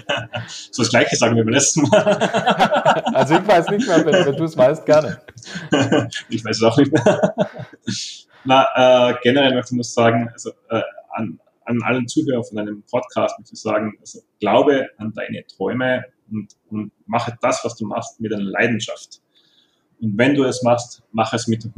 so 0.70 0.82
das 0.82 0.90
Gleiche 0.90 1.16
sagen 1.16 1.36
wir 1.36 1.42
beim 1.42 1.54
letzten 1.54 1.82
Mal. 1.88 2.04
also 3.14 3.34
ich 3.36 3.46
weiß 3.46 3.70
nicht 3.70 3.88
mehr, 3.88 4.04
wenn, 4.04 4.26
wenn 4.26 4.36
du 4.36 4.44
es 4.44 4.56
weißt, 4.56 4.84
gerne. 4.84 5.22
ich 6.28 6.44
weiß 6.44 6.56
es 6.58 6.62
auch 6.62 6.76
nicht 6.76 6.92
mehr. 6.92 7.34
Na, 8.44 9.10
äh, 9.10 9.14
generell 9.22 9.54
möchte 9.54 9.72
ich 9.72 9.76
nur 9.76 9.84
sagen, 9.84 10.28
also 10.32 10.50
äh, 10.68 10.82
an, 11.14 11.40
an 11.64 11.82
allen 11.82 12.06
Zuhörern 12.08 12.44
von 12.44 12.58
deinem 12.58 12.82
Podcast 12.82 13.38
möchte 13.38 13.54
ich 13.54 13.60
sagen, 13.60 13.94
also 13.98 14.20
glaube 14.38 14.90
an 14.98 15.14
deine 15.14 15.46
Träume 15.46 16.04
und, 16.30 16.54
und 16.68 16.92
mache 17.06 17.38
das, 17.40 17.64
was 17.64 17.74
du 17.76 17.86
machst, 17.86 18.20
mit 18.20 18.34
einer 18.34 18.44
Leidenschaft. 18.44 19.22
Und 19.98 20.18
wenn 20.18 20.34
du 20.34 20.44
es 20.44 20.62
machst, 20.62 21.02
mach 21.12 21.32
es 21.32 21.48
mit, 21.48 21.70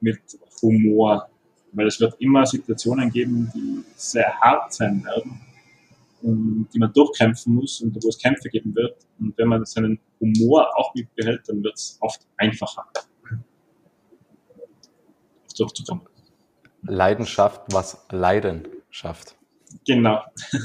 mit 0.00 0.20
Humor, 0.62 1.28
weil 1.72 1.86
es 1.86 2.00
wird 2.00 2.14
immer 2.18 2.46
Situationen 2.46 3.10
geben, 3.10 3.52
die 3.54 3.84
sehr 3.94 4.32
hart 4.40 4.72
sein 4.72 5.04
werden 5.04 5.51
die 6.22 6.78
man 6.78 6.92
durchkämpfen 6.92 7.54
muss 7.54 7.80
und 7.80 7.96
wo 8.02 8.08
es 8.08 8.18
Kämpfe 8.18 8.48
geben 8.48 8.74
wird. 8.74 8.96
Und 9.18 9.36
wenn 9.36 9.48
man 9.48 9.64
seinen 9.64 9.98
Humor 10.20 10.68
auch 10.76 10.94
mitbehält, 10.94 11.42
dann 11.48 11.62
wird 11.62 11.74
es 11.74 11.98
oft 12.00 12.26
einfacher 12.36 12.86
durchzukommen. 15.58 16.06
Leidenschaft, 16.82 17.62
was 17.72 18.06
Leiden 18.10 18.66
schafft. 18.90 19.36
Genau. 19.86 20.22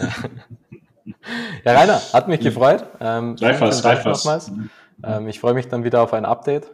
ja, 1.65 1.73
Rainer, 1.73 1.99
hat 2.13 2.27
mich 2.27 2.39
gefreut. 2.39 2.85
Ähm, 2.99 3.35
Gleichfalls, 3.35 3.81
gleichfalls. 3.81 4.51
Ähm, 5.03 5.27
ich 5.27 5.39
freue 5.39 5.53
mich 5.53 5.67
dann 5.67 5.83
wieder 5.83 6.01
auf 6.01 6.13
ein 6.13 6.25
Update. 6.25 6.73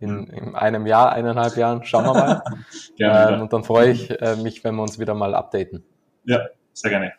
In, 0.00 0.28
in, 0.28 0.54
einem 0.54 0.86
Jahr, 0.86 1.12
eineinhalb 1.12 1.56
Jahren, 1.56 1.84
schauen 1.84 2.04
wir 2.04 2.14
mal. 2.14 2.42
gerne, 2.96 3.36
ähm, 3.36 3.42
und 3.42 3.52
dann 3.52 3.64
freue 3.64 3.90
ich 3.90 4.10
äh, 4.10 4.36
mich, 4.36 4.62
wenn 4.62 4.76
wir 4.76 4.82
uns 4.82 4.98
wieder 4.98 5.14
mal 5.14 5.34
updaten. 5.34 5.82
Ja, 6.24 6.46
sehr 6.72 6.90
gerne. 6.90 7.12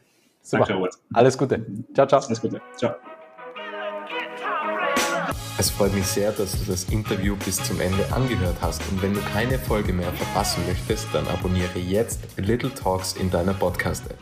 Super. 0.50 0.66
Danke, 0.66 0.74
Robert. 0.74 0.96
Alles 1.14 1.38
Gute. 1.38 1.64
Ciao, 1.94 2.08
ciao. 2.08 2.20
Alles 2.22 2.42
Gute. 2.42 2.60
Ciao. 2.76 2.96
Es 5.60 5.70
freut 5.70 5.94
mich 5.94 6.08
sehr, 6.08 6.32
dass 6.32 6.54
du 6.54 6.72
das 6.72 6.86
Interview 6.86 7.36
bis 7.36 7.58
zum 7.58 7.80
Ende 7.82 8.04
angehört 8.14 8.56
hast 8.62 8.82
und 8.90 9.02
wenn 9.04 9.14
du 9.14 9.20
keine 9.34 9.60
Folge 9.60 9.94
mehr 9.94 10.12
verpassen 10.14 10.64
möchtest, 10.66 11.08
dann 11.14 11.28
abonniere 11.28 11.78
jetzt 11.78 12.22
Little 12.38 12.74
Talks 12.74 13.14
in 13.14 13.30
deiner 13.30 13.54
Podcast-App. 13.54 14.18